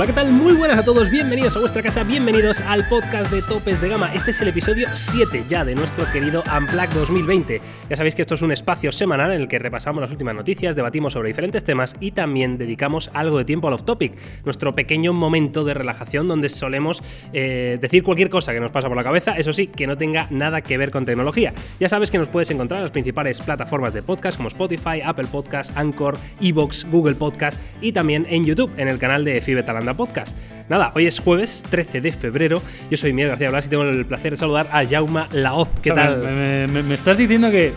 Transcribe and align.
Hola, 0.00 0.06
¿qué 0.06 0.14
tal? 0.14 0.32
Muy 0.32 0.54
buenas 0.54 0.78
a 0.78 0.82
todos, 0.82 1.10
bienvenidos 1.10 1.54
a 1.56 1.60
vuestra 1.60 1.82
casa, 1.82 2.04
bienvenidos 2.04 2.62
al 2.62 2.88
podcast 2.88 3.30
de 3.30 3.42
Topes 3.42 3.82
de 3.82 3.90
Gama. 3.90 4.14
Este 4.14 4.30
es 4.30 4.40
el 4.40 4.48
episodio 4.48 4.88
7 4.94 5.44
ya 5.46 5.62
de 5.62 5.74
nuestro 5.74 6.10
querido 6.10 6.42
Unplugged 6.56 6.94
2020. 6.94 7.60
Ya 7.90 7.96
sabéis 7.96 8.14
que 8.14 8.22
esto 8.22 8.32
es 8.32 8.40
un 8.40 8.50
espacio 8.50 8.92
semanal 8.92 9.30
en 9.32 9.42
el 9.42 9.46
que 9.46 9.58
repasamos 9.58 10.00
las 10.00 10.10
últimas 10.10 10.34
noticias, 10.34 10.74
debatimos 10.74 11.12
sobre 11.12 11.28
diferentes 11.28 11.64
temas 11.64 11.92
y 12.00 12.12
también 12.12 12.56
dedicamos 12.56 13.10
algo 13.12 13.36
de 13.36 13.44
tiempo 13.44 13.68
al 13.68 13.74
off-topic, 13.74 14.14
nuestro 14.46 14.74
pequeño 14.74 15.12
momento 15.12 15.64
de 15.64 15.74
relajación 15.74 16.28
donde 16.28 16.48
solemos 16.48 17.02
eh, 17.34 17.76
decir 17.78 18.02
cualquier 18.02 18.30
cosa 18.30 18.54
que 18.54 18.60
nos 18.60 18.70
pasa 18.70 18.88
por 18.88 18.96
la 18.96 19.04
cabeza, 19.04 19.36
eso 19.36 19.52
sí, 19.52 19.66
que 19.66 19.86
no 19.86 19.98
tenga 19.98 20.28
nada 20.30 20.62
que 20.62 20.78
ver 20.78 20.90
con 20.90 21.04
tecnología. 21.04 21.52
Ya 21.78 21.90
sabes 21.90 22.10
que 22.10 22.16
nos 22.16 22.28
puedes 22.28 22.50
encontrar 22.50 22.78
en 22.78 22.84
las 22.84 22.90
principales 22.90 23.38
plataformas 23.42 23.92
de 23.92 24.02
podcast 24.02 24.38
como 24.38 24.48
Spotify, 24.48 25.02
Apple 25.04 25.28
Podcast, 25.30 25.76
Anchor, 25.76 26.16
Evox, 26.40 26.86
Google 26.90 27.16
Podcast 27.16 27.60
y 27.82 27.92
también 27.92 28.26
en 28.30 28.46
YouTube, 28.46 28.72
en 28.78 28.88
el 28.88 28.98
canal 28.98 29.26
de 29.26 29.42
Fibetal 29.42 29.90
Podcast. 30.00 30.34
Nada, 30.70 30.92
hoy 30.94 31.06
es 31.06 31.18
jueves 31.18 31.62
13 31.68 32.00
de 32.00 32.10
febrero. 32.10 32.62
Yo 32.90 32.96
soy 32.96 33.12
Miguel 33.12 33.28
García 33.28 33.50
Blas 33.50 33.66
y 33.66 33.68
tengo 33.68 33.82
el 33.82 34.06
placer 34.06 34.30
de 34.30 34.38
saludar 34.38 34.66
a 34.72 34.82
Jauma 34.86 35.28
Laoz. 35.30 35.68
¿Qué 35.82 35.90
tal? 35.90 36.22
Me, 36.22 36.94
estás 36.94 37.18
diciendo 37.18 37.50
que. 37.50 37.74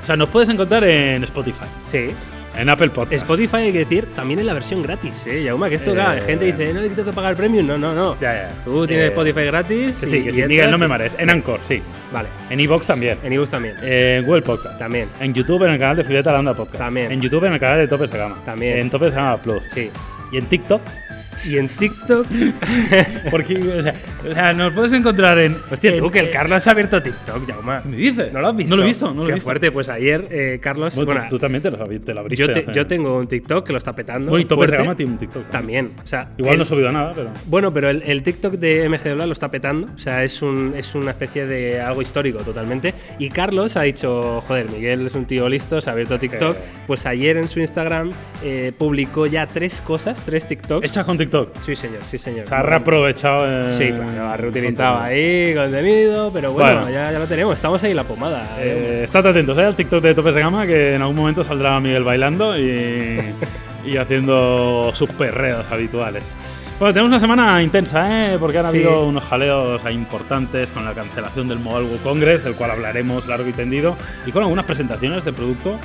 O 0.00 0.06
sea, 0.06 0.14
nos 0.14 0.28
puedes 0.28 0.48
encontrar 0.48 0.84
en 0.84 1.24
Spotify. 1.24 1.64
Sí. 1.84 2.10
En 2.56 2.68
Apple 2.68 2.90
Podcast. 2.90 3.22
Spotify 3.22 3.56
hay 3.56 3.72
que 3.72 3.78
decir 3.78 4.06
también 4.14 4.38
en 4.38 4.46
la 4.46 4.54
versión 4.54 4.84
gratis, 4.84 5.26
¿eh? 5.26 5.42
Yauma, 5.42 5.68
que 5.68 5.74
esto, 5.74 5.90
eh, 5.90 5.96
la 5.96 6.20
gente 6.20 6.44
dice, 6.44 6.72
no, 6.72 6.80
tengo 6.82 7.06
que 7.06 7.12
pagar 7.12 7.34
premium. 7.34 7.66
No, 7.66 7.76
no, 7.76 7.92
no. 7.92 8.14
Ya, 8.20 8.34
ya. 8.34 8.50
Tú 8.64 8.86
tienes 8.86 9.06
eh, 9.06 9.08
Spotify 9.08 9.46
gratis. 9.46 9.96
Sí, 9.98 10.06
sí, 10.06 10.22
que 10.22 10.32
sí. 10.32 10.42
Miguel, 10.44 10.70
no 10.70 10.78
me 10.78 10.86
mares. 10.86 11.16
En 11.18 11.30
Anchor, 11.30 11.58
sí. 11.64 11.82
Vale. 12.12 12.28
En 12.50 12.60
Evox 12.60 12.86
también. 12.86 13.18
En 13.24 13.32
Evox 13.32 13.50
también. 13.50 13.74
En 13.82 14.24
Google 14.24 14.42
Podcast. 14.42 14.78
También. 14.78 15.08
En 15.18 15.34
YouTube, 15.34 15.64
en 15.64 15.72
el 15.72 15.78
canal 15.80 15.96
de 15.96 16.04
Fideta 16.04 16.32
Landa 16.32 16.54
Podcast. 16.54 16.78
También. 16.78 17.10
En 17.10 17.20
YouTube, 17.20 17.42
en 17.46 17.54
el 17.54 17.58
canal 17.58 17.78
de 17.78 17.88
Topes 17.88 18.12
de 18.12 18.18
Gama. 18.18 18.36
También. 18.44 18.78
En 18.78 18.90
Topes 18.90 19.10
de 19.10 19.16
Gama 19.16 19.36
Plus. 19.38 19.64
Sí. 19.66 19.90
Y 20.30 20.36
en 20.36 20.46
TikTok 20.46 20.80
y 21.44 21.58
en 21.58 21.68
TikTok. 21.68 22.26
Porque, 23.30 23.58
o 23.58 24.32
sea, 24.32 24.52
nos 24.52 24.72
puedes 24.72 24.92
encontrar 24.92 25.38
en. 25.38 25.56
Hostia, 25.70 25.96
tú, 25.96 26.10
que 26.10 26.20
el 26.20 26.30
Carlos 26.30 26.66
ha 26.66 26.70
abierto 26.70 27.02
TikTok, 27.02 27.48
Jauma. 27.48 27.82
¿Me 27.84 27.96
dices? 27.96 28.32
¿No 28.32 28.40
lo 28.40 28.48
has 28.48 28.56
visto? 28.56 28.74
No 28.74 28.76
lo 28.76 28.84
he 28.84 28.86
visto, 28.86 29.10
no 29.12 29.24
lo 29.24 29.30
he 29.30 29.34
Qué 29.34 29.40
fuerte, 29.40 29.72
pues 29.72 29.88
ayer, 29.88 30.28
eh, 30.30 30.58
Carlos. 30.62 30.96
Bueno, 30.96 31.22
tú, 31.28 31.38
también 31.38 31.62
te 31.62 31.70
lo, 31.70 31.78
te 31.78 32.14
lo 32.14 32.20
abriste. 32.20 32.64
Yo, 32.66 32.72
yo, 32.72 32.86
tengo 32.86 33.16
un 33.16 33.26
TikTok 33.26 33.66
que 33.66 33.72
lo 33.72 33.78
está 33.78 33.94
petando. 33.94 34.30
Bueno, 34.30 34.44
y 34.44 34.66
de 34.66 34.76
Gama 34.76 34.96
tiene 34.96 35.12
un 35.12 35.18
TikTok 35.18 35.50
también. 35.50 35.92
O 36.02 36.06
sea, 36.06 36.30
Igual 36.36 36.56
no 36.56 36.62
he 36.62 36.66
subido 36.66 36.92
nada, 36.92 37.12
pero. 37.14 37.30
Bueno, 37.46 37.72
pero 37.72 37.90
el, 37.90 38.02
el 38.02 38.22
TikTok 38.22 38.54
de 38.54 38.88
MG 38.88 39.16
lo 39.16 39.32
está 39.32 39.50
petando. 39.50 39.88
O 39.94 39.98
sea, 39.98 40.24
es, 40.24 40.42
un, 40.42 40.74
es 40.76 40.94
una 40.94 41.10
especie 41.10 41.46
de 41.46 41.80
algo 41.80 42.02
histórico 42.02 42.38
totalmente. 42.40 42.94
Y 43.18 43.28
Carlos 43.28 43.76
ha 43.76 43.82
dicho, 43.82 44.40
joder, 44.42 44.70
Miguel 44.70 45.06
es 45.06 45.14
un 45.14 45.26
tío 45.26 45.48
listo, 45.48 45.80
se 45.80 45.90
ha 45.90 45.92
abierto 45.92 46.18
TikTok. 46.18 46.56
Pues 46.86 47.06
ayer 47.06 47.36
en 47.36 47.48
su 47.48 47.60
Instagram 47.60 48.12
eh, 48.42 48.72
publicó 48.76 49.26
ya 49.26 49.46
tres 49.46 49.80
cosas, 49.80 50.22
tres 50.24 50.46
TikToks. 50.46 50.86
¿Hechas 50.86 51.04
con 51.04 51.18
TikTok? 51.18 51.23
Sí, 51.60 51.76
señor 51.76 52.02
sí, 52.10 52.18
señor. 52.18 52.46
Se 52.46 52.54
ha 52.54 52.62
reaprovechado. 52.62 53.68
Eh, 53.68 53.74
sí, 53.76 53.92
claro, 53.92 54.30
ha 54.30 54.36
reutilizado 54.36 55.00
ahí 55.00 55.54
contenido, 55.54 56.30
pero 56.32 56.52
bueno, 56.52 56.88
Ya, 56.90 57.12
ya, 57.12 57.18
lo 57.18 57.26
tenemos, 57.26 57.54
estamos 57.54 57.82
ahí 57.82 57.90
en 57.90 57.96
la 57.96 58.04
pomada. 58.04 58.56
Eh, 58.58 59.02
estad 59.04 59.26
atentos 59.26 59.56
¿eh? 59.58 59.64
al 59.64 59.76
TikTok 59.76 60.02
de 60.02 60.14
Topes 60.14 60.34
de 60.34 60.40
Gama, 60.40 60.66
que 60.66 60.94
en 60.94 61.02
algún 61.02 61.16
momento 61.16 61.44
saldrá 61.44 61.78
Miguel 61.80 62.04
bailando 62.04 62.58
y, 62.58 63.20
y 63.84 63.96
haciendo 63.96 64.92
sus 64.94 65.10
perreos 65.10 65.66
habituales. 65.70 66.24
Bueno, 66.78 66.92
tenemos 66.92 67.10
una 67.10 67.20
semana 67.20 67.62
intensa, 67.62 68.34
¿eh? 68.34 68.36
porque 68.38 68.58
han 68.58 68.66
habido 68.66 69.06
unos 69.06 69.22
jaleos 69.22 69.80
importantes 69.92 70.70
con 70.70 70.84
la 70.84 70.92
cancelación 70.92 71.46
del 71.46 71.60
Mobile 71.60 71.86
World 71.86 72.02
Congress, 72.02 72.42
del 72.42 72.56
cual 72.56 72.72
hablaremos 72.72 73.28
largo 73.28 73.48
y 73.48 73.52
tendido, 73.52 73.96
y 74.26 74.32
con 74.32 74.42
algunas 74.42 74.64
presentaciones 74.64 75.24
de 75.24 75.32
producto 75.32 75.78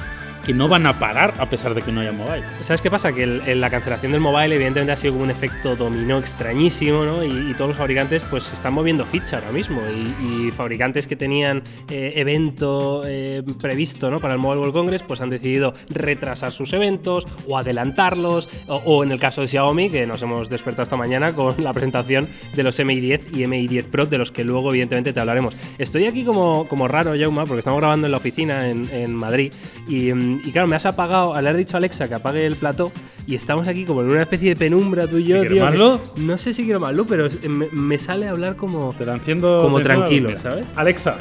que 0.46 0.54
no 0.54 0.68
van 0.68 0.86
a 0.86 1.00
parar 1.00 1.34
a 1.40 1.46
pesar 1.48 1.74
de 1.74 1.82
que 1.82 1.92
no 1.92 2.02
haya 2.02 2.12
mobile. 2.12 2.44
¿Sabes 2.62 2.82
qué 2.82 2.90
pasa? 2.90 3.12
Que 3.14 3.26
la 3.26 3.70
cancelación 3.70 4.12
del 4.12 4.22
mobile 4.22 4.56
evidentemente 4.56 4.92
ha 4.94 4.98
sido 4.98 5.14
como 5.14 5.26
un 5.26 5.32
efecto 5.32 5.76
dominó 5.76 6.18
extrañísimo, 6.18 7.04
¿no? 7.04 7.24
Y, 7.24 7.50
todos 7.60 7.70
los 7.70 7.78
fabricantes 7.78 8.24
pues 8.30 8.46
se 8.46 8.56
están 8.56 8.74
moviendo 8.74 9.06
ficha 9.06 9.38
ahora 9.38 9.52
mismo 9.52 9.82
y, 9.90 10.50
fabricantes 10.52 11.08
que 11.08 11.16
tenían 11.16 11.62
eh, 11.90 12.14
evento 12.16 13.02
eh, 13.06 13.44
previsto 13.62 14.10
¿no? 14.10 14.20
para 14.20 14.34
el 14.34 14.40
Mobile 14.40 14.60
World 14.62 14.74
Congress 14.74 15.04
pues 15.04 15.22
han 15.22 15.30
decidido 15.30 15.74
retrasar 15.90 16.52
sus 16.52 16.74
eventos 16.74 17.28
o 17.48 17.58
adelantarlos 17.58 18.50
o, 18.68 19.04
en 19.04 19.12
el 19.12 19.20
caso 19.20 19.42
de 19.42 19.48
Xiaomi 19.48 19.90
que 19.90 20.06
nos 20.06 20.22
hemos 20.22 20.50
despertado 20.50 20.84
esta 20.84 20.96
mañana 20.96 21.34
con 21.36 21.64
la 21.64 21.74
presentación 21.74 22.28
de 22.56 22.64
los 22.64 22.80
Mi 22.80 23.00
10 23.00 23.34
y 23.34 23.48
Mi 23.48 23.68
10 23.68 23.88
Pro 23.88 24.06
de 24.06 24.18
los 24.18 24.32
que 24.32 24.44
luego 24.44 24.70
evidentemente 24.70 25.14
te 25.14 25.20
hablaremos. 25.20 25.56
Estoy 25.78 26.06
aquí 26.08 26.24
como, 26.24 26.68
como 26.68 26.88
raro, 26.88 27.14
Jauma, 27.20 27.46
porque 27.46 27.60
estamos 27.60 27.80
grabando 27.80 28.08
en 28.08 28.12
la 28.12 28.18
oficina 28.18 28.68
en, 28.68 28.90
en 28.92 29.14
Madrid 29.14 29.54
y 29.88 30.14
mm, 30.14 30.29
y 30.44 30.52
claro, 30.52 30.68
me 30.68 30.76
has 30.76 30.86
apagado, 30.86 31.36
al 31.36 31.48
haber 31.48 31.58
dicho 31.58 31.76
a 31.76 31.80
Alexa 31.80 32.08
que 32.08 32.14
apague 32.16 32.46
el 32.46 32.56
plató, 32.56 32.92
y 33.26 33.36
estamos 33.36 33.68
aquí 33.68 33.86
como 33.86 34.02
en 34.02 34.12
una 34.12 34.22
especie 34.22 34.50
de 34.50 34.56
penumbra 34.56 35.08
tú 35.08 35.18
y 35.18 35.26
yo, 35.26 35.42
tío. 35.46 35.66
Más 35.66 35.76
luz? 35.76 36.02
No 36.18 36.38
sé 36.38 36.54
si 36.54 36.64
quiero 36.64 36.80
más 36.80 36.94
luz, 36.94 37.08
pero 37.08 37.28
me, 37.72 37.98
sale 37.98 38.28
a 38.28 38.32
hablar 38.32 38.56
como. 38.56 38.94
Te 38.98 39.06
la 39.06 39.16
enciendo. 39.16 39.60
Como 39.62 39.80
tranquilo, 39.82 40.30
¿sabes? 40.40 40.66
Alexa, 40.76 41.18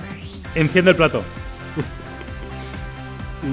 enciende 0.54 0.92
el 0.92 0.96
plato. 0.96 1.22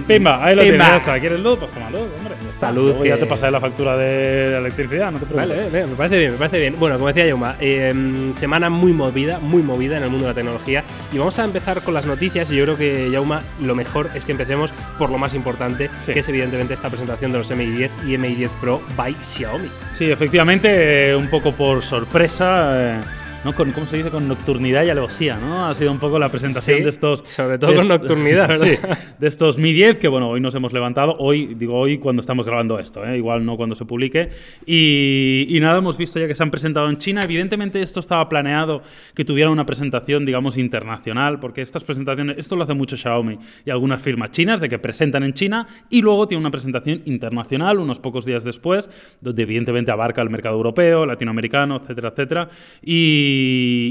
Pimba, 0.07 0.44
ahí 0.44 0.56
lo 0.56 0.62
tienes, 0.62 0.79
ya 0.79 0.97
está. 0.97 1.19
¿Quieres 1.19 1.40
luz? 1.40 1.59
Pues 1.59 1.72
toma 1.72 1.90
luz, 1.90 2.01
hombre. 2.18 2.35
Esta 2.50 2.72
luz. 2.72 2.96
ya 3.03 3.18
te 3.18 3.25
pasaré 3.25 3.51
la 3.51 3.59
factura 3.59 3.97
de 3.97 4.57
electricidad, 4.57 5.12
no 5.12 5.19
te 5.19 5.25
preocupes. 5.25 5.57
Vale, 5.57 5.69
vale, 5.69 5.88
me 5.88 5.96
parece 5.96 6.18
bien, 6.18 6.31
me 6.31 6.38
parece 6.38 6.59
bien. 6.59 6.75
Bueno, 6.79 6.96
como 6.96 7.07
decía 7.07 7.28
Yuma, 7.28 7.56
em, 7.59 8.34
semana 8.34 8.69
muy 8.69 8.94
movida, 8.94 9.40
muy 9.40 9.62
movida 9.62 9.97
en 9.97 10.03
el 10.03 10.09
mundo 10.09 10.25
de 10.25 10.31
la 10.31 10.35
tecnología. 10.35 10.84
Y 11.12 11.18
vamos 11.18 11.38
a 11.40 11.44
empezar 11.44 11.81
con 11.81 11.94
las 11.94 12.06
noticias. 12.06 12.51
Y 12.51 12.56
yo 12.56 12.63
creo 12.63 12.78
que, 12.78 13.12
Yauma, 13.12 13.41
lo 13.62 13.75
mejor 13.75 14.09
es 14.16 14.25
que 14.25 14.31
empecemos 14.31 14.72
por 14.97 15.09
lo 15.09 15.18
más 15.18 15.34
importante, 15.34 15.90
que 16.06 16.19
es 16.19 16.29
evidentemente 16.29 16.74
esta 16.74 16.90
presentación 16.90 17.31
de 17.31 17.38
los 17.40 17.50
Mi 17.56 17.66
10 17.66 17.91
y 18.07 18.18
Mi 18.18 18.35
10 18.35 18.51
Pro 18.62 18.81
by 18.95 19.16
Xiaomi. 19.22 19.69
Sí, 19.91 20.12
efectivamente, 20.12 21.09
eh, 21.12 21.16
un 21.16 21.29
poco 21.29 21.51
por 21.51 21.84
sorpresa. 21.84 22.78
Eh, 22.79 23.01
¿no? 23.45 23.53
Con, 23.53 23.72
¿cómo 23.73 23.85
se 23.85 23.97
dice? 23.97 24.09
Con 24.09 24.28
nocturnidad 24.28 24.83
y 24.83 24.89
alevosía, 24.89 25.38
¿no? 25.38 25.67
Ha 25.67 25.75
sido 25.75 25.91
un 25.91 26.00
poco 26.00 26.17
la 26.17 26.29
presentación 26.29 26.81
de 26.81 26.89
estos... 26.89 27.22
Sobre 27.25 27.59
todo 27.59 27.75
con 27.75 27.88
nocturnidad, 27.88 28.47
¿verdad? 28.50 28.66
Sí, 28.66 28.78
de 29.19 29.28
estos 29.28 29.59
Mi 29.59 29.72
10, 29.72 30.00
que 30.00 30.07
bueno, 30.07 30.29
hoy 30.29 30.41
nos 30.41 30.56
hemos 30.56 30.73
levantado, 30.73 31.16
hoy, 31.19 31.53
digo 31.53 31.78
hoy 31.78 32.00
cuando 32.00 32.22
estamos 32.22 32.47
grabando 32.47 32.79
esto, 32.79 33.06
¿eh? 33.06 33.17
igual 33.17 33.45
no 33.45 33.56
cuando 33.56 33.75
se 33.75 33.85
publique, 33.85 34.29
y, 34.66 35.45
y, 35.47 35.59
nada, 35.59 35.78
hemos 35.78 35.95
visto 35.95 36.19
ya 36.19 36.28
que 36.28 36.33
se 36.33 36.41
han 36.41 36.50
presentado 36.50 36.89
en 36.89 36.97
China, 36.97 37.23
evidentemente 37.23 37.83
esto 37.83 38.00
estaba 38.00 38.28
planeado 38.28 38.81
que 39.13 39.23
tuviera 39.23 39.51
una 39.51 39.67
presentación, 39.67 40.25
digamos, 40.25 40.57
internacional, 40.57 41.39
porque 41.39 41.62
estas 41.62 41.83
presentaciones, 41.83 42.39
esto 42.39 42.56
lo 42.56 42.63
hace 42.63 42.73
mucho 42.73 42.97
Xiaomi 42.97 43.38
y 43.63 43.69
algunas 43.69 44.01
firmas 44.01 44.31
chinas, 44.31 44.59
de 44.59 44.69
que 44.69 44.79
presentan 44.79 45.22
en 45.22 45.33
China 45.33 45.67
y 45.91 46.01
luego 46.01 46.27
tiene 46.27 46.39
una 46.39 46.50
presentación 46.50 47.03
internacional 47.06 47.77
unos 47.77 48.00
pocos 48.00 48.25
días 48.25 48.44
después, 48.44 48.89
donde 49.22 49.44
evidentemente 49.44 49.91
abarca 49.91 50.23
el 50.23 50.31
mercado 50.31 50.56
europeo, 50.56 51.06
latinoamericano, 51.06 51.75
etcétera, 51.77 52.09
etcétera, 52.09 52.50
y 52.81 53.34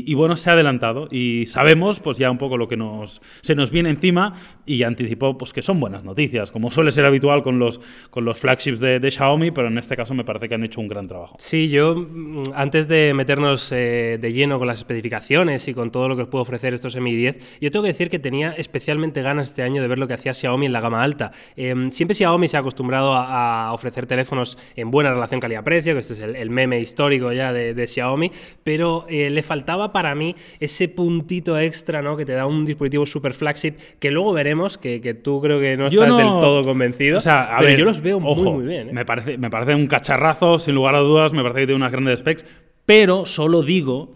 y, 0.06 0.14
bueno, 0.14 0.36
se 0.36 0.50
ha 0.50 0.54
adelantado 0.54 1.08
y 1.10 1.46
sabemos 1.46 2.00
pues 2.00 2.18
ya 2.18 2.30
un 2.30 2.38
poco 2.38 2.56
lo 2.56 2.68
que 2.68 2.76
nos, 2.76 3.20
se 3.40 3.54
nos 3.54 3.70
viene 3.70 3.90
encima 3.90 4.34
y 4.66 4.82
anticipó 4.82 5.36
pues 5.36 5.52
que 5.52 5.62
son 5.62 5.80
buenas 5.80 6.04
noticias, 6.04 6.50
como 6.50 6.70
suele 6.70 6.92
ser 6.92 7.04
habitual 7.04 7.42
con 7.42 7.58
los, 7.58 7.80
con 8.10 8.24
los 8.24 8.38
flagships 8.38 8.80
de, 8.80 9.10
Xiaomi, 9.10 9.50
pero 9.50 9.68
en 9.68 9.78
este 9.78 9.96
caso 9.96 10.14
me 10.14 10.24
parece 10.24 10.48
que 10.48 10.54
han 10.54 10.64
hecho 10.64 10.80
un 10.80 10.88
gran 10.88 11.06
trabajo. 11.06 11.36
Sí, 11.38 11.68
yo 11.68 11.94
mm, 11.94 12.52
antes 12.54 12.88
de 12.88 13.12
meternos 13.14 13.70
eh, 13.72 14.18
de 14.20 14.32
lleno 14.32 14.58
con 14.58 14.66
las 14.66 14.78
especificaciones 14.78 15.68
y 15.68 15.74
con 15.74 15.90
todo 15.90 16.08
lo 16.08 16.16
que 16.16 16.22
os 16.22 16.28
puede 16.28 16.42
ofrecer 16.42 16.74
estos 16.74 16.96
Mi 16.96 17.14
10, 17.14 17.58
yo 17.60 17.70
tengo 17.70 17.82
que 17.82 17.88
decir 17.88 18.08
que 18.08 18.18
tenía 18.18 18.52
especialmente 18.52 19.22
ganas 19.22 19.48
este 19.48 19.62
año 19.62 19.82
de 19.82 19.88
ver 19.88 19.98
lo 19.98 20.06
que 20.06 20.14
hacía 20.14 20.32
Xiaomi 20.32 20.66
en 20.66 20.72
la 20.72 20.80
gama 20.80 21.02
alta. 21.02 21.32
Em, 21.56 21.90
siempre 21.90 22.14
Xiaomi 22.14 22.48
se 22.48 22.56
ha 22.56 22.60
acostumbrado 22.60 23.14
a, 23.14 23.72
ofrecer 23.72 24.06
teléfonos 24.06 24.56
en 24.76 24.90
buena 24.90 25.10
relación 25.10 25.40
calidad-precio, 25.40 25.92
que 25.94 25.98
este 26.00 26.14
es 26.14 26.20
el, 26.20 26.50
meme 26.50 26.80
histórico 26.80 27.32
ya 27.32 27.52
de, 27.52 27.86
Xiaomi, 27.86 28.30
pero 28.62 29.06
el 29.26 29.34
le 29.34 29.42
faltaba 29.42 29.92
para 29.92 30.14
mí 30.14 30.34
ese 30.60 30.88
puntito 30.88 31.58
extra, 31.58 32.02
¿no? 32.02 32.16
Que 32.16 32.24
te 32.24 32.32
da 32.32 32.46
un 32.46 32.64
dispositivo 32.64 33.06
super 33.06 33.34
flagship, 33.34 33.74
que 33.98 34.10
luego 34.10 34.32
veremos, 34.32 34.78
que, 34.78 34.98
tú 35.22 35.40
creo 35.40 35.60
que 35.60 35.76
no 35.76 35.88
estás 35.88 36.16
del 36.16 36.26
todo 36.26 36.62
convencido. 36.62 37.18
O 37.18 37.20
sea, 37.20 37.56
a 37.56 37.60
ver, 37.60 37.78
yo 37.78 37.84
los 37.84 38.00
veo 38.00 38.20
muy, 38.20 38.42
muy 38.42 38.66
bien. 38.66 38.90
¿eh? 38.90 38.92
Me, 38.92 39.04
parece, 39.04 39.38
me 39.38 39.50
parece 39.50 39.74
un 39.74 39.86
cacharrazo, 39.86 40.58
sin 40.58 40.74
lugar 40.74 40.94
a 40.94 41.00
dudas, 41.00 41.32
me 41.32 41.42
parece 41.42 41.60
que 41.60 41.66
tiene 41.66 41.76
unas 41.76 41.92
grandes 41.92 42.20
specs, 42.20 42.44
pero 42.86 43.26
solo 43.26 43.62
digo 43.62 44.12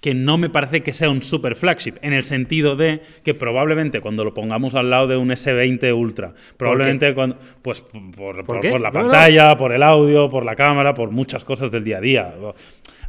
que 0.00 0.14
no 0.14 0.38
me 0.38 0.50
parece 0.50 0.82
que 0.82 0.92
sea 0.92 1.10
un 1.10 1.22
super 1.22 1.56
flagship, 1.56 1.94
en 2.02 2.12
el 2.12 2.22
sentido 2.22 2.76
de 2.76 3.00
que 3.24 3.34
probablemente 3.34 4.00
cuando 4.00 4.24
lo 4.24 4.34
pongamos 4.34 4.74
al 4.74 4.90
lado 4.90 5.08
de 5.08 5.16
un 5.16 5.30
S20 5.30 5.92
Ultra, 5.96 6.34
probablemente 6.56 7.12
cuando, 7.14 7.38
pues 7.62 7.84
por, 8.14 8.80
la 8.80 8.92
pantalla, 8.92 9.56
por 9.56 9.72
el 9.72 9.82
audio, 9.82 10.30
por 10.30 10.44
la 10.44 10.54
cámara, 10.54 10.94
por 10.94 11.10
muchas 11.10 11.44
cosas 11.44 11.70
del 11.70 11.82
día 11.82 11.98
a 11.98 12.00
día. 12.00 12.34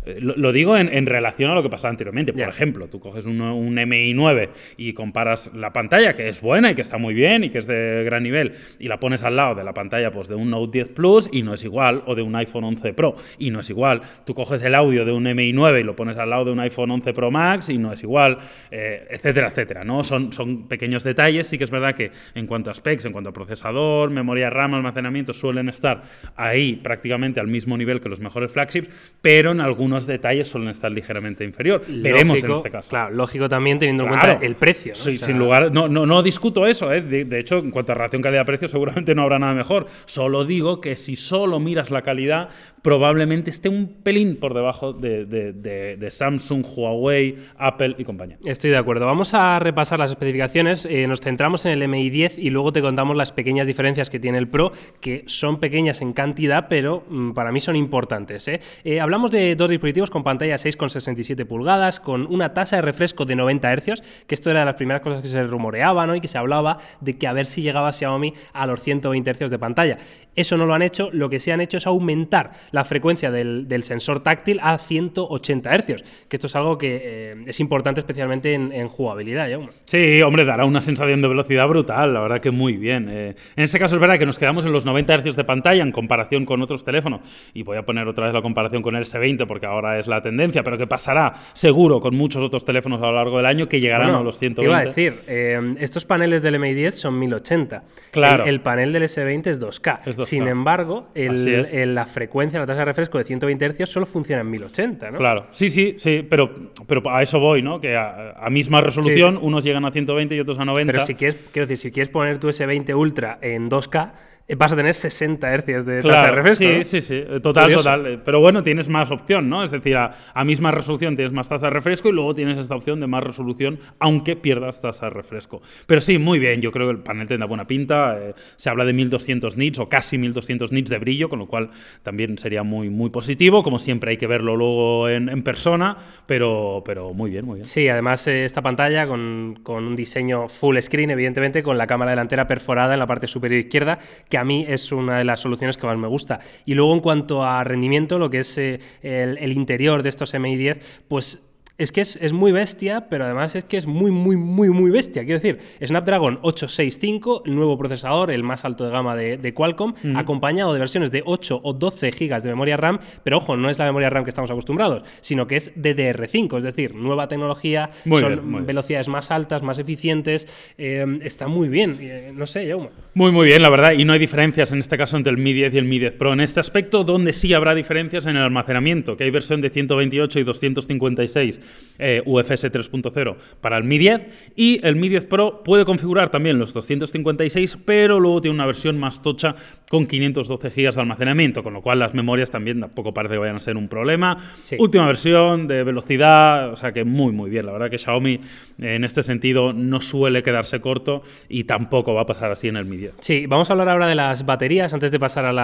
Eh, 0.08 0.20
lo, 0.22 0.52
digo 0.54 0.78
en, 0.78 1.06
relación 1.06 1.52
a 1.52 1.56
lo 1.56 1.62
que 1.62 1.70
pasaba 1.70 1.92
anteriormente. 1.92 2.32
Por 2.32 2.48
ejemplo, 2.48 2.88
tú 2.88 3.00
coges 3.00 3.26
un, 3.26 3.42
un, 3.42 3.76
MI 3.76 4.14
9 4.14 4.50
y 4.78 4.94
comparas 4.94 5.52
la 5.54 5.74
pantalla, 5.74 6.14
que 6.14 6.30
es 6.30 6.42
buena 6.42 6.72
y 6.72 6.76
que 6.76 6.82
está 6.82 6.98
muy 6.98 7.14
bien 7.14 7.44
y 7.44 7.50
que 7.50 7.58
es 7.58 7.68
de 7.68 8.04
gran 8.06 8.24
nivel, 8.24 8.54
y 8.80 8.88
la 8.88 9.00
pones 9.00 9.24
al 9.24 9.36
lado 9.36 9.56
de 9.56 9.64
la 9.64 9.74
pantalla 9.74 10.12
pues, 10.12 10.28
de 10.28 10.36
un 10.36 10.50
Note 10.50 10.72
10 10.72 10.90
Plus 10.92 11.30
y 11.32 11.44
no 11.44 11.54
es 11.54 11.64
igual, 11.64 12.04
o 12.06 12.16
de 12.16 12.22
un 12.22 12.36
iPhone 12.36 12.64
11 12.64 12.94
Pro 12.94 13.16
y 13.38 13.52
no 13.52 13.60
es 13.60 13.70
igual. 13.70 14.02
Tú 14.26 14.34
coges 14.34 14.62
el 14.62 14.76
audio 14.76 15.04
de 15.04 15.12
un 15.12 15.24
MI 15.24 15.52
9 15.54 15.82
y 15.82 15.84
lo 15.84 15.96
pones 15.96 16.18
al 16.18 16.30
lado 16.30 16.46
de 16.46 16.52
un 16.52 16.60
iPhone 16.60 16.92
11 16.92 17.14
Pro 17.14 17.32
Max 17.32 17.70
y 17.70 17.78
no 17.78 17.92
es 17.92 18.02
igual, 18.04 18.38
eh, 18.72 19.08
etcétera, 19.10 19.48
etcétera. 19.48 19.84
¿no? 19.84 20.04
Son, 20.04 20.32
son 20.32 20.68
pequeños 20.68 21.04
detalles. 21.04 21.48
Sí 21.48 21.58
que 21.58 21.66
es 21.66 21.72
verdad 21.72 21.96
que 21.96 22.12
en 22.36 22.48
cuanto 22.48 22.72
a 22.72 22.74
specs, 22.74 23.06
en 23.06 23.12
cuanto 23.12 23.30
a 23.30 23.34
procesador, 23.34 24.10
memoria 24.10 24.50
RAM, 24.50 24.74
almacenamiento, 24.74 25.34
suelen 25.34 25.70
estar 25.70 26.04
ahí 26.36 26.76
prácticamente 26.78 27.40
al 27.40 27.48
mismo 27.48 27.78
nivel 27.78 28.00
que 28.00 28.10
los 28.10 28.20
mejores 28.20 28.52
flagships, 28.52 28.90
pero 29.22 29.52
en 29.52 29.62
algunos 29.62 29.97
detalles 30.06 30.48
suelen 30.48 30.70
estar 30.70 30.92
ligeramente 30.92 31.44
inferior. 31.44 31.82
Veremos 31.88 32.44
en 32.44 32.52
este 32.52 32.70
caso. 32.70 32.90
Claro, 32.90 33.16
lógico 33.16 33.50
también 33.50 33.80
teniendo 33.80 34.04
en 34.04 34.10
cuenta 34.10 34.34
el 34.34 34.56
precio. 34.56 34.96
Sí, 34.96 35.18
sin 35.18 35.40
lugar. 35.40 35.72
No, 35.72 35.88
no, 35.88 36.06
no 36.06 36.22
discuto 36.22 36.66
eso. 36.66 36.94
¿eh? 36.94 37.02
De, 37.02 37.40
hecho, 37.40 37.58
en 37.60 37.72
cuanto 37.72 37.92
a 37.94 37.96
relación 37.96 38.22
calidad-precio, 38.22 38.68
seguramente 38.68 39.16
no 39.16 39.24
habrá 39.24 39.40
nada 39.40 39.54
mejor. 39.54 39.88
Solo 40.06 40.46
digo 40.46 40.82
que 40.82 40.96
si 40.96 41.16
solo 41.16 41.60
miras 41.60 41.92
la 41.92 42.02
calidad, 42.02 42.50
probablemente 42.82 43.50
esté 43.50 43.70
un 43.70 44.02
pelín 44.04 44.38
por 44.38 44.54
debajo 44.54 44.94
de, 44.94 45.26
de 45.26 46.10
Samsung, 46.10 46.66
Huawei, 46.66 47.36
Apple 47.58 47.96
y 47.98 48.04
compañía. 48.04 48.38
Estoy 48.46 48.70
de 48.70 48.78
acuerdo. 48.78 49.06
Vamos 49.06 49.34
a 49.34 49.60
repasar 49.60 50.00
las 50.00 50.12
especificaciones. 50.12 50.86
Eh, 50.86 51.08
nos 51.08 51.22
centramos 51.22 51.66
en 51.66 51.72
el 51.72 51.88
MI 51.88 52.10
10 52.10 52.38
y 52.38 52.50
luego 52.50 52.72
te 52.72 52.82
contamos 52.82 53.16
las 53.16 53.32
pequeñas 53.32 53.68
diferencias 53.68 54.10
que 54.10 54.20
tiene 54.20 54.38
el 54.38 54.48
Pro, 54.48 54.72
que 55.00 55.24
son 55.28 55.60
pequeñas 55.60 56.02
en 56.02 56.14
cantidad, 56.14 56.68
pero 56.70 57.06
mm, 57.10 57.32
para 57.32 57.52
mí 57.52 57.60
son 57.60 57.76
importantes. 57.76 58.48
Eh, 58.48 59.00
hablamos 59.00 59.32
de 59.32 59.56
dos 59.56 59.70
dispositivos 59.70 59.87
con 60.10 60.24
pantalla 60.24 60.56
6,67 60.56 61.46
pulgadas, 61.46 62.00
con 62.00 62.28
una 62.28 62.54
tasa 62.54 62.76
de 62.76 62.82
refresco 62.82 63.26
de 63.26 63.36
90 63.36 63.76
Hz, 63.76 64.02
que 64.28 64.36
esto 64.36 64.50
era 64.52 64.60
de 64.60 64.66
las 64.66 64.76
primeras 64.76 65.02
cosas 65.02 65.22
que 65.22 65.28
se 65.28 65.44
rumoreaba 65.44 66.16
y 66.16 66.22
que 66.22 66.28
se 66.28 66.38
hablaba 66.38 66.78
de 67.00 67.18
que 67.18 67.28
a 67.28 67.34
ver 67.34 67.46
si 67.46 67.62
llegaba 67.62 67.92
Xiaomi 67.92 68.34
a 68.54 68.68
los 68.68 68.82
120 68.82 69.34
Hz 69.34 69.50
de 69.50 69.60
pantalla. 69.60 69.98
Eso 70.38 70.56
no 70.56 70.66
lo 70.66 70.74
han 70.74 70.82
hecho, 70.82 71.10
lo 71.12 71.30
que 71.30 71.40
sí 71.40 71.52
han 71.52 71.60
hecho 71.60 71.78
es 71.78 71.86
aumentar 71.86 72.52
la 72.72 72.86
frecuencia 72.86 73.32
del, 73.32 73.84
sensor 73.84 74.24
táctil 74.24 74.60
a 74.62 74.78
180 74.78 75.78
Hz, 75.78 76.04
que 76.30 76.36
esto 76.38 76.48
es 76.48 76.56
algo 76.56 76.78
que 76.78 77.36
es 77.46 77.60
importante 77.60 78.00
especialmente 78.00 78.54
en, 78.54 78.88
jugabilidad. 78.88 79.50
Sí, 79.84 80.22
hombre, 80.22 80.46
dará 80.46 80.66
una 80.66 80.82
sensación 80.82 81.22
de 81.22 81.28
velocidad 81.28 81.68
brutal, 81.68 82.14
la 82.14 82.22
verdad 82.22 82.40
que 82.40 82.52
muy 82.52 82.78
bien. 82.78 83.10
en 83.10 83.36
este 83.56 83.80
caso 83.80 83.96
es 83.96 84.02
verdad 84.02 84.18
que 84.18 84.26
nos 84.26 84.40
quedamos 84.40 84.66
en 84.66 84.72
los 84.72 84.86
90 84.86 85.18
Hz 85.18 85.36
de 85.36 85.44
pantalla 85.44 85.84
en 85.84 85.92
comparación 85.92 86.46
con 86.46 86.62
otros 86.62 86.84
teléfonos. 86.84 87.22
Y 87.54 87.64
voy 87.64 87.78
a 87.78 87.86
poner 87.86 88.08
otra 88.08 88.26
vez 88.26 88.34
la 88.34 88.42
comparación 88.42 88.82
con 88.82 88.96
el 88.96 89.04
S20 89.04 89.48
porque 89.48 89.66
ahora 89.66 90.00
es 90.00 90.08
la 90.08 90.22
tendencia, 90.22 90.64
pero 90.64 90.78
que 90.78 90.88
pasará 90.88 91.34
seguro 91.54 92.00
con 92.00 92.16
muchos 92.16 92.44
otros 92.44 92.66
teléfonos 92.66 93.02
a 93.02 93.08
lo 93.08 93.14
largo 93.14 93.38
del 93.38 93.46
año 93.46 93.68
que 93.68 93.80
llegarán 93.80 94.12
a 94.12 94.22
los 94.22 94.38
120. 94.38 94.62
Te 94.62 94.68
iba 94.68 94.78
a 94.78 94.86
decir, 94.86 95.22
eh, 95.28 95.76
estos 95.80 96.06
paneles 96.06 96.42
del 96.42 96.56
MI10 96.56 96.92
son 96.92 97.18
1080. 97.20 97.84
Claro. 98.12 98.46
El, 98.46 98.62
panel 98.62 98.94
del 98.94 99.04
S20 99.04 99.48
es 99.48 99.62
2K. 99.62 100.02
Sin 100.28 100.48
embargo, 100.48 101.08
la 101.16 102.06
frecuencia, 102.06 102.60
la 102.60 102.66
tasa 102.66 102.80
de 102.80 102.86
refresco 102.86 103.18
de 103.18 103.24
120 103.24 103.70
Hz 103.70 103.90
solo 103.90 104.06
funciona 104.06 104.42
en 104.42 104.52
1080, 104.52 105.12
¿no? 105.12 105.18
Claro. 105.18 105.48
Sí, 105.52 105.70
sí, 105.70 105.96
sí, 105.98 106.26
pero, 106.30 106.54
pero 106.86 107.10
a 107.10 107.22
eso 107.22 107.40
voy, 107.40 107.62
¿no? 107.62 107.80
Que 107.80 107.96
a, 107.96 108.48
misma 108.50 108.82
resolución 108.82 109.38
unos 109.42 109.64
llegan 109.64 109.86
a 109.86 109.92
120 109.92 110.36
y 110.36 110.40
otros 110.40 110.60
a 110.60 110.66
90. 110.66 110.92
Pero 110.92 111.04
si 111.04 111.16
quieres, 111.16 111.38
quiero 111.52 111.68
decir, 111.68 111.78
si 111.78 111.92
quieres 111.92 112.10
poner 112.10 112.38
tu 112.40 112.48
S20 112.48 112.96
Ultra 112.96 113.40
en 113.42 113.70
2K, 113.70 114.06
eh, 114.06 114.37
vas 114.56 114.72
a 114.72 114.76
tener 114.78 114.94
60 114.94 115.58
Hz 115.58 115.86
de 115.86 116.02
tasa 116.02 116.26
de 116.28 116.32
refresco. 116.32 116.64
Sí, 116.64 116.84
sí, 116.84 117.02
sí, 117.02 117.16
eh, 117.16 117.40
total, 117.42 117.74
total. 117.74 118.08
Eh, 118.08 118.20
pero 118.24 118.40
bueno, 118.40 118.64
tienes 118.64 118.88
más 118.88 119.12
opción, 119.12 119.50
¿no? 119.50 119.62
Es 119.62 119.72
decir, 119.72 119.98
a, 119.98 120.14
misma 120.46 120.72
resolución 120.72 121.18
tienes 121.18 121.34
más 121.34 121.50
tasa 121.50 121.68
de 121.68 121.72
refresco 121.72 122.08
y 122.08 122.14
luego 122.14 122.34
tienes 122.34 122.58
esta 122.58 122.76
opción 122.76 123.02
de 123.02 123.08
más 123.08 123.24
resolución, 123.24 123.80
aunque 124.00 124.38
pierdas 124.38 124.80
tasa 124.80 125.08
de 125.08 125.10
refresco. 125.10 125.62
Pero 125.86 126.00
sí, 126.00 126.18
muy 126.18 126.40
bien, 126.40 126.62
yo 126.62 126.72
creo 126.72 126.88
que 126.88 126.94
el 126.94 127.00
panel 127.00 127.28
tendrá 127.28 127.46
buena 127.46 127.68
pinta. 127.68 128.18
se 128.56 128.70
habla 128.70 128.86
de 128.86 128.94
1200 128.94 129.58
nits 129.58 129.80
o 129.80 129.90
casi 129.90 130.18
1200 130.18 130.72
nits 130.72 130.90
de 130.90 130.98
brillo, 130.98 131.28
con 131.28 131.40
lo 131.40 131.48
cual 131.48 131.70
también 132.04 132.38
sería 132.38 132.64
muy, 132.64 132.90
muy 132.90 133.10
positivo. 133.10 133.64
Como 133.64 133.80
siempre, 133.80 134.12
hay 134.12 134.18
que 134.18 134.28
verlo 134.28 134.56
luego 134.56 135.10
en, 135.10 135.44
persona, 135.44 135.98
pero, 136.26 136.84
pero 136.86 137.14
muy 137.14 137.32
bien, 137.32 137.46
muy 137.46 137.56
bien. 137.56 137.66
Sí, 137.66 137.90
además, 137.90 138.26
esta 138.28 138.62
pantalla 138.62 139.08
con, 139.08 139.60
con 139.62 139.86
un 139.86 139.96
diseño 139.96 140.48
full 140.48 140.78
screen, 140.80 141.12
evidentemente, 141.12 141.64
con 141.64 141.78
la 141.78 141.88
cámara 141.88 142.12
delantera 142.12 142.48
perforada 142.48 142.94
en 142.94 143.00
la 143.00 143.08
parte 143.08 143.28
superior 143.28 143.60
izquierda, 143.60 144.00
que 144.30 144.37
a 144.38 144.44
mí 144.44 144.66
es 144.68 144.92
una 144.92 145.18
de 145.18 145.24
las 145.24 145.40
soluciones 145.40 145.78
que 145.78 145.88
más 145.88 145.98
me 145.98 146.08
gusta. 146.08 146.40
Y 146.66 146.74
luego 146.74 146.94
en 146.94 147.00
cuanto 147.00 147.44
a 147.44 147.64
rendimiento, 147.64 148.20
lo 148.20 148.30
que 148.30 148.40
es 148.40 148.58
eh, 148.58 148.80
el, 149.02 149.38
el, 149.38 149.52
interior 149.54 150.04
de 150.04 150.10
estos 150.10 150.34
MI10, 150.34 150.80
pues 151.08 151.47
es 151.78 151.92
que 151.92 152.02
es, 152.02 152.34
muy 152.34 152.52
bestia, 152.52 153.08
pero 153.10 153.26
además 153.26 153.56
es 153.56 153.64
que 153.64 153.78
es 153.78 153.86
muy, 153.86 154.10
muy, 154.10 154.36
muy, 154.36 154.70
muy 154.70 154.90
bestia. 154.90 155.24
Quiero 155.26 155.40
decir, 155.40 155.60
Snapdragon 155.86 156.40
865, 156.42 157.44
el 157.46 157.56
nuevo 157.56 157.78
procesador, 157.78 158.32
el 158.32 158.44
más 158.44 158.66
alto 158.66 158.86
de 158.86 158.92
gama 158.92 159.16
de, 159.16 159.54
Qualcomm, 159.54 159.94
acompañado 160.16 160.74
de 160.74 160.80
versiones 160.80 161.12
de 161.12 161.22
8 161.26 161.62
o 161.64 161.74
12 161.74 162.12
GB 162.12 162.42
de 162.42 162.50
memoria 162.50 162.78
RAM, 162.78 163.00
pero 163.24 163.38
ojo, 163.38 163.56
no 163.58 163.70
es 163.70 163.78
la 163.78 163.86
memoria 163.86 164.10
RAM 164.10 164.24
que 164.24 164.32
estamos 164.32 164.50
acostumbrados, 164.50 165.04
sino 165.22 165.46
que 165.46 165.56
es 165.56 165.76
DDR5, 165.76 166.58
es 166.58 166.64
decir, 166.64 166.96
nueva 166.96 167.28
tecnología, 167.28 167.92
son 168.10 168.66
velocidades 168.66 169.08
más 169.08 169.30
altas, 169.30 169.62
más 169.62 169.78
eficientes, 169.78 170.48
eh, 170.78 171.06
está 171.22 171.48
muy 171.48 171.70
bien, 171.70 171.98
eh, 172.02 172.32
no 172.34 172.48
sé, 172.48 172.68
Jaume. 172.68 172.90
Muy, 173.14 173.32
muy 173.32 173.48
bien, 173.48 173.62
la 173.62 173.70
verdad, 173.70 173.94
y 173.94 174.04
no 174.04 174.14
hay 174.14 174.20
diferencias 174.20 174.72
en 174.72 174.80
este 174.80 174.98
caso 174.98 175.16
entre 175.18 175.32
el 175.32 175.38
Mi 175.38 175.54
10 175.54 175.76
y 175.76 175.78
el 175.78 175.86
Mi 175.86 176.00
10 176.00 176.14
Pro. 176.14 176.34
En 176.34 176.40
este 176.40 176.60
aspecto, 176.60 177.04
donde 177.04 177.34
sí 177.34 177.54
habrá 177.54 177.76
diferencias 177.76 178.26
en 178.26 178.36
el 178.36 178.44
almacenamiento, 178.44 179.16
que 179.16 179.26
hay 179.26 179.32
versión 179.32 179.62
de 179.62 179.70
128 179.70 180.40
y 180.40 180.44
256 180.44 181.60
eh, 182.00 182.22
UFS 182.26 182.72
3.0 182.72 183.36
para 183.62 183.78
el 183.78 183.84
Mi 183.84 183.98
10 183.98 184.54
y 184.56 184.86
el 184.86 184.96
Mi 184.96 185.10
10 185.10 185.26
Pro 185.26 185.64
puede 185.64 185.86
configurar 185.86 186.30
también 186.30 186.60
los 186.60 186.74
256, 186.74 187.78
pero 187.86 188.20
luego 188.20 188.42
tiene 188.42 188.56
una 188.56 188.66
versión 188.66 188.98
más 188.98 189.22
tocha 189.22 189.56
con 189.90 190.06
512 190.06 190.70
GB 190.70 190.94
de 190.94 191.02
almacenamiento, 191.02 191.64
con 191.64 191.74
lo 191.74 191.82
cual 191.82 192.00
las 192.00 192.14
memorias 192.14 192.52
también 192.52 192.80
tampoco 192.80 193.14
parece 193.14 193.36
que 193.36 193.40
vayan 193.40 193.56
a 193.56 193.60
ser 193.60 193.78
un 193.78 193.88
problema. 193.88 194.38
Última 194.78 195.06
versión 195.08 195.68
de 195.68 195.84
velocidad, 195.84 196.72
o 196.72 196.76
sea 196.76 196.92
que 196.92 197.04
muy 197.04 197.32
muy 197.32 197.50
bien. 197.50 197.66
La 197.66 197.72
verdad 197.72 197.90
que 197.90 197.98
Xiaomi 197.98 198.40
en 198.80 199.04
este 199.04 199.24
sentido 199.24 199.74
no 199.74 200.02
suele 200.02 200.44
quedarse 200.44 200.80
corto 200.82 201.24
y 201.50 201.64
tampoco 201.64 202.14
va 202.14 202.22
a 202.22 202.26
pasar 202.26 202.52
así 202.52 202.68
en 202.68 202.78
el 202.78 202.86
Mi 202.86 202.98
10. 202.98 203.16
Sí, 203.20 203.46
vamos 203.48 203.70
a 203.70 203.74
hablar 203.74 203.90
ahora 203.90 204.08
de 204.08 204.16
las 204.16 204.46
baterías 204.46 204.94
antes 204.94 205.12
de 205.12 205.20
pasar 205.20 205.46
al 205.46 205.58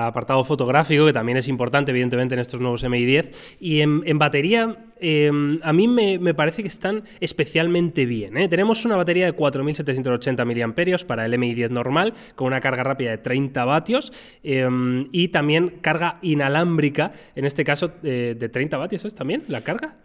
apartado 0.00 0.42
fotográfico, 0.44 1.06
que 1.06 1.12
también 1.12 1.38
es 1.38 1.48
importante 1.48 1.90
evidentemente 1.90 2.34
en 2.34 2.40
estos 2.40 2.60
nuevos 2.60 2.82
Mi 2.88 3.04
10. 3.04 3.58
Y 3.60 3.80
en, 3.80 4.02
en 4.04 4.18
batería 4.18 4.76
Em, 5.30 5.60
a 5.62 5.72
mí 5.72 5.88
me, 5.88 6.34
parece 6.34 6.62
que 6.62 6.68
están 6.68 7.04
especialmente 7.20 8.04
bien. 8.06 8.36
¿eh? 8.36 8.48
Tenemos 8.48 8.84
una 8.84 8.96
batería 8.96 9.26
de 9.26 9.36
4.780 9.36 10.44
mAh 10.44 11.06
para 11.06 11.24
el 11.24 11.32
MI10 11.34 11.70
normal, 11.70 12.14
con 12.34 12.48
una 12.48 12.60
carga 12.60 12.82
rápida 12.82 13.10
de 13.10 13.18
30 13.18 13.64
vatios 13.64 14.12
em, 14.42 15.08
y 15.12 15.28
también 15.28 15.78
carga 15.80 16.18
inalámbrica, 16.22 17.12
en 17.34 17.44
este 17.44 17.64
caso 17.64 17.92
eh, 18.02 18.36
de 18.38 18.48
30 18.48 18.76
vatios, 18.76 19.04
¿es 19.04 19.14
también 19.14 19.44
la 19.48 19.62
carga? 19.62 19.96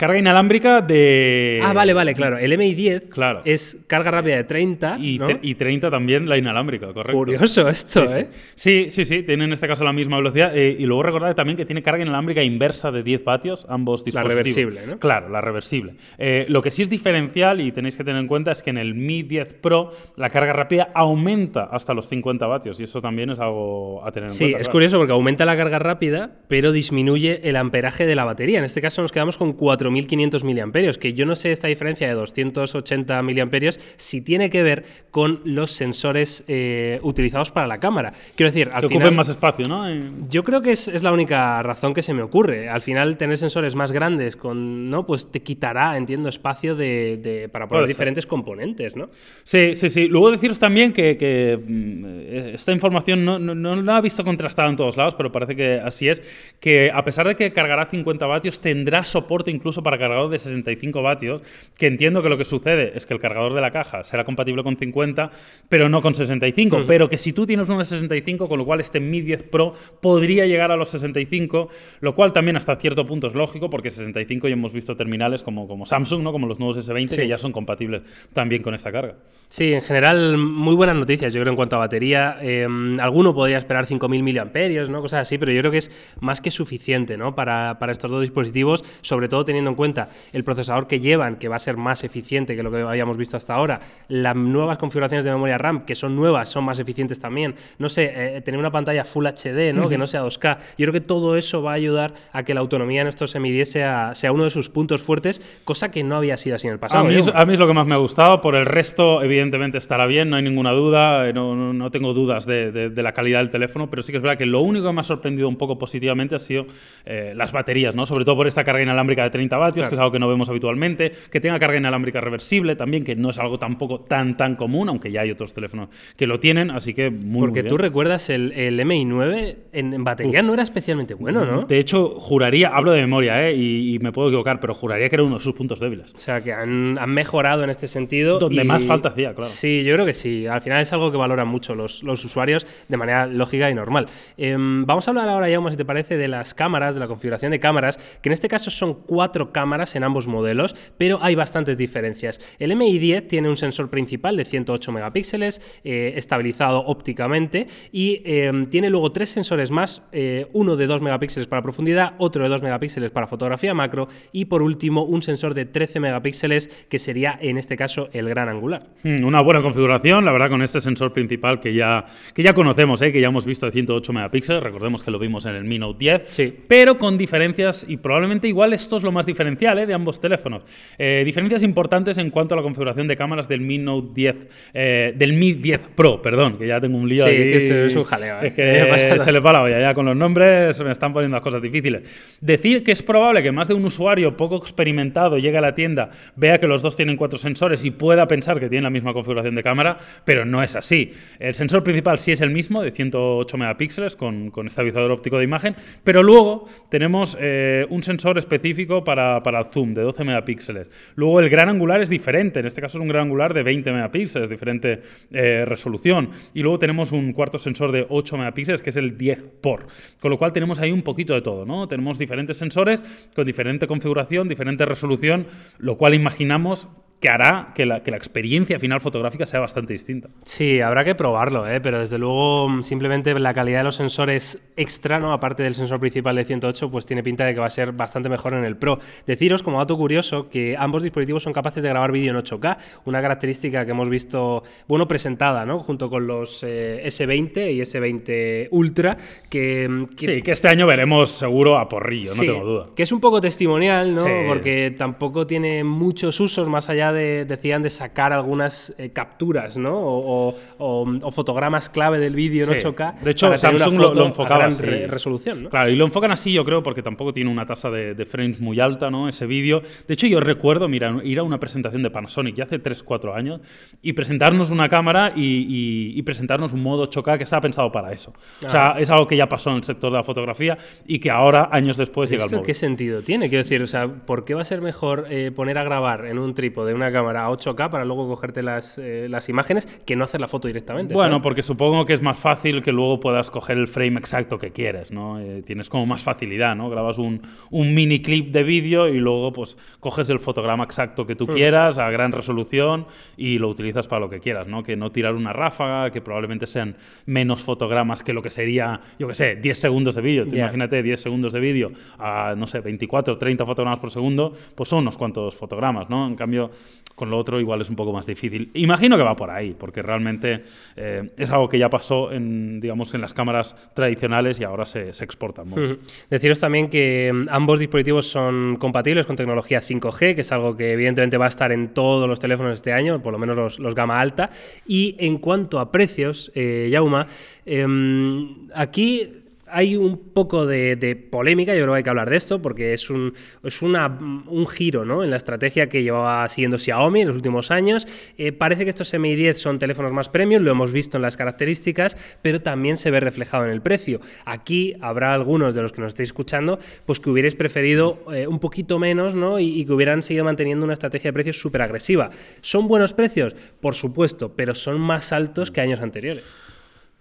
Carga 0.00 0.16
inalámbrica 0.16 0.80
de. 0.80 1.60
Ah, 1.62 1.74
vale, 1.74 1.92
vale, 1.92 2.14
claro. 2.14 2.38
El 2.38 2.52
MI10 2.52 3.10
claro. 3.10 3.42
es 3.44 3.76
carga 3.86 4.10
rápida 4.10 4.36
de 4.36 4.44
30. 4.44 4.96
Y, 4.98 5.20
y 5.42 5.54
30 5.56 5.90
también 5.90 6.26
la 6.26 6.38
inalámbrica, 6.38 6.86
correcto. 6.94 7.18
Curioso 7.18 7.68
esto, 7.68 8.04
¿eh? 8.04 8.28
Sí. 8.54 8.86
sí, 8.88 9.04
sí, 9.04 9.22
Tiene 9.24 9.44
en 9.44 9.52
este 9.52 9.68
caso 9.68 9.84
la 9.84 9.92
misma 9.92 10.16
velocidad. 10.16 10.56
Eh, 10.56 10.74
y 10.78 10.86
luego 10.86 11.02
recordad 11.02 11.34
también 11.34 11.58
que 11.58 11.66
tiene 11.66 11.82
carga 11.82 12.02
inalámbrica 12.02 12.42
inversa 12.42 12.90
de 12.90 13.02
10 13.02 13.24
vatios, 13.24 13.66
ambos 13.68 14.02
dispositivos. 14.02 14.32
La 14.32 14.38
reversible, 14.38 14.80
¿no? 14.86 14.98
Claro, 14.98 15.28
la 15.28 15.42
reversible. 15.42 15.96
Eh, 16.16 16.46
lo 16.48 16.62
que 16.62 16.70
sí 16.70 16.80
es 16.80 16.88
diferencial 16.88 17.60
y 17.60 17.70
tenéis 17.70 17.98
que 17.98 18.02
tener 18.02 18.22
en 18.22 18.26
cuenta 18.26 18.52
es 18.52 18.62
que 18.62 18.70
en 18.70 18.78
el 18.78 18.94
Mi 18.94 19.22
10 19.22 19.52
Pro 19.60 19.92
la 20.16 20.30
carga 20.30 20.54
rápida 20.54 20.88
aumenta 20.94 21.64
hasta 21.64 21.92
los 21.92 22.08
50 22.08 22.46
vatios. 22.46 22.80
Y 22.80 22.84
eso 22.84 23.02
también 23.02 23.28
es 23.28 23.38
algo 23.38 24.02
a 24.02 24.12
tener 24.12 24.30
en 24.30 24.38
cuenta. 24.38 24.56
Sí, 24.56 24.62
es 24.62 24.70
curioso 24.70 24.96
porque 24.96 25.12
aumenta 25.12 25.44
la 25.44 25.58
carga 25.58 25.78
rápida, 25.78 26.38
pero 26.48 26.72
disminuye 26.72 27.46
el 27.46 27.56
amperaje 27.56 28.06
de 28.06 28.14
la 28.14 28.24
batería. 28.24 28.60
En 28.60 28.64
este 28.64 28.80
caso 28.80 29.02
nos 29.02 29.12
quedamos 29.12 29.36
con 29.36 29.52
4.500 29.90 30.44
mAh 30.44 30.98
que 30.98 31.14
yo 31.14 31.26
no 31.26 31.36
sé 31.36 31.52
esta 31.52 31.68
diferencia 31.68 32.08
de 32.08 32.14
280 32.14 33.22
miliamperios 33.22 33.80
si 33.96 34.20
tiene 34.20 34.50
que 34.50 34.62
ver 34.62 34.84
con 35.10 35.40
los 35.44 35.72
sensores 35.72 36.44
eh, 36.48 37.00
utilizados 37.02 37.50
para 37.50 37.66
la 37.66 37.80
cámara. 37.80 38.12
Quiero 38.34 38.50
decir, 38.50 38.70
al 38.72 38.80
que 38.80 38.86
ocupen 38.86 39.14
más 39.14 39.28
espacio, 39.28 39.66
¿no? 39.66 39.84
Yo 40.28 40.44
creo 40.44 40.62
que 40.62 40.72
es, 40.72 41.02
la 41.02 41.12
única 41.12 41.62
razón 41.62 41.94
que 41.94 42.02
se 42.02 42.14
me 42.14 42.22
ocurre. 42.22 42.68
Al 42.68 42.82
final, 42.82 43.16
tener 43.16 43.38
sensores 43.38 43.74
más 43.74 43.92
grandes 43.92 44.36
con, 44.36 44.90
¿no? 44.90 45.06
Pues 45.06 45.30
te 45.30 45.42
quitará, 45.42 45.96
entiendo, 45.96 46.28
espacio 46.28 46.74
de, 46.74 47.48
para 47.52 47.68
poner 47.68 47.86
diferentes 47.86 48.26
componentes, 48.26 48.96
¿no? 48.96 49.08
Sí, 49.44 49.74
sí, 49.74 49.90
sí. 49.90 50.08
Luego 50.08 50.30
deciros 50.30 50.58
también 50.58 50.92
que, 50.92 51.58
mm, 51.58 52.54
esta 52.54 52.72
información 52.72 53.24
no, 53.24 53.38
no, 53.38 53.76
la 53.76 53.98
he 53.98 54.02
visto 54.02 54.24
contrastada 54.24 54.68
en 54.68 54.76
todos 54.76 54.96
lados, 54.96 55.14
pero 55.14 55.32
parece 55.32 55.56
que 55.56 55.80
así 55.82 56.08
es, 56.08 56.22
que 56.60 56.90
a 56.92 57.04
pesar 57.04 57.26
de 57.26 57.34
que 57.34 57.52
cargará 57.52 57.86
50 57.86 58.26
vatios, 58.26 58.60
tendrá 58.60 59.04
soporte 59.04 59.50
incluso 59.50 59.79
incluso 59.80 59.82
para 59.82 59.98
cargador 59.98 60.30
de 60.30 60.38
65 60.38 61.02
vatios, 61.02 61.42
que 61.78 61.86
entiendo 61.86 62.22
que 62.22 62.28
lo 62.28 62.36
que 62.36 62.44
sucede 62.44 62.92
es 62.94 63.06
que 63.06 63.14
el 63.14 63.20
cargador 63.20 63.54
de 63.54 63.60
la 63.60 63.70
caja 63.70 64.04
será 64.04 64.24
compatible 64.24 64.62
con 64.62 64.76
50, 64.76 65.30
pero 65.68 65.88
no 65.88 66.02
con 66.02 66.14
65. 66.14 66.84
Pero 66.86 67.08
que 67.08 67.16
si 67.18 67.32
tú 67.32 67.46
tienes 67.46 67.68
una 67.68 67.84
65, 67.84 68.48
con 68.48 68.58
lo 68.58 68.64
cual 68.64 68.80
este 68.80 69.00
Mi 69.00 69.20
10 69.20 69.44
Pro 69.44 69.74
podría 70.00 70.46
llegar 70.46 70.70
a 70.70 70.76
los 70.76 70.88
65, 70.90 71.68
lo 72.00 72.14
cual 72.14 72.32
también 72.32 72.56
hasta 72.56 72.76
cierto 72.76 73.04
punto 73.04 73.26
es 73.28 73.34
lógico, 73.34 73.70
porque 73.70 73.90
65 73.90 74.48
ya 74.48 74.54
hemos 74.54 74.72
visto 74.72 74.96
terminales 74.96 75.42
como, 75.42 75.66
como 75.66 75.86
Samsung, 75.86 76.22
¿no? 76.22 76.32
como 76.32 76.46
los 76.46 76.58
nuevos 76.58 76.76
S20, 76.76 77.16
que 77.16 77.28
ya 77.28 77.38
son 77.38 77.52
compatibles 77.52 78.02
también 78.32 78.62
con 78.62 78.74
esta 78.74 78.92
carga. 78.92 79.16
Sí, 79.50 79.72
en 79.72 79.82
general, 79.82 80.38
muy 80.38 80.76
buenas 80.76 80.94
noticias, 80.94 81.34
yo 81.34 81.40
creo, 81.40 81.50
en 81.50 81.56
cuanto 81.56 81.74
a 81.74 81.80
batería. 81.80 82.38
Em, 82.40 83.00
alguno 83.00 83.34
podría 83.34 83.58
esperar 83.58 83.84
5.000 83.84 84.22
miliamperios, 84.22 84.88
¿no? 84.88 85.00
Cosas 85.00 85.22
así, 85.22 85.38
pero 85.38 85.50
yo 85.50 85.58
creo 85.60 85.72
que 85.72 85.78
es 85.78 85.90
más 86.20 86.40
que 86.40 86.52
suficiente, 86.52 87.16
¿no? 87.16 87.34
Para, 87.34 87.78
para, 87.80 87.90
estos 87.90 88.08
dos 88.10 88.22
dispositivos, 88.22 88.84
sobre 89.00 89.28
todo 89.28 89.44
teniendo 89.44 89.59
en 89.68 89.74
cuenta 89.74 90.08
el 90.32 90.44
procesador 90.44 90.86
que 90.86 91.00
llevan, 91.00 91.36
que 91.36 91.48
va 91.48 91.56
a 91.56 91.58
ser 91.58 91.76
más 91.76 92.04
eficiente 92.04 92.56
que 92.56 92.62
lo 92.62 92.70
que 92.70 92.80
habíamos 92.80 93.16
visto 93.16 93.36
hasta 93.36 93.54
ahora, 93.54 93.80
las 94.08 94.34
nuevas 94.34 94.78
configuraciones 94.78 95.24
de 95.24 95.30
memoria 95.30 95.58
RAM, 95.58 95.84
que 95.84 95.94
son 95.94 96.16
nuevas, 96.16 96.48
son 96.48 96.64
más 96.64 96.78
eficientes 96.78 97.20
también. 97.20 97.54
No 97.78 97.88
sé, 97.88 98.12
eh, 98.14 98.40
tener 98.40 98.58
una 98.58 98.70
pantalla 98.70 99.04
Full 99.04 99.26
HD, 99.26 99.72
¿no? 99.74 99.88
Que 99.88 99.98
no 99.98 100.06
sea 100.06 100.22
2K. 100.22 100.58
Yo 100.78 100.86
creo 100.86 100.92
que 100.92 101.00
todo 101.00 101.36
eso 101.36 101.62
va 101.62 101.72
a 101.72 101.74
ayudar 101.74 102.14
a 102.32 102.42
que 102.44 102.54
la 102.54 102.60
autonomía 102.60 103.02
en 103.02 103.08
estos 103.08 103.34
Mi 103.36 103.50
10 103.50 103.70
sea, 103.70 104.14
sea 104.14 104.32
uno 104.32 104.44
de 104.44 104.50
sus 104.50 104.68
puntos 104.68 105.02
fuertes, 105.02 105.40
cosa 105.64 105.90
que 105.90 106.02
no 106.02 106.16
había 106.16 106.36
sido 106.36 106.56
así 106.56 106.66
en 106.66 106.74
el 106.74 106.78
pasado. 106.78 107.04
A 107.04 107.08
mí, 107.08 107.16
a 107.32 107.46
mí 107.46 107.52
es 107.52 107.58
lo 107.58 107.66
que 107.66 107.74
más 107.74 107.86
me 107.86 107.94
ha 107.94 107.98
gustado. 107.98 108.40
Por 108.40 108.54
el 108.54 108.66
resto, 108.66 109.22
evidentemente, 109.22 109.78
estará 109.78 110.06
bien, 110.06 110.30
no 110.30 110.36
hay 110.36 110.42
ninguna 110.42 110.72
duda, 110.72 111.28
eh, 111.28 111.32
no, 111.32 111.72
no, 111.72 111.90
tengo 111.90 112.14
dudas 112.14 112.46
de, 112.46 112.70
de, 112.70 113.02
la 113.02 113.12
calidad 113.12 113.38
del 113.38 113.50
teléfono, 113.50 113.88
pero 113.88 114.02
sí 114.02 114.12
que 114.12 114.18
es 114.18 114.22
verdad 114.22 114.36
que 114.36 114.46
lo 114.46 114.60
único 114.60 114.86
que 114.86 114.92
me 114.92 115.00
ha 115.00 115.04
sorprendido 115.04 115.48
un 115.48 115.56
poco 115.56 115.78
positivamente 115.78 116.34
ha 116.34 116.38
sido 116.38 116.66
eh, 117.04 117.32
las 117.34 117.52
baterías, 117.52 117.94
¿no? 117.94 118.06
sobre 118.06 118.24
todo 118.24 118.36
por 118.36 118.46
esta 118.46 118.64
carga 118.64 118.82
inalámbrica 118.82 119.22
de 119.22 119.30
30 119.30 119.49
vatios, 119.56 119.88
que 119.88 119.94
es 119.94 119.98
algo 119.98 120.12
que 120.12 120.18
no 120.18 120.28
vemos 120.28 120.48
habitualmente, 120.48 121.12
que 121.30 121.40
tenga 121.40 121.58
carga 121.58 121.78
inalámbrica 121.78 122.20
reversible 122.20 122.76
también, 122.76 123.04
que 123.04 123.16
no 123.16 123.30
es 123.30 123.38
algo 123.38 123.58
tampoco 123.58 124.00
tan 124.00 124.36
tan 124.36 124.56
común, 124.56 124.88
aunque 124.88 125.10
ya 125.10 125.22
hay 125.22 125.30
otros 125.30 125.54
teléfonos 125.54 125.88
que 126.16 126.26
lo 126.26 126.38
tienen, 126.38 126.70
así 126.70 126.92
que 126.92 127.10
muy 127.10 127.40
Porque 127.40 127.62
muy 127.62 127.70
tú 127.70 127.78
recuerdas 127.78 128.28
el, 128.28 128.52
el 128.52 128.78
MI9 128.80 129.56
en, 129.72 130.04
batería 130.04 130.42
no 130.42 130.54
era 130.54 130.62
especialmente 130.62 131.14
bueno, 131.14 131.44
¿no? 131.44 131.62
De 131.62 131.78
hecho, 131.78 132.18
juraría, 132.18 132.68
hablo 132.68 132.92
de 132.92 133.00
memoria, 133.00 133.48
¿eh? 133.48 133.54
y, 133.54 133.94
y, 133.94 133.98
me 133.98 134.12
puedo 134.12 134.28
equivocar, 134.28 134.60
pero 134.60 134.74
juraría 134.74 135.08
que 135.08 135.16
era 135.16 135.22
uno 135.22 135.36
de 135.36 135.40
sus 135.40 135.54
puntos 135.54 135.80
débiles. 135.80 136.12
O 136.14 136.18
sea, 136.18 136.42
que 136.42 136.52
han, 136.52 136.98
han 136.98 137.10
mejorado 137.10 137.64
en 137.64 137.70
este 137.70 137.88
sentido. 137.88 138.38
Donde 138.38 138.62
y... 138.62 138.66
más 138.66 138.84
falta 138.84 139.08
hacía, 139.08 139.34
claro. 139.34 139.48
Sí, 139.48 139.70
Sí, 139.70 139.84
yo 139.84 139.94
creo 139.94 140.04
que 140.04 140.14
sí. 140.14 140.48
Al 140.48 140.62
final 140.62 140.82
es 140.82 140.92
algo 140.92 141.12
que 141.12 141.16
valoran 141.16 141.46
mucho 141.46 141.76
los, 141.76 142.02
los 142.02 142.24
usuarios 142.24 142.66
de 142.88 142.96
manera 142.96 143.26
lógica 143.28 143.70
y 143.70 143.74
normal. 143.74 144.06
Eh, 144.36 144.56
vamos 144.58 145.06
a 145.06 145.12
hablar 145.12 145.28
ahora, 145.28 145.48
ya, 145.48 145.60
si 145.70 145.76
te 145.76 145.84
parece, 145.84 146.16
de 146.16 146.26
las 146.26 146.54
cámaras, 146.54 146.94
de 146.94 147.00
la 147.00 147.06
configuración 147.06 147.52
de 147.52 147.60
cámaras, 147.60 147.98
que 148.20 148.28
en 148.28 148.32
este 148.32 148.48
caso 148.48 148.68
son 148.70 148.94
cuatro 149.06 149.39
cámaras 149.48 149.96
en 149.96 150.04
ambos 150.04 150.26
modelos, 150.26 150.76
pero 150.98 151.18
hay 151.22 151.34
bastantes 151.34 151.76
diferencias. 151.76 152.40
El 152.58 152.72
MI10 152.72 153.26
tiene 153.26 153.48
un 153.48 153.56
sensor 153.56 153.90
principal 153.90 154.36
de 154.36 154.44
108 154.44 154.92
megapíxeles, 154.92 155.80
eh, 155.84 156.12
estabilizado 156.16 156.84
ópticamente, 156.84 157.66
y 157.90 158.22
eh, 158.24 158.66
tiene 158.70 158.90
luego 158.90 159.12
tres 159.12 159.30
sensores 159.30 159.70
más, 159.70 160.02
eh, 160.12 160.46
uno 160.52 160.76
de 160.76 160.86
2 160.86 161.02
megapíxeles 161.02 161.48
para 161.48 161.62
profundidad, 161.62 162.14
otro 162.18 162.42
de 162.42 162.48
2 162.48 162.62
megapíxeles 162.62 163.10
para 163.10 163.26
fotografía 163.26 163.74
macro, 163.74 164.08
y 164.32 164.46
por 164.46 164.62
último 164.62 165.04
un 165.04 165.22
sensor 165.22 165.54
de 165.54 165.64
13 165.64 166.00
megapíxeles, 166.00 166.68
que 166.88 166.98
sería 166.98 167.38
en 167.40 167.58
este 167.58 167.76
caso 167.76 168.08
el 168.12 168.28
gran 168.28 168.48
angular. 168.48 168.88
Hmm, 169.02 169.24
una 169.24 169.40
buena 169.40 169.62
configuración, 169.62 170.24
la 170.24 170.32
verdad, 170.32 170.50
con 170.50 170.62
este 170.62 170.80
sensor 170.80 171.12
principal 171.12 171.60
que 171.60 171.74
ya, 171.74 172.04
que 172.34 172.42
ya 172.42 172.54
conocemos, 172.54 173.00
¿eh? 173.02 173.12
que 173.12 173.20
ya 173.20 173.28
hemos 173.28 173.44
visto 173.44 173.66
de 173.66 173.72
108 173.72 174.12
megapíxeles, 174.12 174.62
recordemos 174.62 175.02
que 175.02 175.10
lo 175.10 175.18
vimos 175.18 175.46
en 175.46 175.54
el 175.54 175.64
Mi 175.64 175.78
Note 175.78 175.98
10, 175.98 176.22
sí. 176.30 176.54
pero 176.66 176.98
con 176.98 177.18
diferencias, 177.18 177.86
y 177.88 177.96
probablemente 177.96 178.48
igual 178.48 178.72
esto 178.72 178.96
es 178.96 179.02
lo 179.02 179.12
más 179.12 179.26
diferencial 179.30 179.78
¿eh? 179.78 179.86
de 179.86 179.94
ambos 179.94 180.20
teléfonos. 180.20 180.62
Eh, 180.98 181.22
diferencias 181.24 181.62
importantes 181.62 182.18
en 182.18 182.30
cuanto 182.30 182.54
a 182.54 182.56
la 182.56 182.62
configuración 182.62 183.08
de 183.08 183.16
cámaras 183.16 183.48
del 183.48 183.60
Mi 183.60 183.78
Note 183.78 184.08
10, 184.14 184.48
eh, 184.74 185.14
del 185.16 185.32
Mi 185.34 185.52
10 185.52 185.90
Pro, 185.94 186.20
perdón, 186.20 186.58
que 186.58 186.66
ya 186.66 186.80
tengo 186.80 186.98
un 186.98 187.08
lío 187.08 187.24
sí, 187.24 187.30
aquí. 187.30 187.42
Es, 187.42 187.70
es 187.70 187.96
un 187.96 188.04
jaleo. 188.04 188.40
Es 188.42 188.52
que 188.52 189.16
se 189.24 189.32
le 189.32 189.40
va 189.40 189.52
la 189.52 189.62
olla 189.62 189.80
ya 189.80 189.94
con 189.94 190.06
los 190.06 190.16
nombres, 190.16 190.76
se 190.76 190.84
me 190.84 190.92
están 190.92 191.12
poniendo 191.12 191.36
las 191.36 191.44
cosas 191.44 191.62
difíciles. 191.62 192.02
Decir 192.40 192.82
que 192.84 192.92
es 192.92 193.02
probable 193.02 193.42
que 193.42 193.52
más 193.52 193.68
de 193.68 193.74
un 193.74 193.84
usuario 193.84 194.36
poco 194.36 194.56
experimentado 194.56 195.38
llegue 195.38 195.58
a 195.58 195.60
la 195.60 195.74
tienda, 195.74 196.10
vea 196.36 196.58
que 196.58 196.66
los 196.66 196.82
dos 196.82 196.96
tienen 196.96 197.16
cuatro 197.16 197.38
sensores 197.38 197.84
y 197.84 197.90
pueda 197.90 198.26
pensar 198.26 198.60
que 198.60 198.68
tienen 198.68 198.84
la 198.84 198.90
misma 198.90 199.12
configuración 199.12 199.54
de 199.54 199.62
cámara, 199.62 199.98
pero 200.24 200.44
no 200.44 200.62
es 200.62 200.76
así. 200.76 201.12
El 201.38 201.54
sensor 201.54 201.82
principal 201.82 202.18
sí 202.18 202.32
es 202.32 202.40
el 202.40 202.50
mismo, 202.50 202.82
de 202.82 202.92
108 202.92 203.56
megapíxeles, 203.56 204.16
con, 204.16 204.50
con 204.50 204.66
estabilizador 204.66 205.10
óptico 205.10 205.38
de 205.38 205.44
imagen, 205.44 205.76
pero 206.04 206.22
luego 206.22 206.66
tenemos 206.88 207.36
eh, 207.40 207.86
un 207.90 208.02
sensor 208.02 208.38
específico 208.38 209.04
para, 209.04 209.19
para, 209.42 209.64
zoom, 209.64 209.94
de 209.94 210.02
12 210.02 210.24
megapíxeles. 210.24 210.90
Luego 211.14 211.40
el 211.40 211.48
gran 211.48 211.68
angular 211.68 212.00
es 212.00 212.08
diferente, 212.08 212.60
en 212.60 212.66
este 212.66 212.80
caso 212.80 212.98
es 212.98 213.02
un 213.02 213.08
gran 213.08 213.24
angular 213.24 213.54
de 213.54 213.62
20 213.62 213.92
megapíxeles, 213.92 214.48
diferente 214.48 215.02
eh, 215.30 215.64
resolución. 215.66 216.30
Y 216.54 216.62
luego 216.62 216.78
tenemos 216.78 217.12
un 217.12 217.32
cuarto 217.32 217.58
sensor 217.58 217.92
de 217.92 218.06
8 218.08 218.36
megapíxeles, 218.36 218.82
que 218.82 218.90
es 218.90 218.96
el 218.96 219.16
10 219.16 219.42
por. 219.60 219.86
Con 220.20 220.30
lo 220.30 220.38
cual 220.38 220.52
tenemos 220.52 220.78
ahí 220.78 220.92
un 220.92 221.02
poquito 221.02 221.34
de 221.34 221.42
todo, 221.42 221.64
¿no? 221.64 221.88
Tenemos 221.88 222.18
diferentes 222.18 222.56
sensores 222.56 223.00
con 223.34 223.44
diferente 223.44 223.86
configuración, 223.86 224.48
diferente 224.48 224.84
resolución, 224.86 225.46
lo 225.78 225.96
cual 225.96 226.14
imaginamos 226.14 226.88
que 227.20 227.28
hará 227.28 227.72
que 227.74 227.84
la, 227.84 228.02
que 228.02 228.10
la, 228.10 228.16
experiencia 228.16 228.78
final 228.78 229.00
fotográfica 229.00 229.44
sea 229.44 229.60
bastante 229.60 229.92
distinta. 229.92 230.30
Sí, 230.42 230.80
habrá 230.80 231.04
que 231.04 231.14
probarlo, 231.14 231.68
¿eh? 231.68 231.80
pero 231.80 231.98
desde 231.98 232.18
luego 232.18 232.82
simplemente 232.82 233.38
la 233.38 233.52
calidad 233.52 233.80
de 233.80 233.84
los 233.84 233.96
sensores 233.96 234.58
extra, 234.76 235.20
¿no? 235.20 235.32
aparte 235.32 235.62
del 235.62 235.74
sensor 235.74 236.00
principal 236.00 236.34
de 236.36 236.46
108, 236.46 236.90
pues 236.90 237.04
tiene 237.04 237.22
pinta 237.22 237.44
de 237.44 237.52
que 237.52 237.60
va 237.60 237.66
a 237.66 237.70
ser 237.70 237.92
bastante 237.92 238.30
mejor 238.30 238.54
en 238.54 238.64
el 238.64 238.76
Pro. 238.76 238.98
Deciros, 239.26 239.62
como 239.62 239.78
dato 239.78 239.98
curioso, 239.98 240.48
que 240.48 240.76
ambos 240.78 241.02
dispositivos 241.02 241.42
son 241.42 241.52
capaces 241.52 241.82
de 241.82 241.90
grabar 241.90 242.10
vídeo 242.10 242.30
en 242.30 242.38
8K, 242.38 242.78
una 243.04 243.20
característica 243.20 243.84
que 243.84 243.90
hemos 243.90 244.08
visto, 244.08 244.62
bueno, 244.88 245.06
presentada, 245.06 245.66
¿no? 245.66 245.80
junto 245.80 246.08
con 246.08 246.26
los 246.26 246.62
eh, 246.62 247.02
S20 247.04 247.72
y 247.74 247.80
S20 247.80 248.68
Ultra, 248.70 249.18
que, 249.50 250.06
que, 250.16 250.36
Sí, 250.36 250.42
que 250.42 250.52
este 250.52 250.68
año 250.68 250.86
veremos 250.86 251.30
seguro 251.30 251.76
a 251.76 251.86
porrillo, 251.86 252.32
sí, 252.32 252.46
no 252.46 252.52
tengo 252.52 252.64
duda. 252.64 252.86
Que 252.96 253.02
es 253.02 253.12
un 253.12 253.20
poco 253.20 253.42
testimonial, 253.42 254.14
¿no? 254.14 254.24
Sí. 254.24 254.30
porque 254.46 254.94
tampoco 254.96 255.46
tiene 255.46 255.84
muchos 255.84 256.40
usos 256.40 256.68
más 256.68 256.88
allá 256.88 257.09
de, 257.12 257.44
decían 257.44 257.82
de 257.82 257.90
sacar 257.90 258.32
algunas 258.32 258.94
eh, 258.98 259.10
capturas, 259.10 259.76
¿no? 259.76 259.96
O, 259.98 260.54
o, 260.78 261.06
o, 261.22 261.30
fotogramas 261.30 261.88
clave 261.88 262.18
del 262.18 262.34
vídeo 262.34 262.70
en 262.70 262.80
Sí. 262.80 262.86
8K. 262.86 263.20
De 263.20 263.30
hecho, 263.30 263.56
Samsung 263.56 263.98
lo- 263.98 264.14
lo 264.14 264.26
enfocaba 264.26 264.56
a 264.56 264.58
gran 264.58 264.70
así. 264.70 264.82
re- 264.82 265.06
resolución, 265.06 265.64
¿no? 265.64 265.70
Claro, 265.70 265.90
y 265.90 265.96
lo 265.96 266.04
enfocan 266.04 266.30
así, 266.32 266.52
yo 266.52 266.64
creo, 266.64 266.82
porque 266.82 267.02
tampoco 267.02 267.32
tiene 267.32 267.50
una 267.50 267.66
tasa 267.66 267.90
de, 267.90 268.14
de 268.14 268.26
frames 268.26 268.60
muy 268.60 268.80
alta, 268.80 269.10
¿no? 269.10 269.28
Ese 269.28 269.46
vídeo. 269.46 269.82
De 270.06 270.14
hecho, 270.14 270.26
yo 270.26 270.40
recuerdo, 270.40 270.88
mira, 270.88 271.14
ir 271.24 271.38
a 271.38 271.42
una 271.42 271.58
presentación 271.60 272.02
de 272.02 272.10
Panasonic 272.10 272.54
ya 272.56 272.64
hace 272.64 272.82
3-4 272.82 273.34
años 273.34 273.60
y 274.02 274.12
presentarnos 274.12 274.70
una 274.70 274.88
cámara 274.88 275.32
y, 275.34 275.42
y- 275.68 276.18
y 276.18 276.22
presentarnos 276.22 276.72
un 276.72 276.82
modo 276.82 277.04
8K 277.10 277.36
que 277.38 277.44
estaba 277.44 277.60
pensado 277.60 277.90
para 277.92 278.12
eso. 278.12 278.32
O 278.66 278.68
sea, 278.70 278.96
es 278.98 279.10
algo 279.10 279.26
que 279.26 279.36
ya 279.36 279.48
pasó 279.48 279.70
en 279.70 279.76
el 279.76 279.84
sector 279.84 280.10
de 280.10 280.18
la 280.18 280.24
fotografía 280.24 280.78
y 281.06 281.18
que 281.18 281.30
ahora, 281.30 281.68
años 281.72 281.96
después, 281.96 282.30
llega 282.30 282.42
al 282.44 282.46
¿Esto 282.46 282.56
móvil. 282.58 282.66
qué 282.66 282.74
sentido 282.74 283.22
tiene? 283.22 283.48
Quiero 283.48 283.62
decir, 283.64 283.82
o 283.82 283.86
sea, 283.86 284.08
¿por 284.08 284.44
qué 284.44 284.54
va 284.54 284.62
a 284.62 284.64
ser 284.64 284.80
mejor 284.80 285.26
eh, 285.30 285.50
poner 285.54 285.78
a 285.78 285.84
grabar 285.84 286.26
en 286.26 286.38
un 286.38 286.54
trípode 286.54 286.92
una 287.00 287.12
cámara 287.12 287.46
a 287.46 287.50
8K 287.50 287.90
para 287.90 288.04
luego 288.04 288.28
cogerte 288.28 288.62
las, 288.62 288.98
eh, 288.98 289.26
las 289.28 289.48
imágenes 289.48 289.86
que 289.86 290.16
no 290.16 290.24
hacer 290.24 290.40
la 290.40 290.48
foto 290.48 290.68
directamente? 290.68 291.14
Bueno, 291.14 291.32
¿sabes? 291.32 291.42
porque 291.42 291.62
supongo 291.62 292.04
que 292.04 292.12
es 292.12 292.22
más 292.22 292.38
fácil 292.38 292.80
que 292.80 292.92
luego 292.92 293.20
puedas 293.20 293.50
coger 293.50 293.78
el 293.78 293.88
frame 293.88 294.18
exacto 294.18 294.58
que 294.58 294.72
quieres, 294.72 295.10
¿no? 295.10 295.40
Eh, 295.40 295.62
tienes 295.62 295.88
como 295.88 296.06
más 296.06 296.22
facilidad, 296.22 296.76
¿no? 296.76 296.90
Grabas 296.90 297.18
un, 297.18 297.42
un 297.70 297.94
mini 297.94 298.22
clip 298.22 298.52
de 298.52 298.62
vídeo 298.62 299.08
y 299.08 299.18
luego 299.18 299.52
pues 299.52 299.76
coges 300.00 300.30
el 300.30 300.40
fotograma 300.40 300.84
exacto 300.84 301.26
que 301.26 301.34
tú 301.34 301.46
quieras 301.46 301.98
a 301.98 302.10
gran 302.10 302.32
resolución 302.32 303.06
y 303.36 303.58
lo 303.58 303.68
utilizas 303.68 304.08
para 304.08 304.20
lo 304.20 304.30
que 304.30 304.40
quieras, 304.40 304.66
¿no? 304.66 304.82
Que 304.82 304.96
no 304.96 305.10
tirar 305.10 305.34
una 305.34 305.52
ráfaga, 305.52 306.10
que 306.10 306.20
probablemente 306.20 306.66
sean 306.66 306.96
menos 307.26 307.62
fotogramas 307.62 308.22
que 308.22 308.32
lo 308.32 308.42
que 308.42 308.50
sería, 308.50 309.00
yo 309.18 309.28
qué 309.28 309.34
sé, 309.34 309.56
10 309.56 309.78
segundos 309.78 310.14
de 310.14 310.22
vídeo. 310.22 310.44
Imagínate 310.44 311.02
10 311.02 311.20
segundos 311.20 311.52
de 311.52 311.60
vídeo 311.60 311.92
a, 312.18 312.54
no 312.56 312.66
sé, 312.66 312.80
24, 312.80 313.38
30 313.38 313.66
fotogramas 313.66 313.98
por 313.98 314.10
segundo, 314.10 314.52
pues 314.74 314.88
son 314.88 315.00
unos 315.00 315.16
cuantos 315.16 315.54
fotogramas, 315.54 316.08
¿no? 316.10 316.26
En 316.26 316.34
cambio, 316.34 316.70
con 317.20 317.28
lo 317.28 317.36
otro 317.36 317.60
igual 317.60 317.82
es 317.82 317.90
un 317.90 317.96
poco 317.96 318.14
más 318.14 318.24
difícil. 318.24 318.70
Imagino 318.72 319.18
que 319.18 319.22
va 319.22 319.36
por 319.36 319.50
ahí, 319.50 319.76
porque 319.78 320.00
realmente 320.00 320.62
eh, 320.96 321.28
es 321.36 321.50
algo 321.50 321.68
que 321.68 321.78
ya 321.78 321.90
pasó 321.90 322.32
en, 322.32 322.80
digamos, 322.80 323.12
en 323.12 323.20
las 323.20 323.34
cámaras 323.34 323.76
tradicionales 323.92 324.58
y 324.58 324.64
ahora 324.64 324.86
se, 324.86 325.12
se 325.12 325.22
exporta. 325.22 325.62
¿no? 325.62 325.74
Ujú. 325.74 325.98
Deciros 326.30 326.58
también 326.60 326.88
que 326.88 327.30
mm, 327.30 327.48
ambos 327.50 327.78
dispositivos 327.78 328.26
son 328.26 328.76
compatibles 328.76 329.26
con 329.26 329.36
tecnología 329.36 329.82
5G, 329.82 330.34
que 330.34 330.40
es 330.40 330.50
algo 330.50 330.78
que 330.78 330.92
evidentemente 330.92 331.36
va 331.36 331.44
a 331.44 331.50
estar 331.50 331.72
en 331.72 331.88
todos 331.88 332.26
los 332.26 332.40
teléfonos 332.40 332.72
este 332.72 332.94
año, 332.94 333.22
por 333.22 333.34
lo 333.34 333.38
menos 333.38 333.54
los, 333.54 333.78
los 333.78 333.94
gama 333.94 334.18
alta. 334.18 334.48
Y 334.86 335.16
en 335.18 335.36
cuanto 335.36 335.78
a 335.78 335.92
precios, 335.92 336.50
eh, 336.54 336.88
Yauma, 336.90 337.26
em, 337.66 338.66
aquí 338.74 339.40
hay 339.72 339.96
un 339.96 340.32
poco 340.32 340.66
de, 340.66 341.28
polémica, 341.30 341.74
yo 341.74 341.82
creo 341.82 341.94
que 341.94 341.98
hay 341.98 342.02
que 342.02 342.10
hablar 342.10 342.30
de 342.30 342.36
esto, 342.36 342.60
porque 342.62 342.92
es 342.94 343.10
un, 343.10 343.34
es 343.62 343.82
un 343.82 344.66
giro 344.66 345.04
¿no? 345.04 345.24
en 345.24 345.30
la 345.30 345.36
estrategia 345.36 345.88
que 345.88 346.02
llevaba 346.02 346.48
siguiendo 346.48 346.78
Xiaomi 346.78 347.22
en 347.22 347.28
los 347.28 347.36
últimos 347.36 347.70
años. 347.70 348.06
Eh, 348.36 348.52
parece 348.52 348.84
que 348.84 348.90
estos 348.90 349.12
Mi 349.14 349.34
10 349.34 349.58
son 349.58 349.78
teléfonos 349.78 350.12
más 350.12 350.28
premium, 350.28 350.62
lo 350.62 350.70
hemos 350.70 350.92
visto 350.92 351.16
en 351.16 351.22
las 351.22 351.36
características, 351.36 352.16
pero 352.42 352.60
también 352.60 352.96
se 352.96 353.10
ve 353.10 353.20
reflejado 353.20 353.64
en 353.64 353.70
el 353.70 353.82
precio. 353.82 354.20
Aquí 354.44 354.94
habrá 355.00 355.34
algunos 355.34 355.74
de 355.74 355.82
los 355.82 355.92
que 355.92 356.00
nos 356.00 356.08
estéis 356.10 356.30
escuchando, 356.30 356.78
pues 357.06 357.20
que 357.20 357.30
hubierais 357.30 357.54
preferido 357.54 358.24
eh, 358.32 358.46
un 358.46 358.58
poquito 358.58 358.98
menos 358.98 359.34
¿no? 359.34 359.58
y, 359.58 359.84
que 359.84 359.92
hubieran 359.92 360.22
seguido 360.22 360.44
manteniendo 360.44 360.84
una 360.84 360.94
estrategia 360.94 361.28
de 361.28 361.32
precios 361.32 361.60
súper 361.60 361.82
agresiva. 361.82 362.30
¿Son 362.60 362.88
buenos 362.88 363.12
precios? 363.12 363.54
Por 363.80 363.94
supuesto, 363.94 364.54
pero 364.54 364.74
son 364.74 365.00
más 365.00 365.32
altos 365.32 365.70
que 365.70 365.80
años 365.80 366.00
anteriores. 366.00 366.44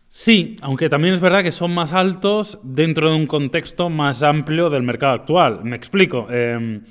Sí, 0.09 0.55
aunque 0.61 0.89
también 0.89 1.13
es 1.13 1.19
verdad 1.19 1.43
que 1.43 1.51
son 1.51 1.73
más 1.73 1.93
altos 1.93 2.57
dentro 2.63 3.11
de 3.11 3.15
un 3.15 3.27
contexto 3.27 3.89
más 3.89 4.23
amplio 4.23 4.71
del 4.71 4.81
mercado 4.81 5.13
actual. 5.13 5.63
Me 5.63 5.75
explico. 5.75 6.27
Em, 6.31 6.81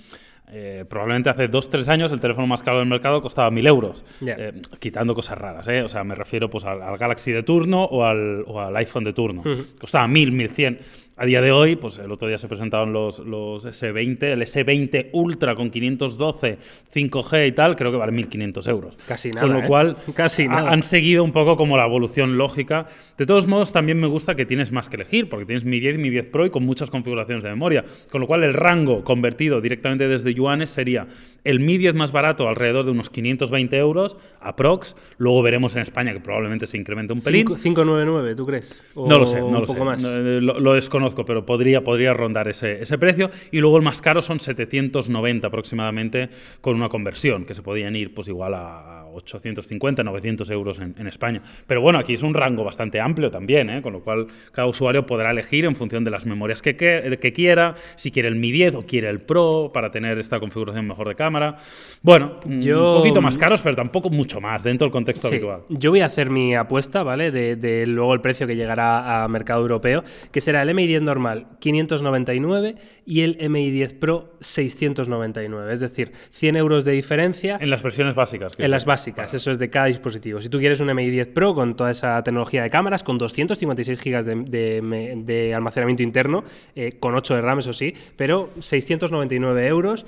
eh, 0.50 0.84
probablemente 0.88 1.28
hace 1.28 1.48
dos, 1.48 1.68
tres 1.68 1.88
años 1.88 2.10
el 2.10 2.20
teléfono 2.20 2.46
más 2.46 2.62
caro 2.62 2.78
del 2.78 2.88
mercado 2.88 3.20
costaba 3.20 3.50
mil 3.50 3.66
euros, 3.66 4.02
eh, 4.24 4.54
quitando 4.78 5.14
cosas 5.14 5.36
raras, 5.36 5.68
¿eh? 5.68 5.82
O 5.82 5.90
sea, 5.90 6.04
me 6.04 6.14
refiero 6.14 6.48
pues 6.48 6.64
al, 6.64 6.96
Galaxy 6.96 7.32
de 7.32 7.42
turno 7.42 7.84
o 7.84 8.04
al, 8.04 8.44
o 8.46 8.58
al 8.58 8.74
iPhone 8.76 9.04
de 9.04 9.12
turno. 9.12 9.42
Costaba 9.78 10.08
mil, 10.08 10.32
mil 10.32 10.48
cien. 10.48 10.78
A 11.20 11.26
día 11.26 11.42
de 11.42 11.50
hoy, 11.50 11.74
pues 11.74 11.98
el 11.98 12.12
otro 12.12 12.28
día 12.28 12.38
se 12.38 12.46
presentaron 12.46 12.92
los, 12.92 13.18
los 13.18 13.66
S20, 13.66 14.22
el 14.22 14.42
S20 14.42 15.08
Ultra 15.10 15.56
con 15.56 15.68
512, 15.68 16.58
5G 16.94 17.48
y 17.48 17.52
tal, 17.52 17.74
creo 17.74 17.90
que 17.90 17.96
vale 17.96 18.12
1.500 18.12 18.70
euros. 18.70 18.96
Casi 19.04 19.30
nada. 19.32 19.40
Con 19.44 19.52
lo 19.52 19.66
cual, 19.66 19.96
Casi 20.14 20.46
nada. 20.46 20.70
han 20.70 20.84
seguido 20.84 21.24
un 21.24 21.32
poco 21.32 21.56
como 21.56 21.76
la 21.76 21.86
evolución 21.86 22.38
lógica. 22.38 22.86
De 23.16 23.26
todos 23.26 23.48
modos, 23.48 23.72
también 23.72 23.98
me 23.98 24.06
gusta 24.06 24.36
que 24.36 24.46
tienes 24.46 24.70
más 24.70 24.88
que 24.88 24.94
elegir, 24.94 25.28
porque 25.28 25.44
tienes 25.44 25.64
Mi 25.64 25.80
10 25.80 25.96
y 25.96 25.98
Mi 25.98 26.10
10 26.10 26.26
Pro 26.26 26.46
y 26.46 26.50
con 26.50 26.64
muchas 26.64 26.88
configuraciones 26.88 27.42
de 27.42 27.50
memoria. 27.50 27.84
Con 28.12 28.20
lo 28.20 28.28
cual, 28.28 28.44
el 28.44 28.54
rango 28.54 29.02
convertido 29.02 29.60
directamente 29.60 30.06
desde 30.06 30.32
yuanes 30.32 30.70
sería 30.70 31.08
el 31.42 31.58
Mi 31.58 31.78
10 31.78 31.96
más 31.96 32.12
barato, 32.12 32.48
alrededor 32.48 32.84
de 32.84 32.92
unos 32.92 33.10
520 33.10 33.76
euros, 33.76 34.16
aprox. 34.40 34.94
Luego 35.16 35.42
veremos 35.42 35.74
en 35.74 35.82
España 35.82 36.12
que 36.12 36.20
probablemente 36.20 36.68
se 36.68 36.76
incremente 36.76 37.12
un 37.12 37.22
pelín. 37.22 37.44
599, 37.44 38.36
¿tú 38.36 38.46
crees? 38.46 38.84
no 38.94 39.18
lo 39.18 39.26
sé, 39.26 39.40
no 39.40 39.58
lo 39.58 39.66
sé. 39.66 39.78
Más? 39.78 40.00
Lo, 40.00 40.60
lo 40.60 40.74
desconozco 40.74 41.07
pero 41.14 41.44
podría, 41.46 41.82
podría 41.82 42.14
rondar 42.14 42.48
ese, 42.48 42.82
ese 42.82 42.98
precio. 42.98 43.30
Y 43.50 43.60
luego 43.60 43.76
el 43.76 43.82
más 43.82 44.00
caro 44.00 44.22
son 44.22 44.40
790 44.40 45.46
aproximadamente 45.46 46.30
con 46.60 46.76
una 46.76 46.88
conversión, 46.88 47.44
que 47.44 47.54
se 47.54 47.62
podían 47.62 47.96
ir 47.96 48.14
pues 48.14 48.28
igual 48.28 48.54
a 48.54 48.97
850, 49.14 50.02
900 50.02 50.50
euros 50.50 50.78
en, 50.78 51.06
España. 51.08 51.42
Pero 51.66 51.80
bueno, 51.80 51.98
aquí 51.98 52.14
es 52.14 52.22
un 52.22 52.34
rango 52.34 52.64
bastante 52.64 53.00
amplio 53.00 53.30
también, 53.30 53.70
¿eh? 53.70 53.82
con 53.82 53.92
lo 53.92 54.00
cual 54.02 54.26
cada 54.52 54.66
usuario 54.66 55.06
podrá 55.06 55.30
elegir 55.30 55.64
en 55.64 55.74
función 55.74 56.04
de 56.04 56.10
las 56.10 56.26
memorias 56.26 56.60
que, 56.60 56.76
que, 56.76 57.32
quiera, 57.32 57.74
si 57.94 58.10
quiere 58.10 58.28
el 58.28 58.36
Mi 58.36 58.50
10 58.52 58.74
o 58.74 58.86
quiere 58.86 59.08
el 59.08 59.20
Pro 59.20 59.70
para 59.72 59.90
tener 59.90 60.18
esta 60.18 60.38
configuración 60.38 60.86
mejor 60.86 61.08
de 61.08 61.14
cámara. 61.14 61.56
Bueno, 62.02 62.40
Yo, 62.44 62.92
un 62.92 62.98
poquito 62.98 63.22
más 63.22 63.38
caros, 63.38 63.62
pero 63.62 63.76
tampoco 63.76 64.10
mucho 64.10 64.40
más 64.40 64.62
dentro 64.62 64.86
del 64.86 64.92
contexto 64.92 65.28
habitual. 65.28 65.62
Yo 65.68 65.90
voy 65.90 66.00
a 66.00 66.06
hacer 66.06 66.30
mi 66.30 66.54
apuesta, 66.54 67.02
¿vale? 67.02 67.30
De, 67.30 67.56
de, 67.56 67.86
luego 67.86 68.14
el 68.14 68.20
precio 68.20 68.46
que 68.46 68.56
llegará 68.56 69.24
a 69.24 69.28
mercado 69.28 69.62
europeo, 69.62 70.04
que 70.30 70.40
será 70.40 70.62
el 70.62 70.74
Mi 70.74 70.86
10 70.86 71.02
normal 71.02 71.46
599 71.60 72.76
y 73.04 73.22
el 73.22 73.48
MI 73.48 73.70
10 73.70 73.94
Pro 73.94 74.34
699. 74.40 75.72
Es 75.72 75.80
decir, 75.80 76.12
100 76.30 76.56
euros 76.56 76.84
de 76.84 76.92
diferencia. 76.92 77.58
En 77.60 77.70
las 77.70 77.82
versiones 77.82 78.14
básicas. 78.14 78.52
En 78.58 78.70
las 78.70 78.84
básicas, 78.84 78.97
eso 79.06 79.50
es 79.50 79.58
de 79.58 79.70
cada 79.70 79.86
dispositivo. 79.86 80.40
Si 80.40 80.48
tú 80.48 80.58
quieres 80.58 80.80
un 80.80 80.92
MI 80.94 81.10
10 81.10 81.28
Pro 81.28 81.54
con 81.54 81.76
toda 81.76 81.90
esa 81.90 82.22
tecnología 82.22 82.62
de 82.62 82.70
cámaras, 82.70 83.02
con 83.02 83.18
256 83.18 84.00
GB 84.02 84.44
de, 84.48 85.54
almacenamiento 85.54 86.02
interno, 86.02 86.44
eh, 86.74 86.92
con 86.98 87.14
8 87.14 87.36
de 87.36 87.40
RAM, 87.42 87.60
eso 87.60 87.72
sí, 87.72 87.94
pero 88.16 88.50
699 88.58 89.66
euros. 89.66 90.04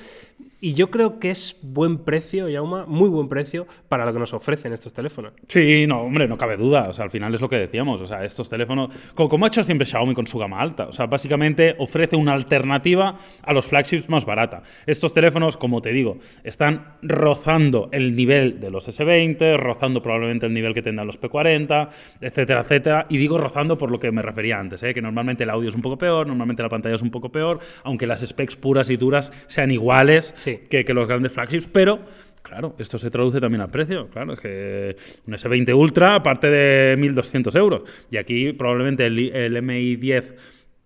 Y 0.63 0.75
yo 0.75 0.91
creo 0.91 1.19
que 1.19 1.31
es 1.31 1.57
buen 1.63 1.99
precio, 1.99 2.49
Yauma, 2.49 2.85
muy 2.85 3.09
buen 3.09 3.29
precio 3.29 3.67
para 3.89 4.05
lo 4.05 4.13
que 4.13 4.19
nos 4.19 4.35
ofrecen 4.35 4.75
estos 4.75 4.93
teléfonos. 4.93 5.33
Sí, 5.49 5.87
no, 5.87 6.03
hombre, 6.03 6.29
no 6.29 6.37
cabe 6.37 6.59
duda. 6.59 6.87
O 6.91 6.93
sea, 6.93 7.05
al 7.05 7.11
final 7.11 7.35
es 7.35 7.41
lo 7.41 7.49
que 7.49 7.57
decíamos. 7.57 8.01
O 8.03 8.07
sea, 8.07 8.25
estos 8.25 8.51
teléfonos, 8.51 8.91
como, 9.15 9.45
ha 9.45 9.49
hecho 9.49 9.65
siempre 9.65 9.87
Xiaomi 9.87 10.13
con 10.13 10.27
su 10.27 10.39
gama 10.39 10.61
alta, 10.61 10.89
o 10.89 10.93
sea, 10.93 11.07
básicamente 11.07 11.77
ofrece 11.79 12.15
una 12.17 12.35
alternativa 12.35 13.17
a 13.43 13.53
los 13.55 13.67
flagships 13.67 14.09
más 14.11 14.27
barata. 14.27 14.63
Estos 14.85 15.15
teléfonos, 15.15 15.57
como 15.57 15.81
te 15.81 15.93
digo, 15.93 16.19
están 16.45 16.97
rozando 17.01 17.89
el 17.93 18.15
nivel 18.15 18.61
de 18.61 18.71
los 18.71 18.87
S20, 18.87 19.57
rozando 19.57 20.03
probablemente 20.03 20.45
el 20.45 20.53
nivel 20.53 20.75
que 20.75 20.83
tendrán 20.83 21.07
los 21.07 21.19
P40, 21.19 21.89
etcétera, 22.21 22.61
etcétera. 22.61 23.07
Y 23.09 23.17
digo 23.17 23.39
rozando 23.39 23.79
por 23.79 23.91
lo 23.91 23.99
que 23.99 24.13
me 24.13 24.21
refería 24.21 24.59
antes, 24.59 24.83
¿eh? 24.83 24.93
que 24.93 25.01
normalmente 25.01 25.45
el 25.45 25.51
audio 25.51 25.71
es 25.71 25.75
un 25.75 25.83
poco 25.83 25.97
peor, 25.97 26.27
normalmente 26.27 26.63
la 26.63 26.69
pantalla 26.69 26.97
es 26.97 27.03
un 27.03 27.11
poco 27.11 27.33
peor, 27.33 27.61
aunque 27.83 28.07
las 28.07 28.21
specs 28.21 28.57
puras 28.57 28.91
y 28.91 28.99
duras 28.99 29.33
sean 29.47 29.71
iguales 29.71 30.35
que, 30.59 30.95
los 30.95 31.09
grandes 31.09 31.33
flagships, 31.33 31.69
pero 31.73 32.01
Claro, 32.43 32.75
esto 32.79 32.99
se 32.99 33.11
traduce 33.11 33.39
también 33.39 33.61
al 33.61 33.71
precio. 33.71 34.09
Claro, 34.09 34.33
es 34.33 34.41
que 34.41 34.97
un 35.27 35.35
S20 35.35 35.77
Ultra 35.77 36.17
aparte 36.17 36.51
de 36.51 36.97
1.200 36.99 37.55
euros. 37.57 37.83
Y 38.11 38.17
aquí 38.17 38.55
probablemente 38.55 39.07
el, 39.07 39.63
MI 39.63 39.97
10 39.97 40.35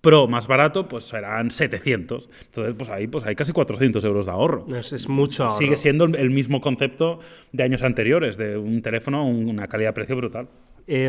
Pro 0.01 0.27
más 0.27 0.47
barato, 0.49 0.87
pues 0.89 1.05
serán 1.05 1.51
700. 1.51 2.29
Entonces, 2.47 2.75
pues 2.77 2.91
ahí 2.91 3.07
pues 3.07 3.25
hay 3.25 3.35
casi 3.37 3.53
400 3.53 4.05
euros 4.05 4.27
de 4.27 4.33
ahorro. 4.33 4.67
Es, 4.75 5.09
mucho 5.09 5.49
Sigue 5.49 5.77
siendo 5.77 6.05
el 6.05 6.31
mismo 6.31 6.61
concepto 6.61 7.21
de 7.53 7.63
años 7.63 7.83
anteriores, 7.83 8.37
de 8.37 8.59
un 8.59 8.83
teléfono, 8.83 9.25
una 9.25 9.69
calidad-precio 9.69 10.17
brutal. 10.17 10.49
Eh, 10.87 11.09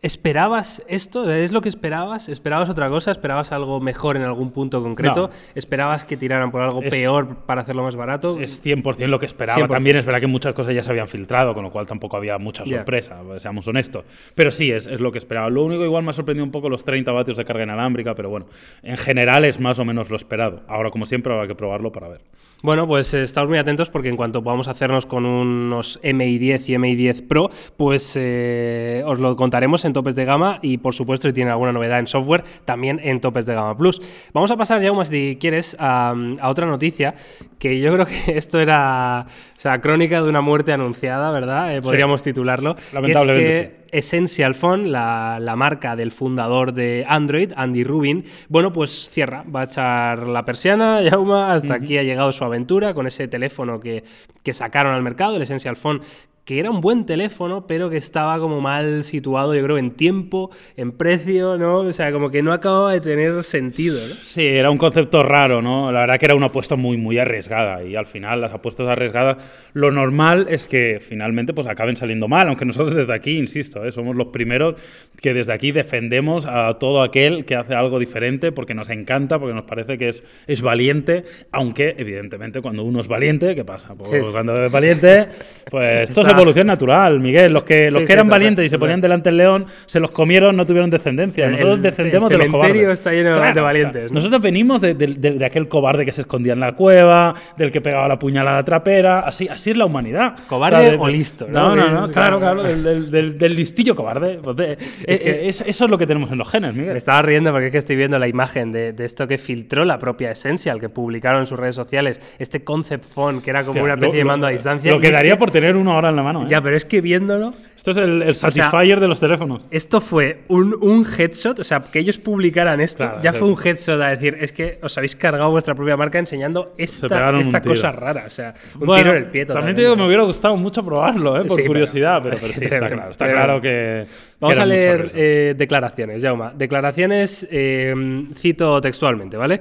¿Esperabas 0.00 0.84
esto? 0.86 1.30
¿Es 1.30 1.50
lo 1.50 1.60
que 1.60 1.68
esperabas? 1.68 2.28
¿Esperabas 2.28 2.68
otra 2.68 2.88
cosa? 2.88 3.10
¿Esperabas 3.10 3.50
algo 3.50 3.80
mejor 3.80 4.16
en 4.16 4.22
algún 4.22 4.52
punto 4.52 4.80
concreto? 4.80 5.30
¿Esperabas 5.56 6.04
que 6.04 6.16
tiraran 6.16 6.52
por 6.52 6.62
algo 6.62 6.80
peor 6.82 7.38
para 7.46 7.62
hacerlo 7.62 7.82
más 7.82 7.96
barato? 7.96 8.38
Es 8.38 8.64
100% 8.64 9.06
lo 9.06 9.18
que 9.18 9.26
esperaba. 9.26 9.66
También 9.66 9.96
es 9.96 10.06
verdad 10.06 10.20
que 10.20 10.28
muchas 10.28 10.54
cosas 10.54 10.74
ya 10.74 10.84
se 10.84 10.90
habían 10.90 11.08
filtrado, 11.08 11.52
con 11.52 11.64
lo 11.64 11.70
cual 11.70 11.86
tampoco 11.86 12.16
había 12.16 12.38
mucha 12.38 12.64
sorpresa, 12.64 13.20
seamos 13.38 13.66
honestos. 13.66 14.04
Pero 14.34 14.52
sí, 14.52 14.70
es, 14.70 14.86
es, 14.86 15.00
lo 15.00 15.10
que 15.10 15.18
esperaba. 15.18 15.50
Lo 15.50 15.64
único 15.64 15.84
igual 15.84 16.04
me 16.04 16.10
ha 16.10 16.12
sorprendido 16.12 16.44
un 16.44 16.52
poco 16.52 16.68
los 16.68 16.84
30 16.84 17.10
vatios 17.10 17.36
de 17.36 17.44
carga 17.44 17.64
inalámbrica, 17.64 18.14
pero 18.14 18.30
bueno, 18.30 18.46
en 18.82 18.96
general 18.96 19.44
es 19.44 19.58
más 19.58 19.80
o 19.80 19.84
menos 19.84 20.10
lo 20.10 20.16
esperado. 20.16 20.62
Ahora, 20.68 20.90
como 20.90 21.06
siempre, 21.06 21.32
habrá 21.32 21.48
que 21.48 21.56
probarlo 21.56 21.90
para 21.90 22.08
ver. 22.08 22.20
Bueno, 22.60 22.88
pues 22.88 23.14
eh, 23.14 23.22
estamos 23.22 23.48
muy 23.48 23.58
atentos 23.58 23.88
porque 23.88 24.08
en 24.08 24.16
cuanto 24.16 24.42
podamos 24.42 24.66
hacernos 24.66 25.06
con 25.06 25.24
unos 25.24 26.00
MI 26.02 26.38
10 26.38 26.68
y 26.68 26.78
MI 26.78 26.96
10 26.96 27.22
Pro, 27.22 27.50
pues 27.76 28.14
eh, 28.16 29.02
os 29.06 29.20
lo 29.20 29.36
contaremos 29.36 29.84
en 29.84 29.87
topes 29.92 30.14
de 30.14 30.24
gama 30.24 30.58
y 30.62 30.78
por 30.78 30.94
supuesto 30.94 31.28
si 31.28 31.34
tiene 31.34 31.50
alguna 31.50 31.72
novedad 31.72 31.98
en 31.98 32.06
software 32.06 32.44
también 32.64 33.00
en 33.02 33.20
topes 33.20 33.46
de 33.46 33.54
gama 33.54 33.76
plus. 33.76 34.00
Vamos 34.32 34.50
a 34.50 34.56
pasar 34.56 34.80
ya, 34.82 34.92
si 35.04 35.36
quieres, 35.40 35.76
a, 35.78 36.14
otra 36.42 36.66
noticia 36.66 37.14
que 37.58 37.80
yo 37.80 37.92
creo 37.94 38.06
que 38.06 38.36
esto 38.38 38.60
era 38.60 39.26
o 39.56 39.60
sea, 39.60 39.80
crónica 39.80 40.22
de 40.22 40.28
una 40.28 40.40
muerte 40.40 40.72
anunciada, 40.72 41.30
¿verdad? 41.32 41.76
Eh, 41.76 41.82
podríamos 41.82 42.22
titularlo. 42.22 42.76
Lamentablemente. 42.92 43.78
Essential 43.90 44.54
Phone, 44.54 44.92
la, 44.92 45.38
la, 45.40 45.56
marca 45.56 45.96
del 45.96 46.12
fundador 46.12 46.72
de 46.74 47.04
Android, 47.08 47.52
Andy 47.56 47.84
Rubin, 47.84 48.24
bueno, 48.48 48.72
pues 48.72 49.08
cierra, 49.10 49.44
va 49.44 49.62
a 49.62 49.64
echar 49.64 50.26
la 50.26 50.44
persiana, 50.44 51.00
Yauma, 51.10 51.52
hasta 51.52 51.74
aquí 51.74 51.98
ha 51.98 52.02
llegado 52.02 52.32
su 52.32 52.44
aventura 52.44 52.94
con 52.94 53.06
ese 53.06 53.28
teléfono 53.28 53.80
que, 53.80 54.04
que 54.42 54.52
sacaron 54.52 54.94
al 54.94 55.02
mercado, 55.02 55.36
el 55.36 55.42
Essential 55.42 55.76
Phone, 55.76 56.02
que 56.48 56.58
era 56.58 56.70
un 56.70 56.80
buen 56.80 57.04
teléfono, 57.04 57.66
pero 57.66 57.90
que 57.90 57.98
estaba 57.98 58.38
como 58.38 58.62
mal 58.62 59.04
situado, 59.04 59.54
yo 59.54 59.62
creo, 59.62 59.76
en 59.76 59.90
tiempo, 59.90 60.50
en 60.78 60.92
precio, 60.92 61.58
¿no? 61.58 61.80
O 61.80 61.92
sea, 61.92 62.10
como 62.10 62.30
que 62.30 62.42
no 62.42 62.54
acababa 62.54 62.94
de 62.94 63.02
tener 63.02 63.44
sentido, 63.44 64.00
¿no? 64.08 64.14
Sí, 64.14 64.46
era 64.46 64.70
un 64.70 64.78
concepto 64.78 65.22
raro, 65.22 65.60
¿no? 65.60 65.92
La 65.92 66.00
verdad 66.00 66.18
que 66.18 66.24
era 66.24 66.34
una 66.34 66.46
apuesta 66.46 66.74
muy, 66.74 66.96
muy 66.96 67.18
arriesgada 67.18 67.84
y 67.84 67.96
al 67.96 68.06
final 68.06 68.40
las 68.40 68.54
apuestas 68.54 68.88
arriesgadas, 68.88 69.36
lo 69.74 69.90
normal 69.90 70.46
es 70.48 70.66
que 70.66 71.00
finalmente 71.06 71.52
pues 71.52 71.66
acaben 71.66 71.96
saliendo 71.96 72.28
mal, 72.28 72.48
aunque 72.48 72.64
nosotros 72.64 72.94
desde 72.94 73.12
aquí, 73.12 73.36
insisto, 73.36 73.84
¿eh? 73.84 73.92
somos 73.92 74.16
los 74.16 74.28
primeros 74.28 74.76
que 75.20 75.34
desde 75.34 75.52
aquí 75.52 75.70
defendemos 75.70 76.46
a 76.46 76.78
todo 76.78 77.02
aquel 77.02 77.44
que 77.44 77.56
hace 77.56 77.74
algo 77.74 77.98
diferente 77.98 78.52
porque 78.52 78.72
nos 78.72 78.88
encanta, 78.88 79.38
porque 79.38 79.52
nos 79.52 79.64
parece 79.64 79.98
que 79.98 80.08
es, 80.08 80.22
es 80.46 80.62
valiente, 80.62 81.24
aunque 81.52 81.94
evidentemente 81.98 82.62
cuando 82.62 82.84
uno 82.84 83.00
es 83.00 83.06
valiente, 83.06 83.54
¿qué 83.54 83.66
pasa? 83.66 83.94
Pues 83.94 84.26
cuando 84.28 84.64
es 84.64 84.72
valiente, 84.72 85.26
pues 85.70 86.08
esto 86.08 86.24
se 86.24 86.37
evolución 86.38 86.66
natural, 86.66 87.20
Miguel. 87.20 87.52
Los 87.52 87.64
que, 87.64 87.90
los 87.90 88.02
que 88.02 88.12
eran 88.12 88.28
valientes 88.28 88.64
y 88.64 88.68
se 88.68 88.78
ponían 88.78 89.00
delante 89.00 89.28
del 89.30 89.38
león, 89.38 89.66
se 89.86 90.00
los 90.00 90.10
comieron, 90.10 90.56
no 90.56 90.66
tuvieron 90.66 90.90
descendencia. 90.90 91.48
Nosotros 91.48 91.82
descendemos 91.82 92.28
de 92.30 92.38
los 92.38 92.46
cobardes. 92.48 92.88
está 92.88 93.12
lleno 93.12 93.38
de 93.38 93.60
valientes. 93.60 94.12
Nosotros 94.12 94.40
venimos 94.40 94.80
de, 94.80 95.42
aquel 95.44 95.68
cobarde 95.68 96.04
que 96.04 96.12
se 96.12 96.22
escondía 96.22 96.52
en 96.52 96.60
la 96.60 96.72
cueva, 96.72 97.34
del 97.56 97.70
que 97.70 97.80
pegaba 97.80 98.08
la 98.08 98.18
puñalada 98.18 98.62
trapera. 98.64 99.20
Así, 99.20 99.48
así 99.48 99.70
es 99.70 99.76
la 99.76 99.86
humanidad. 99.86 100.34
¿Cobarde 100.46 100.96
o 100.98 101.08
listo? 101.08 101.46
No, 101.48 101.74
no, 101.74 101.90
no, 101.90 102.10
claro, 102.10 102.38
claro, 102.38 102.62
del, 102.62 103.56
listillo 103.56 103.94
cobarde. 103.94 104.38
Pues 104.42 104.78
es 105.04 105.20
que, 105.20 105.48
eso 105.48 105.64
es 105.64 105.90
lo 105.90 105.98
que 105.98 106.06
tenemos 106.06 106.30
en 106.30 106.38
los 106.38 106.48
genes, 106.50 106.74
Miguel. 106.74 106.92
Me 106.92 106.98
estaba 106.98 107.22
riendo 107.22 107.50
porque 107.50 107.66
es 107.66 107.72
que 107.72 107.78
estoy 107.78 107.96
viendo 107.96 108.18
la 108.18 108.28
imagen 108.28 108.72
de, 108.72 108.94
esto 108.98 109.26
que 109.26 109.38
filtró 109.38 109.84
la 109.84 109.98
propia 109.98 110.30
Essential, 110.30 110.80
que 110.80 110.88
publicaron 110.88 111.40
en 111.40 111.46
sus 111.46 111.58
redes 111.58 111.74
sociales, 111.74 112.20
este 112.38 112.62
concept 112.64 113.04
phone 113.04 113.40
que 113.40 113.50
era 113.50 113.62
como 113.62 113.82
una 113.82 113.94
especie 113.94 114.18
de 114.18 114.24
mando 114.24 114.46
a 114.46 114.50
distancia. 114.50 114.90
Lo 114.90 115.00
quedaría 115.00 115.36
por 115.36 115.50
tener 115.50 115.76
uno 115.76 115.92
ahora 115.92 116.10
en 116.10 116.16
la 116.16 116.22
mano. 116.32 116.42
¿eh? 116.44 116.46
Ya, 116.48 116.60
pero 116.62 116.76
es 116.76 116.84
que 116.84 117.00
viéndolo, 117.00 117.52
Esto 117.76 117.90
es 117.92 117.96
el, 117.96 118.22
el 118.22 118.34
Satisfyer 118.34 119.00
de 119.00 119.08
los 119.08 119.20
teléfonos. 119.20 119.62
esto 119.70 120.00
fue 120.00 120.42
un, 120.48 120.74
un 120.80 121.04
headshot, 121.06 121.58
o 121.58 121.64
sea, 121.64 121.80
que 121.80 121.98
ellos 121.98 122.18
publicaran 122.18 122.80
esto, 122.80 123.04
Claro, 123.04 123.20
ya 123.22 123.32
fue 123.32 123.48
un 123.48 123.56
headshot 123.62 124.00
a 124.00 124.08
decir, 124.08 124.36
es 124.40 124.52
que 124.52 124.78
os 124.82 124.96
habéis 124.98 125.16
cargado 125.16 125.50
vuestra 125.50 125.74
propia 125.74 125.96
marca 125.96 126.18
enseñando 126.18 126.74
esta, 126.76 127.60
cosa 127.62 127.92
rara, 127.92 128.24
o 128.26 128.30
sea, 128.30 128.54
un 128.78 128.86
Bueno, 128.86 129.02
tiro 129.02 129.16
en 129.16 129.24
el 129.24 129.30
pie 129.30 129.46
también 129.46 129.74
te 129.74 129.82
digo 129.82 129.92
que 129.94 129.96
me 129.96 130.02
totalmente. 130.02 130.06
hubiera 130.06 130.22
gustado 130.24 130.56
mucho 130.56 130.84
probarlo, 130.84 131.36
¿eh? 131.40 131.44
por 131.44 131.56
Sí, 131.60 131.66
curiosidad, 131.66 132.20
pero, 132.22 132.36
pero 132.40 132.52
sí, 132.52 132.64
está 132.64 132.68
Tremendo, 132.68 132.96
claro. 132.96 133.10
Está 133.12 133.24
tremendo. 133.26 133.46
claro 133.46 133.60
que. 133.60 134.06
Vamos 134.40 134.56
que 134.56 134.62
a 134.62 134.66
leer 134.66 135.12
eh, 135.14 135.54
declaraciones, 135.56 136.22
Jauma. 136.22 136.52
Declaraciones, 136.56 137.46
eh, 137.50 137.94
cito 138.36 138.80
textualmente, 138.80 139.36
¿vale? 139.36 139.60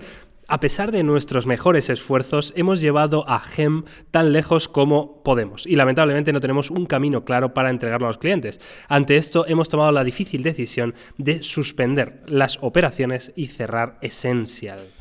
A 0.49 0.61
pesar 0.61 0.93
de 0.93 1.03
nuestros 1.03 1.45
mejores 1.45 1.89
esfuerzos, 1.89 2.53
hemos 2.55 2.79
llevado 2.79 3.29
a 3.29 3.39
GEM 3.39 3.83
tan 4.11 4.31
lejos 4.31 4.69
como 4.69 5.21
podemos 5.21 5.67
y 5.67 5.75
lamentablemente 5.75 6.31
no 6.31 6.39
tenemos 6.39 6.71
un 6.71 6.85
camino 6.85 7.25
claro 7.25 7.53
para 7.53 7.69
entregarlo 7.69 8.07
a 8.07 8.11
los 8.11 8.17
clientes. 8.17 8.61
Ante 8.87 9.17
esto, 9.17 9.45
hemos 9.45 9.67
tomado 9.67 9.91
la 9.91 10.05
difícil 10.05 10.43
decisión 10.43 10.95
de 11.17 11.43
suspender 11.43 12.23
las 12.27 12.59
operaciones 12.61 13.33
y 13.35 13.47
cerrar 13.47 13.97
Essential. 13.99 14.96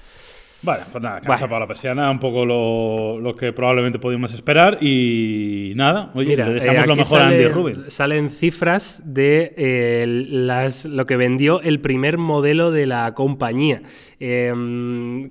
Bueno, 0.66 0.84
pues 0.92 1.02
nada, 1.02 1.20
cancha 1.20 1.46
para 1.46 1.60
la 1.60 1.66
persiana, 1.66 2.10
un 2.10 2.18
poco 2.18 2.44
lo, 2.44 3.20
lo 3.20 3.34
que 3.36 3.52
probablemente 3.52 3.98
podíamos 3.98 4.34
esperar 4.34 4.78
y 4.82 5.72
nada, 5.76 6.10
oye, 6.14 6.28
Mira, 6.28 6.44
le 6.44 6.50
eh, 6.50 6.54
deseamos 6.54 6.86
lo 6.86 6.96
mejor 6.96 7.22
a 7.22 7.28
Andy 7.28 7.48
Rubin. 7.48 7.84
Salen 7.88 8.28
cifras 8.28 9.00
de 9.04 9.54
eh, 9.56 10.04
las, 10.06 10.84
lo 10.84 11.06
que 11.06 11.16
vendió 11.16 11.62
el 11.62 11.80
primer 11.80 12.18
modelo 12.18 12.72
de 12.72 12.86
la 12.86 13.14
compañía. 13.14 13.80
Eh, 14.20 14.52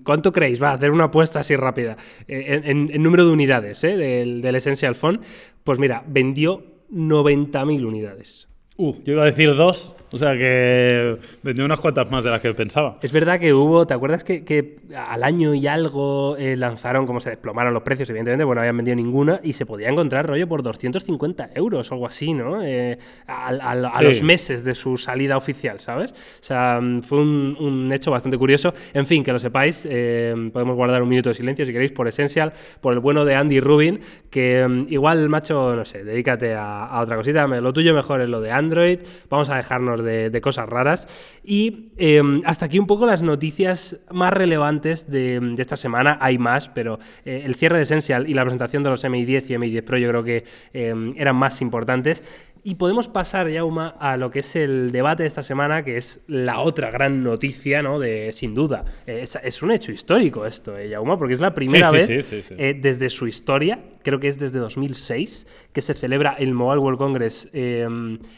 ¿Cuánto 0.03 0.31
creéis? 0.31 0.61
Va 0.61 0.71
a 0.71 0.73
hacer 0.73 0.91
una 0.91 1.05
apuesta 1.05 1.41
así 1.41 1.55
rápida. 1.55 1.97
Eh, 2.27 2.61
en, 2.63 3.03
número 3.03 3.25
de 3.25 3.31
unidades 3.31 3.83
eh, 3.83 3.97
del, 3.97 4.41
del 4.41 4.55
Essential 4.55 4.95
Phone. 4.95 5.19
Pues 5.63 5.79
mira, 5.79 6.03
vendió 6.07 6.63
90.000 6.91 7.85
unidades. 7.85 8.47
Uh, 8.77 8.93
yo 9.03 9.13
iba 9.13 9.23
a 9.23 9.25
decir 9.25 9.55
dos, 9.55 9.95
o 10.15 10.17
sea 10.17 10.33
que 10.37 11.17
vendió 11.43 11.65
unas 11.65 11.79
cuantas 11.79 12.09
más 12.09 12.23
de 12.23 12.29
las 12.31 12.39
que 12.41 12.53
pensaba. 12.53 12.97
Es 13.01 13.11
verdad 13.11 13.37
que 13.39 13.53
hubo, 13.53 13.85
¿te 13.85 13.93
acuerdas 13.93 14.23
que, 14.23 14.45
que 14.45 14.77
al 14.95 15.23
año 15.23 15.53
y 15.53 15.67
algo 15.67 16.37
eh, 16.37 16.55
lanzaron, 16.55 17.05
como 17.05 17.19
se 17.19 17.29
desplomaron 17.31 17.73
los 17.73 17.83
precios, 17.83 18.09
evidentemente, 18.09 18.45
bueno, 18.45 18.59
no 18.59 18.61
habían 18.61 18.77
vendido 18.77 18.95
ninguna 18.95 19.41
y 19.43 19.51
se 19.53 19.65
podía 19.65 19.89
encontrar 19.89 20.25
rollo 20.27 20.47
por 20.47 20.63
250 20.63 21.49
euros 21.55 21.91
o 21.91 21.93
algo 21.95 22.07
así, 22.07 22.33
¿no? 22.33 22.63
Eh, 22.63 22.97
a 23.27 23.75
Sí. 23.99 24.03
los 24.03 24.23
meses 24.23 24.63
de 24.63 24.73
su 24.73 24.95
salida 24.97 25.35
oficial, 25.35 25.79
¿sabes? 25.81 26.11
O 26.13 26.15
sea, 26.43 26.79
mm, 26.81 27.01
fue 27.01 27.19
un, 27.19 27.57
un 27.59 27.91
hecho 27.91 28.11
bastante 28.11 28.37
curioso. 28.37 28.73
En 28.93 29.05
fin, 29.05 29.23
que 29.23 29.33
lo 29.33 29.39
sepáis, 29.39 29.85
eh, 29.89 30.33
podemos 30.53 30.75
guardar 30.75 31.01
un 31.03 31.09
minuto 31.09 31.29
de 31.29 31.35
silencio 31.35 31.65
si 31.65 31.73
queréis 31.73 31.91
por 31.91 32.07
Essential, 32.07 32.53
por 32.79 32.93
el 32.93 32.99
bueno 32.99 33.25
de 33.25 33.35
Andy 33.35 33.59
Rubin, 33.59 33.99
que 34.29 34.65
mm, 34.67 34.85
igual, 34.89 35.27
macho, 35.27 35.75
no 35.75 35.83
sé, 35.83 36.03
dedícate 36.05 36.53
a, 36.55 36.85
a 36.85 37.01
otra 37.01 37.15
cosita, 37.17 37.45
lo 37.47 37.73
tuyo 37.73 37.93
mejor 37.93 38.21
es 38.21 38.29
lo 38.29 38.39
de 38.41 38.51
Android, 38.51 38.99
vamos 39.29 39.49
a 39.49 39.57
dejarnos 39.57 40.03
de, 40.05 40.29
de 40.29 40.41
cosas 40.41 40.69
raras. 40.69 41.07
Y 41.43 41.87
eh, 41.97 42.21
hasta 42.45 42.65
aquí 42.67 42.79
un 42.79 42.87
poco 42.87 43.05
las 43.05 43.21
noticias 43.21 43.97
más 44.11 44.31
relevantes 44.31 45.09
de, 45.09 45.39
de 45.39 45.61
esta 45.61 45.75
semana, 45.77 46.17
hay 46.21 46.37
más, 46.37 46.69
pero 46.69 46.99
eh, 47.25 47.41
el 47.45 47.55
cierre 47.55 47.77
de 47.77 47.83
Essential 47.83 48.29
y 48.29 48.33
la 48.33 48.43
presentación 48.43 48.83
de 48.83 48.89
los 48.91 49.03
MI10 49.03 49.43
y 49.49 49.53
MI10 49.55 49.83
Pro 49.83 49.97
yo 49.97 50.09
creo 50.09 50.23
que 50.23 50.43
eh, 50.73 50.93
eran 51.17 51.35
más 51.35 51.61
importantes. 51.61 52.23
Y 52.67 52.75
podemos 52.75 53.07
pasar, 53.07 53.47
Yauma, 53.47 53.89
a 53.99 54.17
lo 54.17 54.31
que 54.31 54.39
es 54.39 54.55
el 54.55 54.91
debate 54.91 55.21
de 55.21 55.27
esta 55.27 55.43
semana, 55.43 55.85
que 55.85 55.97
es 55.97 56.21
la 56.25 56.61
otra 56.61 56.89
gran 56.89 57.23
noticia, 57.23 57.83
¿no? 57.83 57.99
De, 57.99 58.31
sin 58.31 58.55
duda. 58.55 58.83
Eh, 59.05 59.19
Es, 59.21 59.37
es 59.43 59.61
un 59.61 59.69
hecho 59.69 59.91
histórico 59.91 60.47
esto, 60.47 60.75
eh, 60.75 60.89
Yauma, 60.89 61.15
porque 61.19 61.35
es 61.35 61.41
la 61.41 61.53
primera 61.53 61.91
sí, 61.91 61.95
vez 61.95 62.07
sí, 62.07 62.21
sí, 62.23 62.43
sí. 62.47 62.55
eh, 62.57 62.75
desde 62.81 63.11
su 63.11 63.27
historia, 63.27 63.77
creo 64.05 64.19
que 64.21 64.27
es 64.29 64.39
desde 64.39 64.59
2006, 64.59 65.67
que 65.73 65.81
se 65.81 65.93
celebra 65.93 66.35
el 66.39 66.53
Mobile 66.53 66.79
World 66.79 66.97
Congress 66.99 67.49
eh, 67.51 67.85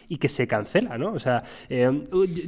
y 0.07 0.17
que 0.17 0.29
se 0.29 0.47
cancela, 0.47 0.97
¿no? 0.97 1.11
O 1.13 1.19
sea, 1.19 1.43
eh, 1.69 1.91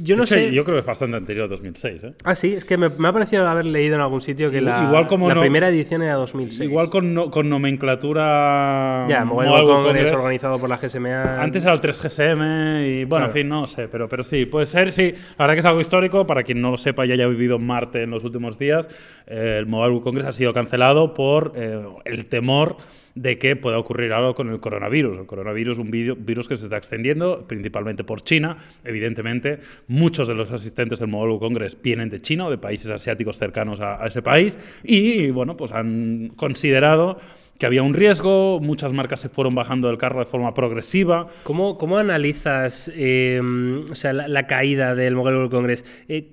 yo 0.02 0.16
no 0.16 0.26
Sí, 0.26 0.34
sé... 0.34 0.52
Yo 0.52 0.64
creo 0.64 0.76
que 0.76 0.80
es 0.80 0.86
bastante 0.86 1.16
anterior 1.16 1.44
a 1.44 1.48
2006, 1.48 2.04
¿eh? 2.04 2.14
Ah, 2.24 2.34
sí, 2.34 2.54
es 2.54 2.64
que 2.64 2.76
me, 2.76 2.88
me 2.88 3.08
ha 3.08 3.12
parecido 3.12 3.46
haber 3.46 3.66
leído 3.66 3.94
en 3.94 4.00
algún 4.00 4.20
sitio 4.22 4.50
que 4.50 4.60
la, 4.60 4.84
igual 4.84 5.06
como 5.06 5.28
la 5.28 5.34
no- 5.36 5.40
primera 5.40 5.68
edición 5.68 6.02
era 6.02 6.14
2006. 6.14 6.68
Igual 6.68 6.88
con, 6.90 7.14
no- 7.14 7.30
con 7.30 7.48
nomenclatura. 7.48 9.06
Ya, 9.08 9.24
Mobile, 9.24 9.48
Mobile 9.50 9.50
World 9.50 9.68
World 9.68 9.84
Congress, 9.86 10.02
Congress. 10.04 10.18
organizado 10.18 10.58
por 10.58 10.68
la 10.68 10.76
GSMA. 10.78 11.42
Antes 11.42 11.64
era 11.64 11.72
el 11.72 11.80
3GSM 11.80 12.86
y 12.86 13.04
bueno, 13.04 13.08
Claro. 13.08 13.26
en 13.26 13.32
fin, 13.32 13.48
no 13.48 13.66
sé, 13.66 13.88
pero, 13.88 14.08
pero 14.08 14.24
sí, 14.24 14.46
puede 14.46 14.66
ser, 14.66 14.90
sí. 14.92 15.12
La 15.38 15.44
verdad 15.44 15.54
que 15.54 15.60
es 15.60 15.66
algo 15.66 15.80
histórico, 15.80 16.26
para 16.26 16.42
quien 16.42 16.60
no 16.60 16.70
lo 16.70 16.78
sepa 16.78 17.06
y 17.06 17.12
haya 17.12 17.26
vivido 17.26 17.56
en 17.56 17.66
Marte 17.66 18.02
en 18.02 18.10
los 18.10 18.24
últimos 18.24 18.58
días, 18.58 18.88
eh, 19.26 19.56
el 19.58 19.66
Mobile 19.66 19.90
World 19.90 20.04
Congress 20.04 20.26
ha 20.28 20.32
sido 20.32 20.52
cancelado 20.52 21.14
por 21.14 21.52
el 22.04 22.26
temor 22.26 22.76
de 23.14 23.38
que 23.38 23.56
pueda 23.56 23.78
ocurrir 23.78 24.12
algo 24.12 24.34
con 24.34 24.50
el 24.50 24.60
coronavirus. 24.60 25.20
El 25.20 25.26
coronavirus 25.26 25.78
es 25.78 25.84
un 25.84 25.90
vi- 25.90 26.12
virus 26.12 26.48
que 26.48 26.56
se 26.56 26.64
está 26.64 26.76
extendiendo 26.76 27.46
principalmente 27.46 28.04
por 28.04 28.22
China. 28.22 28.56
Evidentemente, 28.84 29.58
muchos 29.88 30.28
de 30.28 30.34
los 30.34 30.50
asistentes 30.50 30.98
del 30.98 31.08
Mobile 31.08 31.32
World 31.34 31.40
Congress 31.42 31.76
vienen 31.82 32.10
de 32.10 32.20
China 32.20 32.46
o 32.46 32.50
de 32.50 32.58
países 32.58 32.90
asiáticos 32.90 33.36
cercanos 33.36 33.80
a, 33.80 34.06
ese 34.06 34.22
país 34.22 34.58
y, 34.82 35.30
bueno, 35.30 35.56
pues 35.56 35.72
han 35.72 36.32
considerado 36.36 37.18
que 37.58 37.66
había 37.66 37.82
un 37.82 37.92
riesgo, 37.92 38.58
muchas 38.58 38.92
marcas 38.92 39.20
se 39.20 39.28
fueron 39.28 39.54
bajando 39.54 39.88
del 39.88 39.98
carro 39.98 40.20
de 40.20 40.24
forma 40.26 40.54
progresiva. 40.54 41.26
¿Cómo, 41.42 41.76
cómo 41.76 41.98
analizas 41.98 42.90
eh, 42.94 43.38
o 43.90 43.94
sea, 43.94 44.14
la, 44.14 44.46
caída 44.46 44.94
del 44.94 45.14
Mobile 45.14 45.36
World 45.36 45.50
Congress? 45.50 45.84
Eh, 46.08 46.30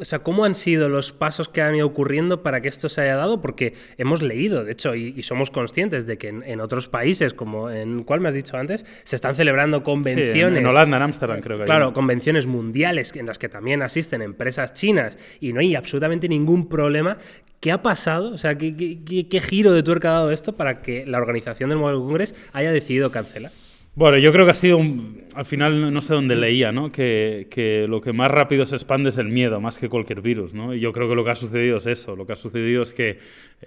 o 0.00 0.04
sea, 0.04 0.18
¿cómo 0.20 0.44
han 0.44 0.54
sido 0.54 0.88
los 0.88 1.12
pasos 1.12 1.48
que 1.48 1.62
han 1.62 1.74
ido 1.74 1.86
ocurriendo 1.86 2.42
para 2.42 2.60
que 2.60 2.68
esto 2.68 2.88
se 2.88 3.00
haya 3.00 3.16
dado? 3.16 3.40
Porque 3.40 3.74
hemos 3.98 4.22
leído, 4.22 4.64
de 4.64 4.72
hecho, 4.72 4.94
y, 4.94 5.14
y 5.16 5.22
somos 5.22 5.50
conscientes 5.50 6.06
de 6.06 6.18
que 6.18 6.28
en, 6.28 6.42
en 6.44 6.60
otros 6.60 6.88
países, 6.88 7.34
como 7.34 7.70
en 7.70 8.04
cuál 8.04 8.20
me 8.20 8.28
has 8.28 8.34
dicho 8.34 8.56
antes, 8.56 8.84
se 9.04 9.16
están 9.16 9.34
celebrando 9.34 9.78
Sí, 9.78 9.84
convenciones. 9.84 10.58
en, 10.58 10.64
en 10.64 10.66
Holanda, 10.66 10.96
en 10.98 11.02
Ámsterdam, 11.02 11.40
creo 11.40 11.58
que 11.58 11.64
Claro, 11.64 11.92
convenciones 11.92 12.46
mundiales 12.46 13.14
en 13.16 13.26
las 13.26 13.38
que 13.38 13.48
también 13.48 13.82
asisten 13.82 14.22
empresas 14.22 14.72
chinas 14.74 15.16
y 15.40 15.52
no 15.52 15.60
hay 15.60 15.74
absolutamente 15.74 16.28
ningún 16.28 16.68
problema. 16.68 17.18
¿Qué 17.60 17.72
ha 17.72 17.82
pasado? 17.82 18.32
O 18.32 18.38
sea, 18.38 18.56
¿qué, 18.58 18.76
qué- 18.76 18.98
qué- 19.04 19.28
qué 19.28 19.40
giro 19.40 19.72
de 19.72 19.82
tuerca 19.82 20.10
ha 20.10 20.12
dado 20.14 20.30
esto 20.30 20.52
para 20.56 20.82
que 20.82 21.06
la 21.06 21.18
organización 21.18 21.70
del 21.70 21.78
Mobile 21.78 21.98
Congress 22.00 22.34
haya 22.52 22.70
decidido 22.70 23.10
cancelar? 23.10 23.50
Bueno, 23.94 24.18
yo 24.18 24.30
creo 24.30 24.44
que 24.44 24.50
ha 24.50 24.54
sido 24.54 24.76
un, 24.76 25.22
al 25.36 25.44
final 25.44 25.92
no- 25.92 26.00
sé 26.00 26.14
dónde 26.14 26.34
leía, 26.36 26.72
¿no? 26.72 26.90
Que, 26.90 27.46
que 27.50 27.86
lo 27.88 28.00
que 28.00 28.12
más 28.12 28.30
rápido 28.30 28.66
se 28.66 28.76
expande 28.76 29.10
es 29.10 29.18
el 29.18 29.28
miedo, 29.28 29.60
más 29.60 29.78
que 29.78 29.88
cualquier 29.88 30.20
virus, 30.22 30.54
¿no? 30.54 30.74
Y 30.74 30.80
yo 30.80 30.92
creo 30.92 31.08
que 31.08 31.14
lo 31.14 31.24
que 31.24 31.30
ha 31.30 31.34
sucedido 31.34 31.76
es 31.78 31.86
eso. 31.86 32.16
Lo 32.16 32.26
que 32.26 32.32
ha 32.32 32.36
sucedido 32.36 32.82
es 32.82 32.92
que 32.92 33.18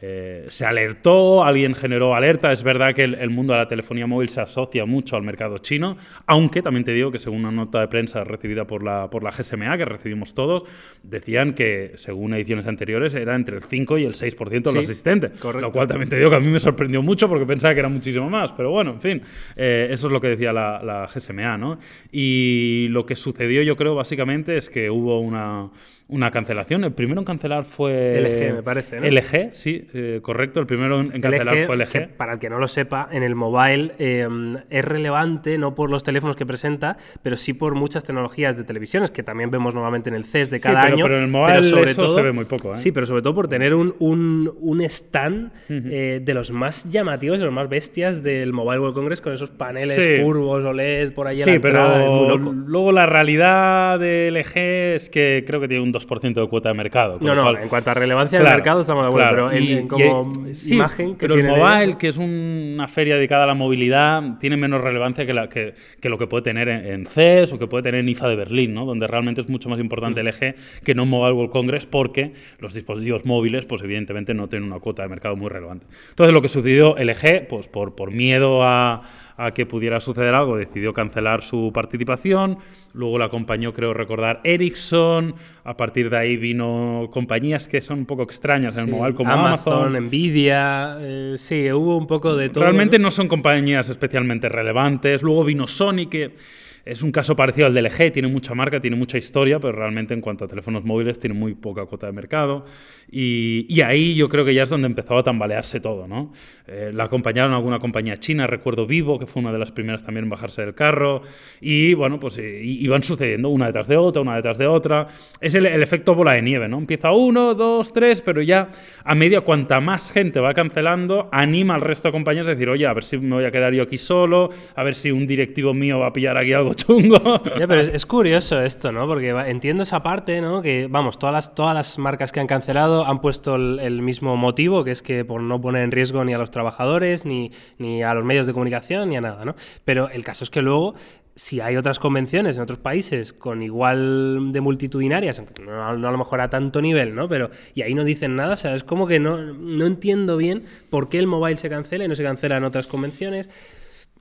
eh, 0.01 0.45
se 0.49 0.65
alertó, 0.65 1.43
alguien 1.43 1.75
generó 1.75 2.15
alerta. 2.15 2.51
Es 2.51 2.63
verdad 2.63 2.93
que 2.93 3.03
el, 3.03 3.15
el 3.15 3.29
mundo 3.29 3.53
de 3.53 3.59
la 3.59 3.67
telefonía 3.67 4.07
móvil 4.07 4.29
se 4.29 4.41
asocia 4.41 4.85
mucho 4.85 5.15
al 5.15 5.23
mercado 5.23 5.57
chino, 5.59 5.97
aunque 6.25 6.61
también 6.61 6.83
te 6.83 6.93
digo 6.93 7.11
que 7.11 7.19
según 7.19 7.39
una 7.45 7.51
nota 7.51 7.79
de 7.81 7.87
prensa 7.87 8.23
recibida 8.23 8.65
por 8.65 8.83
la, 8.83 9.09
por 9.09 9.23
la 9.23 9.31
GSMA, 9.31 9.77
que 9.77 9.85
recibimos 9.85 10.33
todos, 10.33 10.63
decían 11.03 11.53
que 11.53 11.93
según 11.95 12.33
ediciones 12.33 12.67
anteriores 12.67 13.13
era 13.15 13.35
entre 13.35 13.55
el 13.57 13.63
5 13.63 13.97
y 13.97 14.05
el 14.05 14.13
6% 14.13 14.49
de 14.49 14.69
Sí, 14.69 14.75
los 14.75 14.85
asistentes. 14.89 15.31
correcto. 15.39 15.67
Lo 15.67 15.71
cual 15.71 15.87
también 15.87 16.09
te 16.09 16.17
digo 16.17 16.29
que 16.29 16.35
a 16.35 16.39
mí 16.39 16.47
me 16.47 16.59
sorprendió 16.59 17.01
mucho 17.01 17.27
porque 17.27 17.45
pensaba 17.45 17.73
que 17.73 17.79
era 17.79 17.89
muchísimo 17.89 18.29
más. 18.29 18.51
Pero 18.53 18.71
bueno, 18.71 18.91
en 18.91 19.01
fin, 19.01 19.21
eh, 19.55 19.87
eso 19.91 20.07
es 20.07 20.13
lo 20.13 20.21
que 20.21 20.29
decía 20.29 20.53
la, 20.53 20.81
la 20.83 21.07
GSMA, 21.07 21.57
¿no? 21.59 21.77
Y 22.11 22.87
lo 22.89 23.05
que 23.05 23.15
sucedió, 23.15 23.61
yo 23.61 23.75
creo, 23.75 23.95
básicamente 23.95 24.57
es 24.57 24.69
que 24.69 24.89
hubo 24.89 25.19
una, 25.19 25.69
una 26.07 26.31
cancelación. 26.31 26.83
El 26.83 26.93
primero 26.93 27.19
en 27.21 27.25
cancelar 27.25 27.65
fue. 27.65 28.19
LG, 28.21 28.55
me 28.55 28.63
parece, 28.63 28.99
¿no? 28.99 29.05
LG, 29.07 29.53
sí, 29.53 29.87
eh, 29.93 30.19
correcto. 30.23 30.59
El 30.59 30.65
primero 30.65 30.99
en 31.01 31.21
cancelar 31.21 31.55
LG, 31.55 31.65
fue 31.67 31.77
que, 31.77 31.99
LG. 31.99 32.07
para 32.17 32.33
el 32.33 32.39
que 32.39 32.49
no 32.49 32.57
lo 32.59 32.67
sepa, 32.67 33.07
en 33.11 33.21
el 33.23 33.35
mobile 33.35 33.91
eh, 33.99 34.27
es 34.69 34.85
relevante 34.85 35.57
no 35.57 35.75
por 35.75 35.91
los 35.91 36.03
teléfonos 36.03 36.35
que 36.35 36.45
presenta, 36.45 36.97
pero 37.21 37.37
sí 37.37 37.53
por 37.53 37.75
muchas 37.75 38.03
tecnologías 38.03 38.57
de 38.57 38.63
televisiones 38.63 39.11
que 39.11 39.21
también 39.23 39.51
vemos 39.51 39.75
normalmente 39.75 40.09
en 40.09 40.15
el 40.15 40.23
CES 40.25 40.49
de 40.49 40.57
Sí, 40.59 40.63
cada 40.63 40.81
pero- 40.83 40.93
año. 40.95 41.03
pero 41.03 41.17
en 41.17 41.23
el 41.25 41.29
mobile 41.29 41.59
eso 41.59 42.09
se 42.09 42.21
ve 42.21 42.31
muy 42.31 42.45
poco, 42.45 42.71
¿eh? 42.71 42.75
Sí, 42.75 42.91
pero 42.91 43.05
sobre 43.05 43.21
todo 43.21 43.35
por 43.35 43.47
tener 43.47 43.73
un, 43.75 43.93
un- 43.99 44.51
un 44.59 44.81
stand 44.81 45.51
eh, 45.69 46.21
de 46.23 46.33
los 46.33 46.51
más 46.51 46.89
llamativos, 46.89 47.37
de 47.39 47.45
los 47.45 47.53
más 47.53 47.69
bestias 47.69 48.23
del 48.23 48.51
Mobile 48.53 48.79
World 48.79 48.95
Congress 48.95 49.21
con 49.21 49.33
esos 49.33 49.51
paneles 49.51 49.95
Sí. 49.95 50.23
curvos, 50.23 50.63
OLED, 50.63 51.13
por 51.13 51.27
ahí 51.27 51.41
a 51.41 51.45
la 51.45 51.48
Sí, 51.53 51.59
pero 51.59 52.37
luego 52.37 52.91
la 52.91 53.05
realidad 53.05 53.99
de 53.99 54.29
LG 54.31 54.57
es 54.95 55.09
que 55.09 55.43
creo 55.45 55.59
que 55.59 55.67
tiene 55.67 55.83
un 55.83 55.91
2% 55.93 56.33
de 56.41 56.47
cuota 56.47 56.69
de 56.69 56.75
mercado. 56.75 57.17
No, 57.21 57.35
no, 57.35 57.43
cual- 57.43 57.57
en 57.63 57.69
cuanto 57.69 57.91
a 57.91 57.93
relevancia 57.93 58.39
del 58.39 58.47
mercado 58.47 58.81
estamos 58.81 59.03
de 59.03 59.07
acuerdo, 59.09 59.29
claro. 59.29 59.49
pero 59.49 59.57
en, 59.57 59.63
Y- 59.63 59.71
en 59.73 59.87
como 59.87 60.31
y- 60.49 60.53
sí, 60.55 60.75
imagen 60.75 61.11
que 61.13 61.19
pero 61.27 61.35
el 61.35 61.43
de- 61.43 61.47
mobile, 61.49 61.97
que 61.97 62.07
es 62.09 62.17
una 62.17 62.87
feria 62.87 63.15
dedicada 63.15 63.43
a 63.43 63.47
la 63.47 63.53
movilidad, 63.53 64.37
tiene 64.39 64.57
menos 64.57 64.81
relevancia 64.81 65.25
que, 65.25 65.33
la, 65.33 65.49
que, 65.49 65.73
que 66.01 66.09
lo 66.09 66.17
que 66.17 66.27
puede 66.27 66.43
tener 66.43 66.67
en, 66.69 66.85
en 66.85 67.05
CES 67.05 67.53
o 67.53 67.59
que 67.59 67.67
puede 67.67 67.83
tener 67.83 68.01
en 68.01 68.09
IFA 68.09 68.27
de 68.29 68.35
Berlín, 68.35 68.73
¿no? 68.73 68.85
donde 68.85 69.07
realmente 69.07 69.41
es 69.41 69.49
mucho 69.49 69.69
más 69.69 69.79
Mm. 69.79 69.81
importante 69.81 70.21
LG 70.23 70.55
que 70.83 70.95
no 70.95 71.05
Mobile 71.05 71.33
World 71.33 71.51
Congress 71.51 71.85
porque 71.85 72.33
los 72.59 72.73
dispositivos 72.73 73.25
móviles, 73.25 73.65
pues 73.65 73.81
evidentemente 73.81 74.33
no 74.33 74.47
tienen 74.49 74.67
una 74.69 74.79
cuota 74.79 75.03
de 75.03 75.09
mercado 75.09 75.35
muy 75.35 75.49
relevante. 75.49 75.85
Entonces 76.09 76.33
lo 76.33 76.41
que 76.41 76.49
sucedió 76.49 76.95
LG, 76.97 77.47
pues 77.47 77.67
por, 77.67 77.95
por 77.95 78.11
miedo 78.11 78.63
a 78.63 79.01
a 79.39 79.51
que 79.51 79.65
pudiera 79.65 80.01
suceder 80.01 80.35
algo, 80.35 80.57
decidió 80.57 80.93
cancelar 80.93 81.43
su 81.43 81.71
participación. 81.73 82.57
Luego 82.91 83.17
la 83.17 83.27
acompañó, 83.27 83.71
creo 83.71 83.93
recordar, 83.93 84.41
Ericsson. 84.43 85.33
A 85.63 85.77
partir 85.77 86.09
de 86.09 86.17
ahí 86.17 86.35
vino 86.35 87.07
compañías 87.09 87.65
que 87.65 87.79
son 87.79 87.99
un 87.99 88.05
poco 88.05 88.23
extrañas 88.23 88.75
en 88.77 88.89
el 88.89 88.91
mobile, 88.91 89.15
como 89.15 89.31
Amazon, 89.31 89.93
Nvidia. 89.93 90.97
Eh, 90.99 91.35
sí, 91.37 91.71
hubo 91.71 91.95
un 91.95 92.05
poco 92.05 92.35
de 92.35 92.49
todo. 92.49 92.65
Realmente 92.65 92.99
¿no? 92.99 93.11
son 93.11 93.29
compañías 93.29 93.87
especialmente 93.87 94.49
relevantes. 94.49 95.23
Luego 95.23 95.45
vino 95.45 95.67
Sony, 95.67 96.07
que 96.09 96.35
es 96.85 97.03
un 97.03 97.11
caso 97.11 97.35
parecido 97.35 97.67
al 97.67 97.73
del 97.73 97.85
LG, 97.85 98.11
tiene 98.11 98.27
mucha 98.27 98.53
marca, 98.53 98.79
tiene 98.79 98.95
mucha 98.95 99.17
historia, 99.17 99.59
pero 99.59 99.73
realmente 99.73 100.13
en 100.13 100.21
cuanto 100.21 100.45
a 100.45 100.47
teléfonos 100.47 100.83
móviles 100.83 101.19
tiene 101.19 101.35
muy 101.35 101.53
poca 101.55 101.85
cuota 101.85 102.07
de 102.07 102.13
mercado. 102.13 102.65
Y, 103.11 103.81
ahí 103.81 104.13
yo 104.13 104.27
creo 104.29 104.43
que 104.43 104.53
ya 104.53 104.63
es 104.63 104.69
donde 104.69 104.87
empezó 104.87 105.17
a 105.17 105.23
tambalearse 105.23 105.79
todo, 105.79 106.07
¿no? 106.07 106.31
Eh, 106.67 106.91
la 106.93 107.05
acompañaron 107.05 107.53
alguna 107.53 107.79
compañía 107.79 108.17
china, 108.17 108.45
recuerdo 108.45 108.85
Vivo, 108.85 109.17
que 109.17 109.25
fue 109.25 109.41
una 109.41 109.51
de 109.51 109.57
las 109.57 109.71
primeras 109.71 110.03
también 110.03 110.25
en 110.25 110.29
bajarse 110.29 110.63
del 110.63 110.75
carro. 110.75 111.21
Y 111.61 111.93
bueno, 111.93 112.19
pues 112.19 112.37
eh, 112.37 112.61
iban 112.63 113.01
sucediendo 113.03 113.49
una 113.49 113.67
detrás 113.67 113.87
de 113.87 113.97
otra, 113.97 114.21
una 114.21 114.35
detrás 114.35 114.57
de 114.57 114.67
otra. 114.67 115.07
Es 115.39 115.55
el, 115.55 115.65
efecto 115.65 116.13
bola 116.13 116.33
de 116.33 116.41
nieve, 116.41 116.67
¿no? 116.67 116.77
Empieza 116.77 117.11
uno, 117.11 117.55
dos, 117.55 117.93
tres, 117.93 118.21
pero 118.21 118.41
ya 118.41 118.69
a 119.03 119.15
medida 119.15 119.41
cuanta 119.41 119.79
más 119.79 120.11
gente 120.11 120.39
va 120.39 120.53
cancelando, 120.53 121.29
anima 121.31 121.75
al 121.75 121.81
resto 121.81 122.09
de 122.09 122.11
compañías 122.11 122.47
a 122.47 122.51
decir, 122.51 122.69
oye, 122.69 122.85
a 122.85 122.93
ver 122.93 123.03
si 123.03 123.17
me 123.17 123.35
voy 123.35 123.45
a 123.45 123.51
quedar 123.51 123.73
yo 123.73 123.83
aquí 123.83 123.97
solo, 123.97 124.49
a 124.75 124.83
ver 124.83 124.95
si 124.95 125.11
un 125.11 125.25
directivo 125.25 125.73
mío 125.73 125.99
va 125.99 126.07
a 126.07 126.13
pillar 126.13 126.37
aquí 126.37 126.53
algo 126.53 126.68
chungo. 126.73 127.41
pero 127.43 127.79
es, 127.79 128.05
curioso 128.05 128.61
esto, 128.61 128.91
¿no? 128.91 129.07
Porque 129.07 129.29
entiendo 129.29 129.83
esa 129.83 130.03
parte, 130.03 130.41
¿no? 130.41 130.61
Que, 130.61 130.87
vamos, 130.89 131.19
todas 131.19 131.33
las, 131.33 131.55
todas 131.55 131.73
las 131.73 131.97
marcas 131.97 132.31
que 132.31 132.39
han 132.39 132.47
cancelado 132.47 133.05
han 133.05 133.21
puesto 133.21 133.55
el, 133.55 134.01
mismo 134.01 134.37
motivo, 134.37 134.83
que 134.83 134.91
es 134.91 135.01
que 135.01 135.25
por 135.25 135.41
no 135.41 135.59
poner 135.61 135.83
en 135.83 135.91
riesgo 135.91 136.23
ni 136.23 136.33
a 136.33 136.37
los 136.37 136.51
trabajadores, 136.51 137.25
ni, 137.25 137.51
ni 137.77 138.03
a 138.03 138.13
los 138.13 138.23
medios 138.23 138.47
de 138.47 138.53
comunicación, 138.53 139.09
ni 139.09 139.17
a 139.17 139.21
nada, 139.21 139.45
¿no? 139.45 139.55
Pero 139.85 140.09
el 140.09 140.23
caso 140.23 140.43
es 140.43 140.49
que 140.49 140.61
luego 140.61 140.95
si 141.39 141.61
hay 141.61 141.77
otras 141.77 141.99
convenciones 141.99 142.57
en 142.57 142.63
otros 142.63 142.79
países 142.79 143.31
con 143.31 143.63
igual 143.63 144.51
de 144.51 144.59
multitudinarias, 144.59 145.39
aunque 145.39 145.63
no, 145.63 145.85
a 145.85 145.93
lo 145.93 146.17
mejor 146.17 146.41
a 146.41 146.49
tanto 146.49 146.81
nivel, 146.81 147.15
¿no? 147.15 147.29
Pero, 147.29 147.49
y 147.73 147.81
ahí 147.81 147.93
no 147.93 148.03
dicen 148.03 148.35
nada, 148.35 148.55
o 148.55 148.57
sea, 148.57 148.75
es 148.75 148.83
como 148.83 149.07
que 149.07 149.19
no, 149.19 149.37
no 149.37 149.85
entiendo 149.85 150.35
bien 150.35 150.65
por 150.89 151.07
qué 151.07 151.17
el 151.17 151.27
mobile 151.27 151.55
se 151.55 151.69
cancela 151.69 152.03
y 152.03 152.09
no 152.09 152.15
se 152.15 152.23
cancela 152.23 152.57
en 152.57 152.65
otras 152.65 152.87
convenciones 152.87 153.49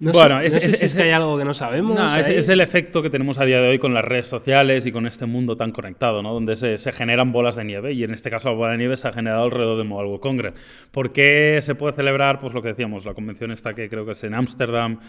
bueno, 0.00 0.40
es, 0.40 0.54
es, 0.54 0.94
que 0.94 1.02
hay 1.02 1.10
algo 1.10 1.36
que 1.36 1.44
no 1.44 1.54
sabemos. 1.54 1.98
es, 2.28 2.48
el 2.48 2.60
efecto 2.60 3.02
que 3.02 3.10
tenemos 3.10 3.38
a 3.38 3.44
día 3.44 3.60
de 3.60 3.70
hoy 3.70 3.78
con 3.78 3.94
las 3.94 4.04
redes 4.04 4.28
sociales 4.28 4.86
y 4.86 4.92
con 4.92 5.06
este 5.06 5.26
mundo 5.26 5.56
tan 5.56 5.72
conectado, 5.72 6.22
¿no? 6.22 6.32
donde 6.32 6.54
se, 6.54 6.78
se, 6.78 6.92
generan 6.92 7.32
bolas 7.32 7.56
de 7.56 7.64
nieve. 7.64 7.92
Y 7.92 8.04
en 8.04 8.12
este 8.12 8.30
caso, 8.30 8.48
la 8.48 8.54
bola 8.54 8.72
de 8.72 8.78
nieve 8.78 8.96
se 8.96 9.08
ha 9.08 9.12
generado 9.12 9.44
alrededor 9.44 9.76
del 9.78 9.88
Mobile 9.88 10.08
World 10.08 10.22
Congress. 10.22 10.54
¿Por 10.92 11.12
qué 11.12 11.58
se 11.62 11.74
puede 11.74 11.94
celebrar? 11.94 12.38
Pues 12.38 12.54
lo 12.54 12.62
que 12.62 12.68
decíamos, 12.68 13.04
la 13.04 13.14
convención 13.14 13.50
está 13.50 13.74
que 13.74 13.88
creo 13.88 14.06
que 14.06 14.12
es 14.12 14.22
en 14.22 14.34
Ámsterdam, 14.34 15.00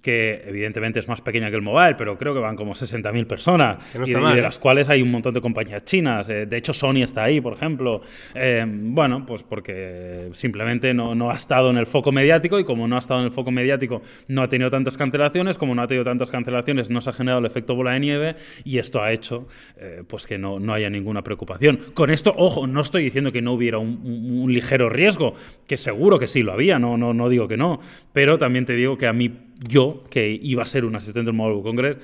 que 0.00 0.42
evidentemente 0.46 1.00
es 1.00 1.08
más 1.08 1.20
pequeña 1.20 1.50
que 1.50 1.56
el 1.56 1.62
Mobile, 1.62 1.94
pero 1.96 2.16
creo 2.16 2.34
que 2.34 2.40
van 2.40 2.56
como 2.56 2.74
60.000 2.74 3.26
personas. 3.26 3.78
y, 3.94 4.12
de, 4.12 4.18
¿eh? 4.18 4.42
las 4.42 4.58
cuales 4.58 4.88
hay 4.88 5.02
un 5.02 5.10
montón 5.10 5.34
de 5.34 5.40
compañías 5.40 5.84
chinas. 5.84 6.28
Eh, 6.28 6.46
de 6.46 6.56
hecho, 6.56 6.72
Sony 6.72 7.02
está 7.02 7.24
ahí, 7.24 7.40
por 7.40 7.52
ejemplo. 7.52 8.00
Eh, 8.34 8.64
bueno, 8.66 9.24
pues 9.26 9.42
porque 9.42 10.30
simplemente 10.32 10.94
no, 10.94 11.14
no 11.14 11.30
ha 11.30 11.34
estado 11.34 11.70
en 11.70 11.76
el 11.76 11.86
foco 11.86 12.12
mediático 12.12 12.58
y 12.58 12.64
como 12.64 12.88
no 12.88 12.96
ha 12.96 13.00
estado 13.00 13.20
en 13.20 13.26
el 13.26 13.32
foco 13.32 13.50
mediático 13.50 14.02
no 14.28 14.42
ha 14.42 14.48
tenido 14.48 14.70
tantas 14.70 14.96
cancelaciones, 14.96 15.58
como 15.58 15.74
no 15.74 15.82
ha 15.82 15.86
tenido 15.86 16.04
tantas 16.04 16.30
cancelaciones, 16.30 16.90
no 16.90 17.00
se 17.00 17.10
ha 17.10 17.12
generado 17.12 17.40
el 17.40 17.46
efecto 17.46 17.74
bola 17.74 17.92
de 17.92 18.00
nieve 18.00 18.36
y 18.64 18.78
esto 18.78 19.02
ha 19.02 19.12
hecho 19.12 19.46
eh, 19.78 20.02
pues 20.06 20.26
que 20.26 20.38
no, 20.38 20.58
no, 20.58 20.72
haya 20.72 20.90
ninguna 20.90 21.22
preocupación. 21.22 21.78
Con 21.94 22.10
esto, 22.10 22.34
ojo, 22.36 22.66
no 22.66 22.80
estoy 22.80 23.04
diciendo 23.04 23.32
que 23.32 23.42
no 23.42 23.52
hubiera 23.52 23.78
un, 23.78 24.52
ligero 24.52 24.88
riesgo, 24.88 25.34
que 25.66 25.76
seguro 25.76 26.18
que 26.18 26.26
sí 26.26 26.42
lo 26.42 26.52
había, 26.52 26.78
no, 26.78 26.96
no, 26.96 27.14
no 27.14 27.28
digo 27.28 27.48
que 27.48 27.56
no, 27.56 27.80
pero 28.12 28.38
también 28.38 28.66
te 28.66 28.74
digo 28.74 28.98
que 28.98 29.06
a 29.06 29.12
mí, 29.12 29.30
yo, 29.68 30.04
que 30.10 30.38
iba 30.40 30.62
a 30.62 30.66
ser 30.66 30.84
un 30.84 30.96
asistente 30.96 31.26
del 31.26 31.34
Mobile 31.34 31.62
Congress, 31.62 31.96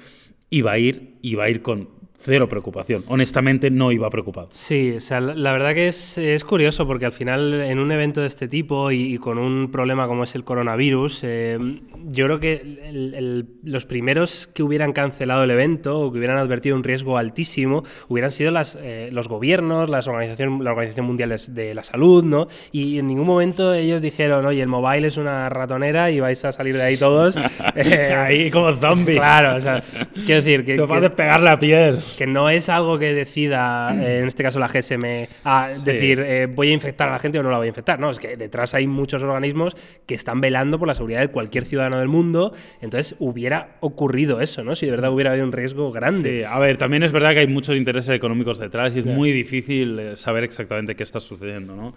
iba 0.50 0.72
a 0.72 0.78
ir, 0.78 1.18
iba 1.22 1.44
a 1.44 1.50
ir 1.50 1.62
con 1.62 1.97
cero 2.20 2.48
preocupación. 2.48 3.04
Honestamente, 3.06 3.70
no 3.70 3.92
iba 3.92 4.10
preocupado. 4.10 4.48
Sí, 4.50 4.94
o 4.96 5.00
sea, 5.00 5.20
la 5.20 5.52
verdad 5.52 5.72
que 5.74 5.88
es, 5.88 6.18
es 6.18 6.44
curioso 6.44 6.86
porque 6.86 7.06
al 7.06 7.12
final, 7.12 7.54
en 7.54 7.78
un 7.78 7.92
evento 7.92 8.20
de 8.20 8.26
este 8.26 8.48
tipo 8.48 8.90
y, 8.90 9.18
con 9.18 9.38
un 9.38 9.70
problema 9.70 10.06
como 10.06 10.24
es 10.24 10.34
el 10.34 10.44
coronavirus, 10.44 11.20
eh, 11.22 11.58
yo 12.06 12.24
creo 12.26 12.40
que 12.40 13.44
los 13.62 13.86
primeros 13.86 14.48
que 14.48 14.62
hubieran 14.62 14.92
cancelado 14.92 15.44
el 15.44 15.50
evento 15.50 16.00
o 16.00 16.12
que 16.12 16.18
hubieran 16.18 16.38
advertido 16.38 16.76
un 16.76 16.82
riesgo 16.82 17.18
altísimo 17.18 17.84
hubieran 18.08 18.32
sido 18.32 18.50
las, 18.50 18.76
eh, 18.80 19.10
los 19.12 19.28
gobiernos, 19.28 19.88
las 19.88 20.08
organización, 20.08 20.64
la 20.64 20.72
Organización 20.72 21.06
Mundial 21.06 21.36
de, 21.48 21.74
la 21.74 21.84
Salud, 21.84 22.24
¿no? 22.24 22.48
Y 22.72 22.98
en 22.98 23.06
ningún 23.06 23.26
momento 23.26 23.72
ellos 23.74 24.02
dijeron, 24.02 24.44
oye, 24.44 24.62
el 24.62 24.68
mobile 24.68 25.06
es 25.06 25.16
una 25.16 25.48
ratonera 25.48 26.10
y 26.10 26.18
vais 26.18 26.44
a 26.44 26.52
salir 26.52 26.76
de 26.76 26.82
ahí 26.82 26.96
todos. 26.96 27.36
ahí 28.16 28.50
como 28.50 28.72
zombies. 28.72 29.18
Claro, 29.18 29.56
o 29.56 29.60
sea, 29.60 29.82
quiero 30.26 30.42
decir 30.42 30.64
que. 30.64 30.74
Se 30.74 30.82
va 30.82 30.96
a 30.96 31.00
despegar 31.00 31.40
la 31.40 31.58
piel 31.58 31.98
que 32.16 32.26
no 32.26 32.48
es 32.50 32.68
algo 32.68 32.98
que 32.98 33.14
decida, 33.14 33.94
eh, 33.94 34.20
en 34.20 34.28
este 34.28 34.42
caso 34.42 34.58
la 34.58 34.68
GSM, 34.68 35.28
a 35.44 35.68
decir 35.84 36.20
eh, 36.20 36.46
voy 36.46 36.70
a 36.70 36.72
infectar 36.72 37.08
a 37.08 37.12
la 37.12 37.18
gente 37.18 37.38
o 37.38 37.42
no 37.42 37.50
la 37.50 37.58
voy 37.58 37.66
a 37.66 37.68
infectar. 37.68 37.98
No, 37.98 38.10
es 38.10 38.18
que 38.18 38.36
detrás 38.36 38.74
hay 38.74 38.86
muchos 38.86 39.22
organismos 39.22 39.76
que 40.06 40.14
están 40.14 40.40
velando 40.40 40.78
por 40.78 40.88
la 40.88 40.94
seguridad 40.94 41.20
de 41.20 41.28
cualquier 41.28 41.64
ciudadano 41.64 41.98
del 41.98 42.08
mundo. 42.08 42.52
Entonces 42.80 43.16
hubiera 43.18 43.76
ocurrido 43.80 44.40
eso, 44.40 44.64
¿no? 44.64 44.76
Si 44.76 44.86
de 44.86 44.92
verdad 44.92 45.12
hubiera 45.12 45.30
habido 45.30 45.46
un 45.46 45.52
riesgo 45.52 45.92
grande. 45.92 46.46
A 46.46 46.58
ver, 46.58 46.76
también 46.76 47.02
es 47.02 47.12
verdad 47.12 47.32
que 47.32 47.40
hay 47.40 47.46
muchos 47.46 47.76
intereses 47.76 48.14
económicos 48.14 48.58
detrás 48.58 48.94
y 48.96 49.00
es 49.00 49.06
muy 49.06 49.32
difícil 49.32 49.98
eh, 49.98 50.16
saber 50.16 50.44
exactamente 50.44 50.94
qué 50.94 51.02
está 51.02 51.20
sucediendo, 51.20 51.76
¿no? 51.76 51.94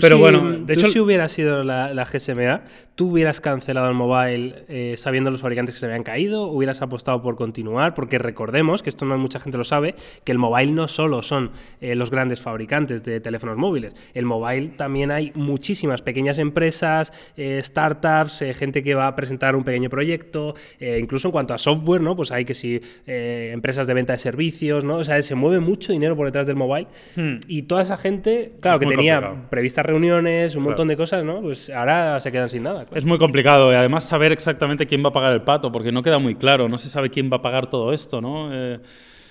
Pero 0.00 0.18
bueno, 0.18 0.52
de 0.52 0.74
hecho, 0.74 0.88
si 0.88 1.00
hubiera 1.00 1.28
sido 1.28 1.64
la, 1.64 1.94
la, 1.94 2.04
GSMA, 2.04 2.62
¿tú 2.98 3.10
hubieras 3.10 3.40
cancelado 3.40 3.86
el 3.88 3.94
mobile 3.94 4.64
eh, 4.68 4.94
sabiendo 4.96 5.30
los 5.30 5.40
fabricantes 5.40 5.76
que 5.76 5.78
se 5.78 5.86
habían 5.86 6.02
caído? 6.02 6.48
¿Hubieras 6.48 6.82
apostado 6.82 7.22
por 7.22 7.36
continuar? 7.36 7.94
Porque 7.94 8.18
recordemos, 8.18 8.82
que 8.82 8.90
esto 8.90 9.04
no 9.04 9.16
mucha 9.16 9.38
gente 9.38 9.56
lo 9.56 9.62
sabe, 9.62 9.94
que 10.24 10.32
el 10.32 10.38
mobile 10.38 10.72
no 10.72 10.88
solo 10.88 11.22
son 11.22 11.52
eh, 11.80 11.94
los 11.94 12.10
grandes 12.10 12.40
fabricantes 12.40 13.04
de 13.04 13.20
teléfonos 13.20 13.56
móviles. 13.56 13.94
El 14.14 14.24
mobile 14.24 14.70
también 14.76 15.12
hay 15.12 15.30
muchísimas 15.36 16.02
pequeñas 16.02 16.38
empresas, 16.38 17.12
eh, 17.36 17.60
startups, 17.62 18.42
gente 18.54 18.82
que 18.82 18.96
va 18.96 19.06
a 19.06 19.14
presentar 19.14 19.54
un 19.54 19.62
pequeño 19.62 19.90
proyecto, 19.90 20.56
incluso 20.80 21.28
en 21.28 21.32
cuanto 21.32 21.54
a 21.54 21.58
software, 21.58 22.00
¿no? 22.00 22.16
Pues 22.16 22.32
hay 22.32 22.44
que 22.44 22.54
si 22.54 22.80
empresas 23.06 23.86
de 23.86 23.94
venta 23.94 24.12
de 24.14 24.18
servicios, 24.18 24.82
¿no? 24.82 24.96
O 24.96 25.04
sea, 25.04 25.22
se 25.22 25.36
mueve 25.36 25.60
mucho 25.60 25.92
dinero 25.92 26.16
por 26.16 26.26
detrás 26.26 26.48
del 26.48 26.56
mobile. 26.56 26.88
Hmm. 27.14 27.36
Y 27.46 27.62
toda 27.62 27.82
esa 27.82 27.96
gente, 27.96 28.54
claro, 28.60 28.80
que 28.80 28.86
tenía 28.86 29.48
prevista 29.50 29.84
reuniones, 29.84 30.56
un 30.56 30.64
montón 30.64 30.88
de 30.88 30.96
cosas, 30.96 31.22
¿no? 31.22 31.40
Pues 31.42 31.70
ahora 31.70 32.18
se 32.18 32.32
quedan 32.32 32.50
sin 32.50 32.64
nada. 32.64 32.87
Es 32.92 33.04
muy 33.04 33.18
complicado 33.18 33.72
y 33.72 33.74
además 33.74 34.04
saber 34.04 34.32
exactamente 34.32 34.86
quién 34.86 35.04
va 35.04 35.08
a 35.08 35.12
pagar 35.12 35.32
el 35.32 35.42
pato, 35.42 35.70
porque 35.70 35.92
no 35.92 36.02
queda 36.02 36.18
muy 36.18 36.34
claro, 36.34 36.68
no 36.68 36.78
se 36.78 36.88
sabe 36.88 37.10
quién 37.10 37.30
va 37.30 37.36
a 37.38 37.42
pagar 37.42 37.68
todo 37.68 37.92
esto, 37.92 38.20
¿no? 38.20 38.50
Eh, 38.52 38.78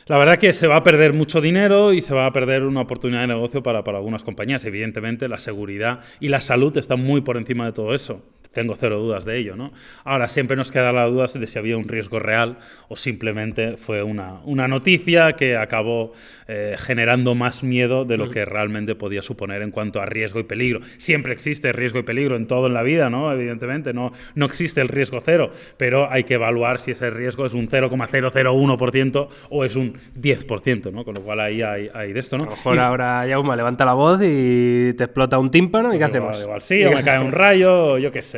la 0.05 0.17
verdad 0.17 0.37
que 0.37 0.53
se 0.53 0.67
va 0.67 0.77
a 0.77 0.83
perder 0.83 1.13
mucho 1.13 1.41
dinero 1.41 1.91
y 1.91 2.01
se 2.01 2.13
va 2.13 2.27
a 2.27 2.31
perder 2.31 2.63
una 2.63 2.81
oportunidad 2.81 3.21
de 3.21 3.27
negocio 3.27 3.61
para, 3.61 3.83
para 3.83 3.97
algunas 3.97 4.23
compañías. 4.23 4.63
Evidentemente, 4.63 5.27
la 5.27 5.37
seguridad 5.37 5.99
y 6.21 6.29
la 6.29 6.39
salud 6.39 6.77
están 6.77 7.03
muy 7.03 7.21
por 7.21 7.35
encima 7.35 7.65
de 7.65 7.73
todo 7.73 7.93
eso 7.93 8.23
tengo 8.53 8.75
cero 8.75 8.99
dudas 8.99 9.25
de 9.25 9.37
ello. 9.37 9.55
¿no? 9.55 9.71
Ahora 10.03 10.27
siempre 10.27 10.57
nos 10.57 10.71
queda 10.71 10.91
la 10.91 11.05
duda 11.05 11.27
de 11.33 11.47
si 11.47 11.59
había 11.59 11.77
un 11.77 11.87
riesgo 11.87 12.19
real 12.19 12.57
o 12.87 12.95
simplemente 12.95 13.77
fue 13.77 14.03
una, 14.03 14.39
una 14.45 14.67
noticia 14.67 15.33
que 15.33 15.57
acabó 15.57 16.13
eh, 16.47 16.75
generando 16.77 17.35
más 17.35 17.63
miedo 17.63 18.05
de 18.05 18.17
lo 18.17 18.29
que 18.29 18.45
realmente 18.45 18.95
podía 18.95 19.21
suponer 19.21 19.61
en 19.61 19.71
cuanto 19.71 20.01
a 20.01 20.05
riesgo 20.05 20.39
y 20.39 20.43
peligro. 20.43 20.79
Siempre 20.97 21.33
existe 21.33 21.71
riesgo 21.71 21.99
y 21.99 22.03
peligro 22.03 22.35
en 22.35 22.47
todo 22.47 22.67
en 22.67 22.73
la 22.73 22.83
vida, 22.83 23.09
¿no? 23.09 23.31
evidentemente, 23.31 23.93
no, 23.93 24.13
no 24.35 24.45
existe 24.45 24.81
el 24.81 24.87
riesgo 24.87 25.19
cero, 25.21 25.51
pero 25.77 26.11
hay 26.11 26.23
que 26.23 26.35
evaluar 26.35 26.79
si 26.79 26.91
ese 26.91 27.09
riesgo 27.09 27.45
es 27.45 27.53
un 27.53 27.67
0,001% 27.67 29.27
o 29.49 29.65
es 29.65 29.75
un 29.75 29.99
10%, 30.19 30.91
¿no? 30.91 31.03
con 31.03 31.15
lo 31.15 31.21
cual 31.21 31.39
ahí 31.39 31.61
hay, 31.61 31.89
hay 31.93 32.13
de 32.13 32.19
esto. 32.19 32.37
¿no? 32.37 32.45
A 32.45 32.49
lo 32.49 32.55
mejor 32.55 32.79
ahora 32.79 33.27
Yauma 33.27 33.55
levanta 33.55 33.85
la 33.85 33.93
voz 33.93 34.21
y 34.23 34.93
te 34.93 35.05
explota 35.05 35.37
un 35.37 35.51
tímpano 35.51 35.93
y 35.93 35.97
¿qué 35.97 36.03
hacemos? 36.03 36.39
Igual, 36.41 36.61
sí, 36.61 36.83
o 36.85 36.91
me 36.91 37.03
cae 37.03 37.19
un 37.19 37.31
rayo, 37.31 37.93
o 37.93 37.97
yo 37.97 38.11
qué 38.11 38.21
sé 38.21 38.36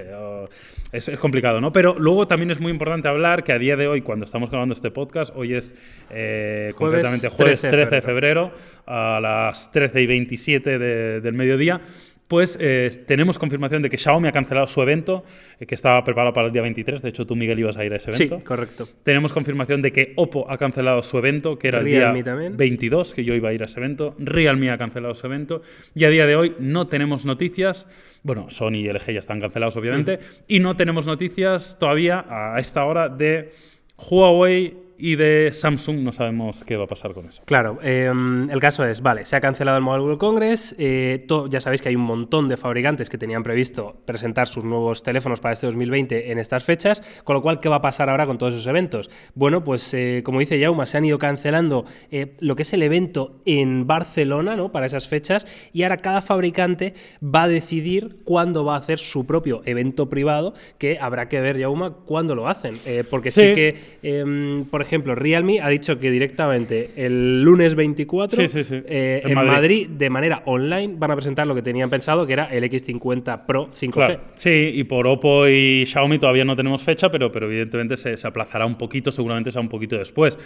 es, 0.91 1.09
complicado, 1.19 1.61
¿no? 1.61 1.71
Pero 1.71 1.95
luego 1.97 2.27
también 2.27 2.51
es 2.51 2.59
muy 2.59 2.71
importante 2.71 3.07
hablar 3.07 3.43
que 3.43 3.53
a 3.53 3.59
día 3.59 3.75
de 3.75 3.87
hoy, 3.87 4.01
cuando 4.01 4.25
estamos 4.25 4.49
grabando 4.49 4.73
este 4.73 4.91
podcast, 4.91 5.33
hoy 5.35 5.55
es 5.55 5.73
eh, 6.09 6.71
jueves 6.75 7.01
concretamente 7.01 7.29
jueves 7.29 7.61
13 7.61 7.95
de 7.95 8.01
febrero, 8.01 8.51
a 8.85 9.19
las 9.21 9.71
13 9.71 10.01
y 10.01 10.07
27 10.07 10.79
del 10.79 11.33
mediodía, 11.33 11.81
pues 12.29 12.59
eh, 12.61 12.91
tenemos 13.07 13.39
confirmación 13.39 13.81
de 13.81 13.89
que 13.89 13.97
Xiaomi 13.97 14.27
ha 14.27 14.31
cancelado 14.31 14.67
su 14.67 14.79
evento, 14.83 15.25
eh, 15.59 15.65
que 15.65 15.73
estaba 15.73 16.03
preparado 16.03 16.31
para 16.31 16.45
el 16.45 16.53
día 16.53 16.61
23. 16.61 17.01
De 17.01 17.09
hecho, 17.09 17.25
tú, 17.25 17.35
Miguel, 17.35 17.57
ibas 17.57 17.75
a 17.75 17.83
ir 17.83 17.91
a 17.91 17.95
ese 17.95 18.11
evento. 18.11 18.37
Sí, 18.37 18.43
correcto. 18.43 18.87
Tenemos 19.01 19.33
confirmación 19.33 19.81
de 19.81 19.91
que 19.91 20.13
Oppo 20.15 20.45
ha 20.47 20.55
cancelado 20.59 21.01
su 21.01 21.17
evento, 21.17 21.57
que 21.57 21.69
era 21.69 21.79
el 21.79 21.85
día 21.85 22.11
22, 22.11 23.15
que 23.15 23.23
yo 23.23 23.33
iba 23.33 23.49
a 23.49 23.53
ir 23.53 23.63
a 23.63 23.65
ese 23.65 23.79
evento. 23.79 24.15
Realme 24.19 24.69
ha 24.69 24.77
cancelado 24.77 25.15
su 25.15 25.25
evento. 25.25 25.63
Y 25.95 26.03
a 26.03 26.09
día 26.11 26.27
de 26.27 26.35
hoy 26.35 26.55
no 26.59 26.85
tenemos 26.85 27.25
noticias. 27.25 27.87
Bueno, 28.21 28.45
Sony 28.51 28.75
y 28.75 28.89
LG 28.89 29.11
ya 29.11 29.19
están 29.19 29.41
cancelados, 29.41 29.75
obviamente. 29.75 30.19
Y 30.47 30.59
no 30.59 30.77
tenemos 30.77 31.07
noticias 31.07 31.77
todavía 31.79 32.25
a 32.29 32.59
esta 32.59 32.85
hora 32.85 33.09
de 33.09 33.53
Huawei 33.97 34.88
y 34.99 35.15
de 35.15 35.51
Samsung 35.53 35.99
no 35.99 36.11
sabemos 36.11 36.63
qué 36.65 36.75
va 36.75 36.83
a 36.83 36.87
pasar 36.87 37.13
con 37.13 37.25
eso. 37.25 37.41
Claro, 37.45 37.79
em, 37.81 38.49
el 38.49 38.59
caso 38.59 38.85
es, 38.85 39.01
vale, 39.01 39.23
se 39.23 39.35
ha 39.35 39.41
cancelado 39.41 39.77
el 39.77 39.83
Mobile 39.83 40.03
World 40.03 40.19
Congress, 40.19 40.75
eh, 40.77 41.25
ya 41.49 41.61
sabéis 41.61 41.81
que 41.81 41.89
hay 41.89 41.95
un 41.95 42.03
montón 42.03 42.49
de 42.49 42.57
fabricantes 42.57 43.09
que 43.09 43.17
tenían 43.17 43.41
previsto 43.41 44.01
presentar 44.05 44.47
sus 44.47 44.65
nuevos 44.65 45.01
teléfonos 45.01 45.39
para 45.39 45.53
este 45.53 45.67
2020 45.67 46.31
en 46.31 46.37
estas 46.37 46.65
fechas, 46.65 47.01
con 47.23 47.35
lo 47.35 47.41
cual, 47.41 47.59
¿qué 47.59 47.69
va 47.69 47.77
a 47.77 47.81
pasar 47.81 48.09
ahora 48.09 48.25
con 48.25 48.37
todos 48.37 48.53
esos 48.53 48.67
eventos? 48.67 49.09
Bueno, 49.35 49.63
pues 49.63 49.93
eh, 49.93 50.21
como 50.25 50.39
dice 50.39 50.61
Jauma, 50.61 50.85
se 50.85 50.97
han 50.97 51.05
ido 51.05 51.17
cancelando 51.17 51.85
eh, 52.11 52.35
lo 52.39 52.55
que 52.57 52.63
es 52.63 52.73
el 52.73 52.83
evento 52.83 53.41
en 53.45 53.87
Barcelona, 53.87 54.57
¿no? 54.57 54.71
Para 54.71 54.85
esas 54.85 55.07
fechas, 55.07 55.47
y 55.71 55.83
ahora 55.83 55.97
cada 55.97 56.21
fabricante 56.21 56.93
va 57.23 57.43
a 57.43 57.47
decidir 57.47 58.17
cuándo 58.25 58.65
va 58.65 58.75
a 58.75 58.79
hacer 58.79 58.99
su 58.99 59.25
propio 59.25 59.61
evento 59.65 60.09
privado, 60.09 60.53
que 60.77 60.99
habrá 60.99 61.29
que 61.29 61.39
ver, 61.39 61.59
Jauma, 61.59 61.95
cuándo 62.05 62.35
lo 62.35 62.47
hacen. 62.49 62.77
porque 63.09 63.31
sí, 63.31 63.53
que, 63.53 63.75
em, 64.03 64.65
por 64.65 64.81
ejemplo, 64.81 64.88
Realme 64.97 65.61
ha 65.61 65.69
dicho 65.69 65.99
que 65.99 66.11
directamente 66.11 66.91
el 66.95 67.41
lunes 67.41 67.75
24 67.75 68.41
en, 68.41 69.33
Madrid. 69.33 69.87
de 69.89 70.09
manera 70.09 70.41
online, 70.45 70.95
van 70.97 71.11
a 71.11 71.15
presentar 71.15 71.47
lo 71.47 71.55
que 71.55 71.61
tenían 71.61 71.89
pensado, 71.89 72.25
que 72.25 72.33
era 72.33 72.45
el 72.45 72.63
X50 72.63 73.45
Pro 73.45 73.69
5G. 73.71 74.19
Sí, 74.33 74.71
y 74.73 74.83
por 74.83 75.07
Oppo 75.07 75.47
y 75.47 75.85
Xiaomi 75.85 76.19
todavía 76.19 76.45
no 76.45 76.55
tenemos 76.55 76.81
fecha, 76.81 77.09
pero, 77.09 77.31
pero 77.31 77.47
evidentemente 77.47 77.97
se, 77.97 78.15
aplazará 78.25 78.65
un 78.65 78.75
poquito, 78.75 79.11
seguramente 79.11 79.51
sea 79.51 79.61
un 79.61 79.69
poquito 79.69 79.97
después. 79.97 80.37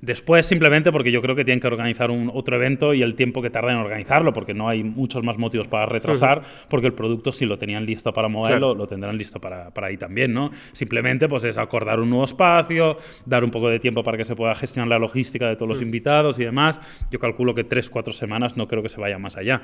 Después 0.00 0.46
simplemente 0.46 0.92
porque 0.92 1.10
yo 1.10 1.22
creo 1.22 1.34
que 1.34 1.44
tienen 1.44 1.60
que 1.60 1.66
organizar 1.66 2.10
un 2.10 2.30
otro 2.32 2.56
evento 2.56 2.94
y 2.94 3.02
el 3.02 3.14
tiempo 3.14 3.42
que 3.42 3.50
tarda 3.50 3.72
en 3.72 3.78
organizarlo, 3.78 4.32
porque 4.32 4.54
no 4.54 4.68
hay 4.68 4.82
muchos 4.82 5.22
más 5.22 5.38
motivos 5.38 5.68
para 5.68 5.86
retrasar, 5.86 6.42
porque 6.68 6.86
el 6.86 6.92
producto 6.92 7.32
si 7.32 7.46
lo 7.46 7.58
tenían 7.58 7.84
listo 7.86 8.12
para 8.12 8.28
modelo, 8.28 8.74
lo 8.74 8.86
tendrán 8.86 9.16
listo 9.16 9.40
para, 9.40 9.70
para 9.70 9.88
ahí 9.88 9.96
también, 9.96 10.32
¿no? 10.32 10.50
Simplemente 10.72 11.28
pues 11.28 11.44
es 11.44 11.58
acordar 11.58 12.00
un 12.00 12.10
nuevo 12.10 12.24
espacio, 12.24 12.96
dar 13.24 13.37
un 13.44 13.50
poco 13.50 13.68
de 13.68 13.78
tiempo 13.78 14.02
para 14.02 14.16
que 14.16 14.24
se 14.24 14.34
pueda 14.34 14.54
gestionar 14.54 14.88
la 14.88 14.98
logística 14.98 15.48
de 15.48 15.56
todos 15.56 15.68
los 15.68 15.82
invitados 15.82 16.38
y 16.38 16.44
demás. 16.44 16.80
Yo 17.10 17.18
calculo 17.18 17.54
que 17.54 17.64
tres, 17.64 17.90
cuatro 17.90 18.12
semanas 18.12 18.56
no 18.56 18.66
creo 18.66 18.82
que 18.82 18.88
se 18.88 19.00
vaya 19.00 19.18
más 19.18 19.36
allá. 19.36 19.62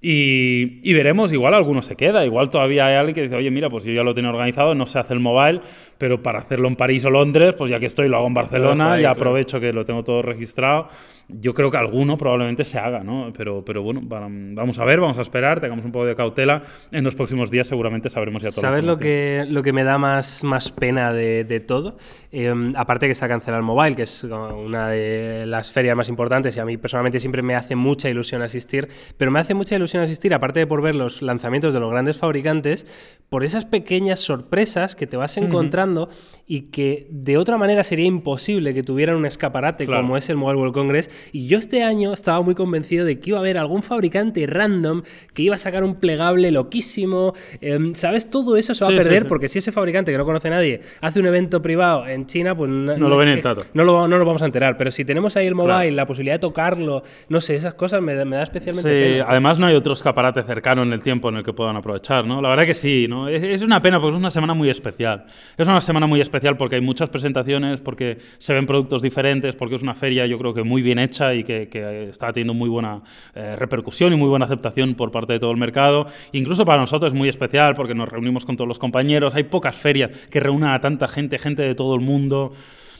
Y, 0.00 0.92
veremos, 0.92 1.32
igual 1.32 1.54
alguno 1.54 1.82
se 1.82 1.96
queda, 1.96 2.24
igual 2.26 2.50
todavía 2.50 2.86
hay 2.86 2.96
alguien 2.96 3.14
que 3.14 3.22
dice, 3.22 3.36
oye, 3.36 3.50
mira, 3.50 3.70
pues 3.70 3.84
yo 3.84 3.92
ya 3.92 4.02
lo 4.02 4.14
tengo 4.14 4.28
organizado, 4.28 4.74
no 4.74 4.86
se 4.86 4.98
hace 4.98 5.14
el 5.14 5.20
mobile, 5.20 5.60
pero 5.98 6.22
para 6.22 6.40
hacerlo 6.40 6.68
en 6.68 6.76
París 6.76 7.04
o 7.04 7.10
Londres, 7.10 7.54
pues 7.56 7.70
ya 7.70 7.80
que 7.80 7.86
estoy, 7.86 8.08
lo 8.08 8.18
hago 8.18 8.26
en 8.26 8.34
Barcelona 8.34 9.00
y 9.00 9.04
aprovecho 9.04 9.60
que 9.60 9.72
lo 9.72 9.84
tengo 9.84 10.04
todo 10.04 10.22
registrado. 10.22 10.88
Yo 11.28 11.54
creo 11.54 11.70
que 11.70 11.78
alguno 11.78 12.18
probablemente 12.18 12.64
se 12.64 12.78
haga, 12.78 13.02
¿no? 13.02 13.32
Pero, 13.34 13.64
pero 13.64 13.82
bueno, 13.82 14.02
vamos 14.04 14.78
a 14.78 14.84
ver, 14.84 15.00
vamos 15.00 15.16
a 15.16 15.22
esperar, 15.22 15.58
tengamos 15.58 15.84
un 15.86 15.92
poco 15.92 16.04
de 16.04 16.14
cautela. 16.14 16.62
En 16.92 17.02
los 17.02 17.14
próximos 17.14 17.50
días 17.50 17.66
seguramente 17.66 18.10
sabremos 18.10 18.42
ya 18.42 18.50
todo. 18.50 18.60
¿Sabes 18.60 18.84
lo 18.84 18.98
que, 18.98 19.46
lo 19.48 19.62
que 19.62 19.72
me 19.72 19.84
da 19.84 19.96
más, 19.96 20.44
más 20.44 20.70
pena 20.70 21.14
de, 21.14 21.44
de 21.44 21.60
todo? 21.60 21.96
Em, 22.30 22.74
aparte 22.76 23.06
que 23.06 23.13
se 23.14 23.24
ha 23.24 23.28
cancelado 23.28 23.60
el 23.60 23.64
mobile, 23.64 23.96
que 23.96 24.02
es 24.02 24.24
una 24.24 24.88
de 24.88 25.44
las 25.46 25.72
ferias 25.72 25.96
más 25.96 26.08
importantes 26.08 26.56
y 26.56 26.60
a 26.60 26.64
mí 26.64 26.76
personalmente 26.76 27.20
siempre 27.20 27.42
me 27.42 27.54
hace 27.54 27.76
mucha 27.76 28.08
ilusión 28.08 28.42
asistir, 28.42 28.88
pero 29.16 29.30
me 29.30 29.40
hace 29.40 29.54
mucha 29.54 29.76
ilusión 29.76 30.02
asistir, 30.02 30.34
aparte 30.34 30.60
de 30.60 30.66
por 30.66 30.82
ver 30.82 30.94
los 30.94 31.22
lanzamientos 31.22 31.74
de 31.74 31.80
los 31.80 31.90
grandes 31.90 32.18
fabricantes, 32.18 32.86
por 33.28 33.44
esas 33.44 33.64
pequeñas 33.64 34.20
sorpresas 34.20 34.94
que 34.94 35.06
te 35.06 35.16
vas 35.16 35.36
encontrando 35.36 36.08
y 36.46 36.70
que 36.70 37.08
de 37.10 37.38
otra 37.38 37.56
manera 37.56 37.82
sería 37.84 38.06
imposible 38.06 38.74
que 38.74 38.82
tuvieran 38.82 39.16
un 39.16 39.26
escaparate 39.26 39.86
como 39.86 40.16
es 40.16 40.28
el 40.28 40.36
Mobile 40.36 40.58
World 40.58 40.74
Congress 40.74 41.10
y 41.32 41.46
yo 41.46 41.58
este 41.58 41.82
año 41.82 42.12
estaba 42.12 42.40
muy 42.42 42.54
convencido 42.54 43.04
de 43.04 43.18
que 43.18 43.30
iba 43.30 43.38
a 43.38 43.40
haber 43.40 43.58
algún 43.58 43.82
fabricante 43.82 44.46
random 44.46 45.02
que 45.32 45.42
iba 45.42 45.56
a 45.56 45.58
sacar 45.58 45.84
un 45.84 45.96
plegable 45.96 46.50
loquísimo. 46.50 47.34
Em, 47.60 47.94
¿Sabes? 47.94 48.30
Todo 48.30 48.56
eso 48.56 48.74
se 48.74 48.84
va 48.84 48.92
a 48.92 48.96
perder 48.96 49.26
porque 49.26 49.48
si 49.48 49.58
ese 49.58 49.72
fabricante 49.72 50.12
que 50.12 50.18
no 50.18 50.24
conoce 50.24 50.48
a 50.48 50.52
nadie 50.52 50.80
hace 51.00 51.20
un 51.20 51.26
evento 51.26 51.62
privado 51.62 52.06
en 52.06 52.26
China, 52.26 52.56
pues 52.56 52.70
no, 52.70 53.03
lo 53.08 53.16
ven 53.16 53.28
el 53.28 53.42
tato. 53.42 53.64
No 53.74 53.84
lo, 53.84 54.08
no 54.08 54.18
nos 54.18 54.26
vamos 54.26 54.42
a 54.42 54.46
enterar. 54.46 54.76
Pero 54.76 54.90
si 54.90 55.04
tenemos 55.04 55.36
ahí 55.36 55.46
el 55.46 55.54
mobile, 55.54 55.90
la 55.92 56.06
posibilidad 56.06 56.34
de 56.34 56.40
tocarlo, 56.40 57.02
no 57.28 57.40
sé, 57.40 57.54
esas 57.54 57.74
cosas 57.74 58.02
me, 58.02 58.14
da 58.14 58.42
especialmente 58.42 59.16
sí, 59.16 59.24
además 59.26 59.58
no 59.58 59.66
hay 59.66 59.74
otro 59.74 59.92
escaparate 59.92 60.42
cercano 60.42 60.82
en 60.82 60.92
el 60.92 61.02
tiempo 61.02 61.28
en 61.28 61.36
el 61.36 61.44
que 61.44 61.52
puedan 61.52 61.76
aprovechar, 61.76 62.24
¿no? 62.26 62.40
La 62.40 62.48
verdad 62.48 62.66
que 62.66 62.74
sí, 62.74 63.06
¿no? 63.08 63.28
Es, 63.28 63.42
es 63.42 63.62
una 63.62 63.80
pena 63.82 64.00
porque 64.00 64.14
es 64.14 64.18
una 64.18 64.30
semana 64.30 64.54
muy 64.54 64.70
especial. 64.70 65.26
Es 65.56 65.68
una 65.68 65.80
semana 65.80 66.06
muy 66.06 66.20
especial 66.20 66.56
porque 66.56 66.76
hay 66.76 66.80
muchas 66.80 67.08
presentaciones, 67.08 67.80
porque 67.80 68.18
se 68.38 68.52
ven 68.52 68.66
productos 68.66 69.02
diferentes, 69.02 69.54
porque 69.56 69.76
es 69.76 69.82
una 69.82 69.94
feria 69.94 70.26
yo 70.26 70.38
creo 70.38 70.54
que 70.54 70.62
muy 70.62 70.82
bien 70.82 70.98
hecha 70.98 71.34
y 71.34 71.44
que, 71.44 71.68
está 72.10 72.32
teniendo 72.32 72.54
muy 72.54 72.68
buena 72.68 73.02
eh, 73.34 73.56
repercusión 73.56 74.12
y 74.12 74.16
muy 74.16 74.28
buena 74.28 74.44
aceptación 74.44 74.94
por 74.94 75.10
parte 75.10 75.34
de 75.34 75.38
todo 75.38 75.50
el 75.50 75.56
mercado. 75.56 76.06
Incluso 76.32 76.64
para 76.64 76.80
nosotros 76.80 77.12
es 77.12 77.18
muy 77.18 77.28
especial 77.28 77.74
porque 77.74 77.94
nos 77.94 78.08
reunimos 78.08 78.44
con 78.44 78.56
todos 78.56 78.68
los 78.68 78.78
compañeros. 78.78 79.34
Hay 79.34 79.44
pocas 79.44 79.76
ferias 79.76 80.10
que 80.30 80.40
reúnan 80.40 80.72
a 80.72 80.80
tanta 80.80 81.08
gente, 81.08 81.38
gente 81.38 81.62
de 81.62 81.74
todo 81.74 81.94
el 81.94 82.00
mundo. 82.00 82.52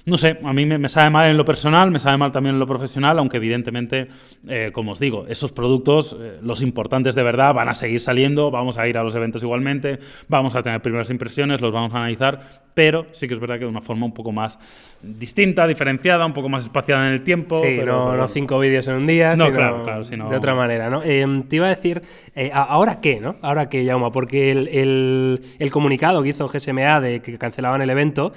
No 0.07 0.19
sé, 0.19 0.39
a 0.45 0.53
mí 0.53 0.67
me, 0.67 0.89
sabe 0.91 1.09
mal 1.09 1.31
en 1.31 1.39
lo 1.39 1.47
personal, 1.47 1.91
me 1.91 1.99
sabe 1.99 2.19
mal 2.19 2.31
también 2.31 2.57
en 2.57 2.59
lo 2.59 2.67
profesional, 2.67 3.19
aunque 3.19 3.39
evidentemente, 3.39 4.09
eh, 4.47 4.71
como 4.73 4.93
os 4.93 5.01
digo, 5.01 5.25
esos 5.29 5.51
productos, 5.51 6.15
eh, 6.21 6.39
los 6.43 6.61
importantes 6.61 7.15
de 7.15 7.23
verdad, 7.23 7.55
van 7.55 7.71
a 7.71 7.75
seguir 7.75 8.01
saliendo, 8.01 8.51
vamos 8.51 8.77
a 8.77 8.87
ir 8.87 8.99
a 8.99 9.03
los 9.03 9.15
eventos 9.15 9.43
igualmente, 9.43 9.99
vamos 10.29 10.55
a 10.55 10.63
tener 10.63 10.83
primeras 10.83 11.09
impresiones, 11.09 11.63
los 11.63 11.73
vamos 11.73 11.95
a 11.95 11.99
analizar, 11.99 12.65
pero 12.75 13.07
sí 13.13 13.27
que 13.27 13.35
es 13.35 13.41
verdad 13.41 13.55
que 13.55 13.65
de 13.65 13.71
una 13.71 13.81
forma 13.81 14.05
un 14.05 14.13
poco 14.13 14.31
más 14.31 14.59
distinta, 15.01 15.67
diferenciada, 15.67 16.27
un 16.27 16.35
poco 16.35 16.49
más 16.49 16.65
espaciada 16.65 17.07
en 17.07 17.15
el 17.15 17.23
tiempo. 17.23 17.57
Sí, 17.57 17.77
pero, 17.79 18.15
no, 18.15 18.29
cinco 18.29 18.59
vídeos 18.59 18.87
en 18.89 18.97
un 18.97 19.07
día, 19.07 19.37
no, 19.37 19.47
sino 19.47 19.57
claro, 19.57 19.85
claro, 19.85 20.05
sino... 20.05 20.29
de 20.29 20.37
otra 20.37 20.55
manera, 20.55 20.91
¿no? 20.91 21.03
Em, 21.03 21.45
te 21.45 21.57
iba 21.57 21.67
a 21.67 21.71
decir, 21.71 22.03
eh, 22.35 22.51
¿ahora 22.53 23.01
qué, 23.01 23.21
no? 23.21 23.37
¿Ahora 23.41 23.69
qué, 23.69 23.87
Jauma? 23.87 24.13
Porque 24.13 24.51
el, 24.51 25.41
el, 25.59 25.71
comunicado 25.71 26.23
que 26.23 26.31
hizo 26.31 26.49
GSMA 26.49 27.01
de 27.01 27.23
que 27.23 27.39
cancelaban 27.39 27.81
el 27.81 27.91
evento, 27.91 28.33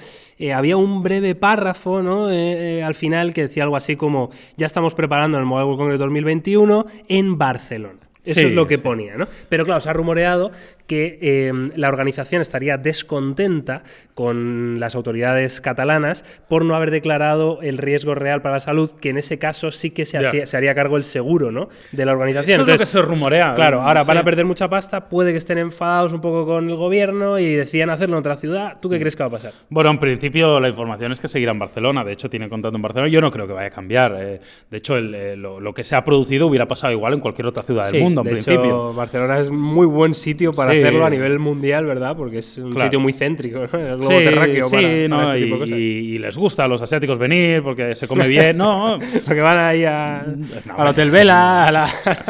había 0.54 0.76
un 0.76 1.02
breve 1.02 1.34
párrafo, 1.34 2.02
¿no? 2.02 2.30
Eh, 2.30 2.82
al 2.82 2.94
final 2.94 3.34
que 3.34 3.42
decía 3.42 3.64
algo 3.64 3.76
así 3.76 3.96
como, 3.96 4.30
ya 4.56 4.66
estamos 4.66 4.94
preparando 4.94 5.38
el 5.38 5.44
Mobile 5.44 5.64
World 5.66 5.78
Congress 5.78 6.00
2021 6.00 6.86
en 7.08 7.38
Barcelona. 7.38 8.07
Eso 8.24 8.40
es 8.40 8.52
lo 8.52 8.66
que 8.66 8.78
ponía, 8.78 9.16
¿no? 9.16 9.26
Pero 9.48 9.64
claro, 9.64 9.80
se 9.80 9.88
ha 9.88 9.92
rumoreado 9.92 10.50
que 10.86 11.18
em, 11.20 11.70
la 11.76 11.88
organización 11.88 12.42
estaría 12.42 12.78
descontenta 12.78 13.82
con 14.14 14.80
las 14.80 14.94
autoridades 14.94 15.60
catalanas 15.60 16.24
por 16.48 16.64
no 16.64 16.74
haber 16.74 16.90
declarado 16.90 17.60
el 17.62 17.78
riesgo 17.78 18.14
real 18.14 18.42
para 18.42 18.56
la 18.56 18.60
salud, 18.60 18.90
que 18.92 19.10
en 19.10 19.18
ese 19.18 19.38
caso 19.38 19.70
sí 19.70 19.90
que 19.90 20.04
se, 20.04 20.16
haría 20.18 20.74
cargo 20.74 20.96
el 20.96 21.04
seguro 21.04 21.52
¿no? 21.52 21.68
de 21.92 22.04
la 22.04 22.12
organización. 22.12 22.62
Eso 22.62 22.62
es 22.62 22.68
lo 22.68 22.78
que 22.78 22.86
se 22.86 23.02
rumorea. 23.02 23.54
Claro, 23.54 23.82
ahora 23.82 24.04
van 24.04 24.18
a 24.18 24.24
perder 24.24 24.44
mucha 24.46 24.68
pasta, 24.68 25.08
puede 25.08 25.32
que 25.32 25.38
estén 25.38 25.58
enfadados 25.58 26.12
un 26.12 26.20
poco 26.20 26.46
con 26.46 26.68
el 26.70 26.76
gobierno 26.76 27.38
y 27.38 27.54
decían 27.54 27.90
hacerlo 27.90 28.16
en 28.16 28.20
otra 28.20 28.36
ciudad. 28.36 28.78
¿Tú 28.80 28.88
qué 28.88 28.96
mm. 28.96 29.00
crees 29.00 29.16
que 29.16 29.22
va 29.22 29.28
a 29.28 29.32
pasar? 29.32 29.52
Bueno, 29.68 29.90
en 29.90 29.98
principio 29.98 30.58
la 30.58 30.68
información 30.68 31.12
es 31.12 31.20
que 31.20 31.28
seguirá 31.28 31.52
en 31.52 31.58
Barcelona. 31.58 32.04
De 32.04 32.12
hecho, 32.12 32.30
tiene 32.30 32.48
contrato 32.48 32.76
en 32.76 32.82
Barcelona. 32.82 33.10
Yo 33.10 33.20
no 33.20 33.30
creo 33.30 33.46
que 33.46 33.52
vaya 33.52 33.68
a 33.68 33.70
cambiar. 33.70 34.16
Eh. 34.18 34.40
De 34.70 34.78
hecho, 34.78 34.96
eh, 34.96 35.36
lo, 35.36 35.74
que 35.74 35.84
se 35.84 35.94
ha 35.94 36.02
producido 36.02 36.46
hubiera 36.46 36.66
pasado 36.66 36.92
igual 36.92 37.14
en 37.14 37.20
cualquier 37.20 37.46
otra 37.46 37.62
ciudad 37.62 37.90
del 37.90 38.02
mundo, 38.02 38.07
en 38.16 38.22
principio. 38.22 38.92
Barcelona 38.92 39.40
es 39.40 39.50
muy 39.50 39.86
buen 39.86 40.14
sitio 40.14 40.52
para 40.52 40.72
hacerlo 40.72 41.04
a 41.04 41.10
nivel 41.10 41.38
mundial, 41.38 41.86
¿verdad? 41.86 42.16
Porque 42.16 42.38
es 42.38 42.58
un 42.58 42.78
sitio 42.78 43.00
muy 43.00 43.12
céntrico, 43.12 43.60
¿no? 43.60 43.78
El 43.78 43.96
globo 43.96 44.08
terráqueo 44.08 44.68
sí, 44.68 45.08
no, 45.08 45.32
este 45.32 45.48
y, 45.78 46.18
les 46.18 46.36
gusta 46.36 46.64
a 46.64 46.68
los 46.68 46.80
asiáticos 46.82 47.18
venir 47.18 47.62
porque 47.62 47.94
se 47.94 48.08
come 48.08 48.26
bien, 48.26 48.56
¿no? 48.56 48.98
porque 49.26 49.42
van 49.42 49.58
ahí 49.58 49.84
a, 49.84 50.20
al 50.20 50.86
Hotel 50.86 51.10
Vela, 51.10 51.66
a 51.66 51.72
la... 51.72 51.88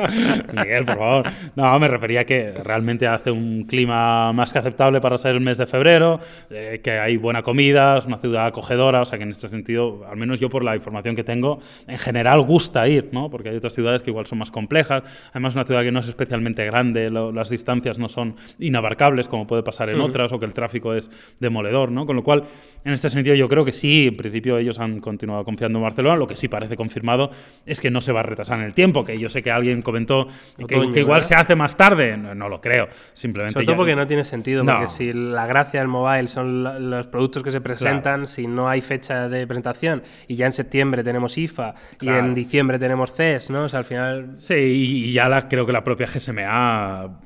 Miguel, 0.52 0.84
por 0.84 0.98
favor. 0.98 1.26
No, 1.56 1.78
me 1.78 1.88
refería 1.88 2.20
a 2.20 2.24
que 2.24 2.52
realmente 2.52 3.06
hace 3.06 3.30
un 3.30 3.64
clima 3.64 4.32
más 4.32 4.52
que 4.52 4.58
aceptable 4.58 5.00
para 5.00 5.18
ser 5.18 5.34
el 5.34 5.40
mes 5.40 5.58
de 5.58 5.66
febrero, 5.66 6.20
eh, 6.50 6.80
que 6.82 6.92
hay 6.92 7.16
buena 7.16 7.42
comida, 7.42 7.98
es 7.98 8.06
una 8.06 8.18
ciudad 8.18 8.46
acogedora, 8.46 9.02
o 9.02 9.04
sea 9.04 9.18
que 9.18 9.24
en 9.24 9.30
este 9.30 9.48
sentido, 9.48 10.04
al 10.08 10.16
menos 10.16 10.40
yo 10.40 10.48
por 10.48 10.64
la 10.64 10.76
información 10.76 11.14
que 11.16 11.24
tengo, 11.24 11.60
en 11.86 11.98
general 11.98 12.42
gusta 12.42 12.88
ir, 12.88 13.08
¿no? 13.12 13.30
Porque 13.30 13.50
hay 13.50 13.56
otras 13.56 13.74
ciudades 13.74 14.02
que 14.02 14.10
igual 14.10 14.26
son 14.26 14.38
más 14.38 14.50
complejas, 14.50 15.02
además 15.30 15.54
una 15.54 15.64
ciudad 15.68 15.82
que 15.82 15.92
no 15.92 16.00
es 16.00 16.08
especialmente 16.08 16.64
grande, 16.64 17.10
las 17.10 17.50
distancias 17.50 17.98
no 17.98 18.08
son 18.08 18.34
inabarcables 18.58 19.28
como 19.28 19.46
puede 19.46 19.62
pasar 19.62 19.88
en 19.90 20.00
otras 20.00 20.32
o 20.32 20.40
que 20.40 20.46
el 20.46 20.54
tráfico 20.54 20.94
es 20.94 21.10
demoledor, 21.38 21.92
¿no? 21.92 22.06
Con 22.06 22.16
lo 22.16 22.24
cual, 22.24 22.44
en 22.84 22.92
este 22.92 23.10
sentido 23.10 23.36
yo 23.36 23.48
creo 23.48 23.64
que 23.64 23.72
sí, 23.72 24.08
en 24.08 24.16
principio 24.16 24.58
ellos 24.58 24.80
han 24.80 25.00
continuado 25.00 25.44
confiando 25.44 25.78
en 25.78 25.84
Barcelona, 25.84 26.16
lo 26.16 26.26
que 26.26 26.34
sí 26.34 26.48
parece 26.48 26.76
confirmado 26.76 27.30
es 27.64 27.80
que 27.80 27.90
no 27.90 28.00
se 28.00 28.12
va 28.12 28.20
a 28.20 28.22
retrasar 28.24 28.58
en 28.58 28.64
el 28.64 28.74
tiempo, 28.74 29.04
que 29.04 29.18
yo 29.18 29.28
sé 29.28 29.42
que 29.42 29.50
alguien 29.50 29.82
comentó 29.82 30.26
que, 30.66 31.00
igual 31.00 31.22
se 31.22 31.34
hace 31.34 31.54
más 31.54 31.76
tarde, 31.76 32.16
no, 32.16 32.48
lo 32.48 32.60
creo, 32.60 32.88
simplemente... 33.12 33.52
Sobre 33.52 33.66
todo 33.66 33.76
porque 33.76 33.94
no 33.94 34.06
tiene 34.06 34.24
sentido, 34.24 34.64
porque 34.64 34.88
si 34.88 35.12
la 35.12 35.46
gracia 35.46 35.80
del 35.80 35.88
mobile 35.88 36.28
son 36.28 36.90
los 36.90 37.06
productos 37.06 37.42
que 37.42 37.50
se 37.50 37.60
presentan, 37.60 38.26
si 38.26 38.46
no 38.46 38.68
hay 38.68 38.80
fecha 38.80 39.28
de 39.28 39.46
presentación 39.46 40.02
y 40.26 40.36
ya 40.36 40.46
en 40.46 40.52
septiembre 40.52 41.04
tenemos 41.04 41.36
IFA 41.36 41.74
y 42.00 42.08
en 42.08 42.34
diciembre 42.34 42.78
tenemos 42.78 43.12
CES, 43.12 43.50
¿no? 43.50 43.64
O 43.64 43.68
sea, 43.68 43.80
al 43.80 43.84
final... 43.84 44.32
Sí, 44.36 44.54
y, 44.54 45.12
ya 45.12 45.28
la, 45.28 45.48
creo 45.58 45.66
que 45.66 45.72
la 45.72 45.82
propia 45.82 46.06
GSMA 46.06 47.20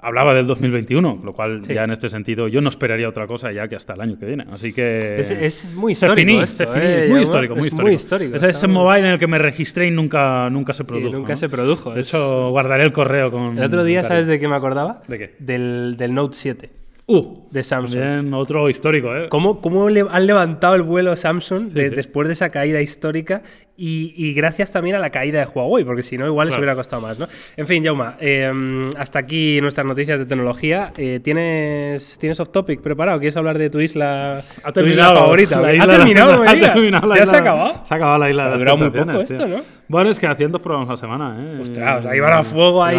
hablaba 0.00 0.34
del 0.34 0.46
2021, 0.48 1.20
lo 1.22 1.32
cual 1.32 1.62
ya 1.62 1.84
en 1.84 1.92
este 1.92 2.08
sentido 2.08 2.48
yo 2.48 2.60
no 2.60 2.68
esperaría 2.68 3.08
otra 3.08 3.28
cosa 3.28 3.52
ya 3.52 3.68
que 3.68 3.76
hasta 3.76 3.94
el 3.94 4.00
año 4.00 4.18
que 4.18 4.26
viene. 4.26 4.44
Así 4.50 4.72
que... 4.72 5.16
Es, 5.20 5.72
muy 5.74 5.92
histórico 5.92 6.42
esto, 6.42 6.64
¿eh? 6.74 7.06
muy 7.08 7.20
histórico, 7.22 7.54
muy 7.54 7.94
histórico. 7.94 8.34
Es 8.34 8.42
ese 8.42 8.66
mobile 8.66 9.06
en 9.06 9.12
el 9.12 9.18
que 9.20 9.28
me 9.28 9.38
registré 9.38 9.86
y 9.86 9.92
nunca, 9.92 10.50
nunca 10.50 10.74
se 10.74 10.82
produjo. 10.82 11.16
nunca 11.16 11.36
se 11.36 11.48
produjo. 11.48 11.94
De 11.94 12.00
hecho, 12.00 12.50
guardaré 12.50 12.82
el 12.82 12.92
correo 12.92 13.30
con... 13.30 13.56
El 13.56 13.64
otro 13.64 13.84
día, 13.84 14.02
¿sabes 14.02 14.26
de 14.26 14.40
qué 14.40 14.48
me 14.48 14.56
acordaba? 14.56 15.02
¿De 15.06 15.18
qué? 15.18 15.34
Del, 15.38 15.94
del 15.96 16.12
Note 16.12 16.36
7. 16.36 16.70
Uh, 17.08 17.44
de 17.52 17.62
Samsung. 17.62 18.00
Bien, 18.00 18.34
otro 18.34 18.68
histórico, 18.68 19.14
¿eh? 19.14 19.28
¿Cómo, 19.28 19.60
cómo 19.60 19.88
le 19.88 20.04
han 20.10 20.26
levantado 20.26 20.74
el 20.74 20.82
vuelo 20.82 21.14
Samsung 21.14 21.68
de- 21.68 21.90
después 21.90 22.26
de 22.26 22.32
esa 22.32 22.50
caída 22.50 22.80
histórica 22.80 23.44
y, 23.76 24.14
y 24.16 24.32
gracias 24.34 24.72
también 24.72 24.96
a 24.96 24.98
la 24.98 25.10
caída 25.10 25.40
de 25.40 25.46
Huawei? 25.46 25.84
Porque 25.84 26.02
si 26.02 26.16
no, 26.18 26.26
igual 26.26 26.46
les 26.46 26.54
Claro. 26.54 26.62
hubiera 26.62 26.74
costado 26.76 27.02
más, 27.02 27.18
¿no? 27.18 27.26
En 27.56 27.66
fin, 27.66 27.84
Jauma, 27.84 28.16
eh, 28.20 28.50
hasta 28.96 29.18
aquí 29.18 29.60
nuestras 29.60 29.86
noticias 29.86 30.18
de 30.18 30.26
tecnología. 30.26 30.92
Eh, 30.96 31.20
¿tienes, 31.22 32.18
¿Tienes 32.18 32.40
off 32.40 32.50
topic 32.50 32.80
preparado? 32.80 33.18
¿Quieres 33.18 33.36
hablar 33.36 33.58
de 33.58 33.68
tu 33.70 33.80
isla, 33.80 34.42
Ha 34.64 34.72
tu 34.72 34.80
isla 34.84 35.08
favorita? 35.14 35.60
la 35.60 35.68
¿Ha 35.68 35.74
isla 35.74 35.96
terminado? 35.98 36.42
ha 36.46 36.54
terminado 36.54 37.06
la 37.06 37.16
¿Ya 37.16 37.22
isla- 37.22 37.30
se 37.30 37.36
ha 37.36 37.40
acabado? 37.40 37.80
Se 37.84 37.94
ha 37.94 37.96
acabado 37.96 38.18
la 38.18 38.30
isla 38.30 38.48
de 38.48 38.54
Ha 38.54 38.58
durado 38.58 38.76
muy 38.78 38.90
poco 38.90 39.04
tío. 39.12 39.20
esto, 39.20 39.46
¿no? 39.46 39.56
Bueno, 39.88 40.10
es 40.10 40.18
que 40.18 40.26
hacían 40.26 40.50
dos 40.52 40.60
programas 40.62 40.88
a 40.88 40.92
la 40.92 40.96
semana, 40.96 41.36
¿eh? 41.38 41.58
Ostras, 41.60 41.98
o 41.98 42.02
sea, 42.02 42.16
iban 42.16 42.32
a 42.32 42.42
fuego 42.42 42.82
ahí. 42.82 42.96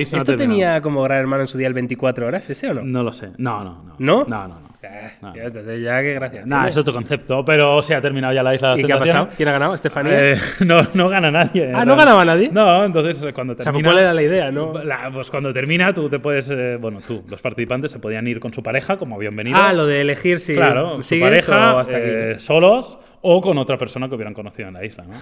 ¿Esto 0.00 0.36
tenía 0.36 0.80
como 0.80 1.02
gran 1.02 1.18
hermano 1.18 1.42
en 1.42 1.48
su 1.48 1.58
día 1.58 1.68
el 1.68 1.74
24 1.74 2.26
horas, 2.26 2.48
ese 2.48 2.70
o 2.70 2.74
no? 2.74 2.82
No 2.82 3.02
lo 3.02 3.12
sé. 3.12 3.30
No, 3.38 3.62
no, 3.64 3.82
no. 3.84 3.94
¿No? 3.98 4.24
No, 4.26 4.48
no, 4.48 4.54
no. 4.60 4.65
Eh, 4.86 5.10
ya, 5.34 5.74
ya, 5.76 6.02
qué 6.02 6.14
gracia. 6.14 6.42
Nada, 6.44 6.62
tiene. 6.62 6.70
es 6.70 6.76
otro 6.76 6.92
concepto, 6.94 7.44
pero 7.44 7.82
se 7.82 7.94
ha 7.94 8.00
terminado 8.00 8.32
ya 8.32 8.42
la 8.42 8.54
isla 8.54 8.74
de 8.74 8.80
¿Y 8.80 8.84
qué 8.84 8.92
ha 8.92 8.98
pasado? 8.98 9.28
¿Quién 9.36 9.48
ha 9.48 9.52
ganado? 9.52 9.74
¿Estefanía? 9.74 10.32
Eh, 10.32 10.38
no, 10.66 10.82
no 10.94 11.08
gana 11.08 11.30
nadie. 11.30 11.72
Ah, 11.74 11.84
¿no 11.84 11.96
ganaba 11.96 12.24
nadie? 12.24 12.50
No, 12.52 12.84
entonces 12.84 13.22
eh, 13.24 13.32
cuando 13.32 13.52
o 13.54 13.56
sea, 13.56 13.64
termina. 13.64 13.88
¿cuál 13.90 13.98
era 14.02 14.14
la 14.14 14.22
idea, 14.22 14.50
no? 14.50 14.72
La- 14.84 15.10
pues 15.12 15.30
cuando 15.30 15.52
termina, 15.52 15.92
tú 15.92 16.08
te 16.08 16.18
puedes. 16.18 16.50
eh, 16.50 16.76
bueno, 16.80 17.00
tú, 17.06 17.24
los 17.28 17.40
participantes 17.40 17.90
se 17.90 17.98
podían 17.98 18.26
ir 18.26 18.40
con 18.40 18.52
su 18.52 18.62
pareja, 18.62 18.96
como 18.96 19.16
habían 19.16 19.34
venido. 19.36 19.58
Ah, 19.60 19.72
lo 19.72 19.86
de 19.86 20.00
elegir 20.00 20.40
si 20.40 20.54
Claro, 20.54 21.02
su 21.02 21.18
pareja, 21.20 21.74
o 21.74 21.78
hasta 21.78 21.96
aquí. 21.96 22.06
eh, 22.08 22.34
solos 22.38 22.98
o 23.28 23.40
con 23.40 23.58
otra 23.58 23.76
persona 23.76 24.08
que 24.08 24.14
hubieran 24.14 24.34
conocido 24.34 24.68
en 24.68 24.74
la 24.74 24.84
isla. 24.84 25.04
¿no? 25.04 25.14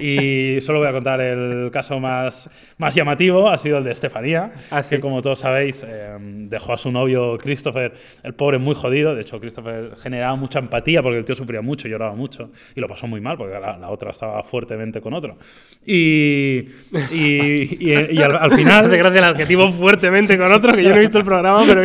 Y 0.00 0.60
solo 0.60 0.78
voy 0.78 0.88
a 0.88 0.92
contar 0.92 1.20
el 1.20 1.70
caso 1.72 1.98
más, 1.98 2.48
más 2.78 2.94
llamativo, 2.94 3.48
ha 3.48 3.58
sido 3.58 3.78
el 3.78 3.84
de 3.84 3.90
Estefanía, 3.92 4.52
Ah, 4.70 4.82
sí. 4.84 4.94
que 4.96 5.00
como 5.00 5.22
todos 5.22 5.40
sabéis 5.40 5.84
eh, 5.86 6.16
dejó 6.20 6.74
a 6.74 6.78
su 6.78 6.92
novio 6.92 7.36
Christopher, 7.38 7.94
el 8.22 8.34
pobre 8.34 8.58
muy 8.58 8.76
jodido, 8.76 9.14
de 9.16 9.22
hecho 9.22 9.40
Christopher 9.40 9.96
generaba 10.00 10.36
mucha 10.36 10.60
empatía 10.60 11.02
porque 11.02 11.18
el 11.18 11.24
tío 11.24 11.34
sufría 11.34 11.60
mucho, 11.60 11.88
lloraba 11.88 12.14
mucho 12.14 12.50
y 12.76 12.80
lo 12.80 12.86
pasó 12.86 13.06
muy 13.08 13.20
mal 13.20 13.36
porque 13.36 13.58
la, 13.58 13.76
la 13.76 13.88
otra 13.90 14.10
estaba 14.12 14.40
fuertemente 14.44 15.00
con 15.00 15.14
otro. 15.14 15.36
Y, 15.84 16.58
y, 17.12 17.78
y- 17.80 18.08
y 18.12 18.22
al, 18.22 18.36
al 18.36 18.52
Hace 18.52 18.56
final... 18.56 18.88
gracia 18.88 19.18
el 19.18 19.24
adjetivo 19.24 19.70
fuertemente 19.72 20.38
con 20.38 20.52
otro, 20.52 20.72
que 20.74 20.82
yo 20.84 20.90
no 20.90 20.96
he 20.96 21.00
visto 21.00 21.18
el 21.18 21.24
programa, 21.24 21.64
pero 21.66 21.82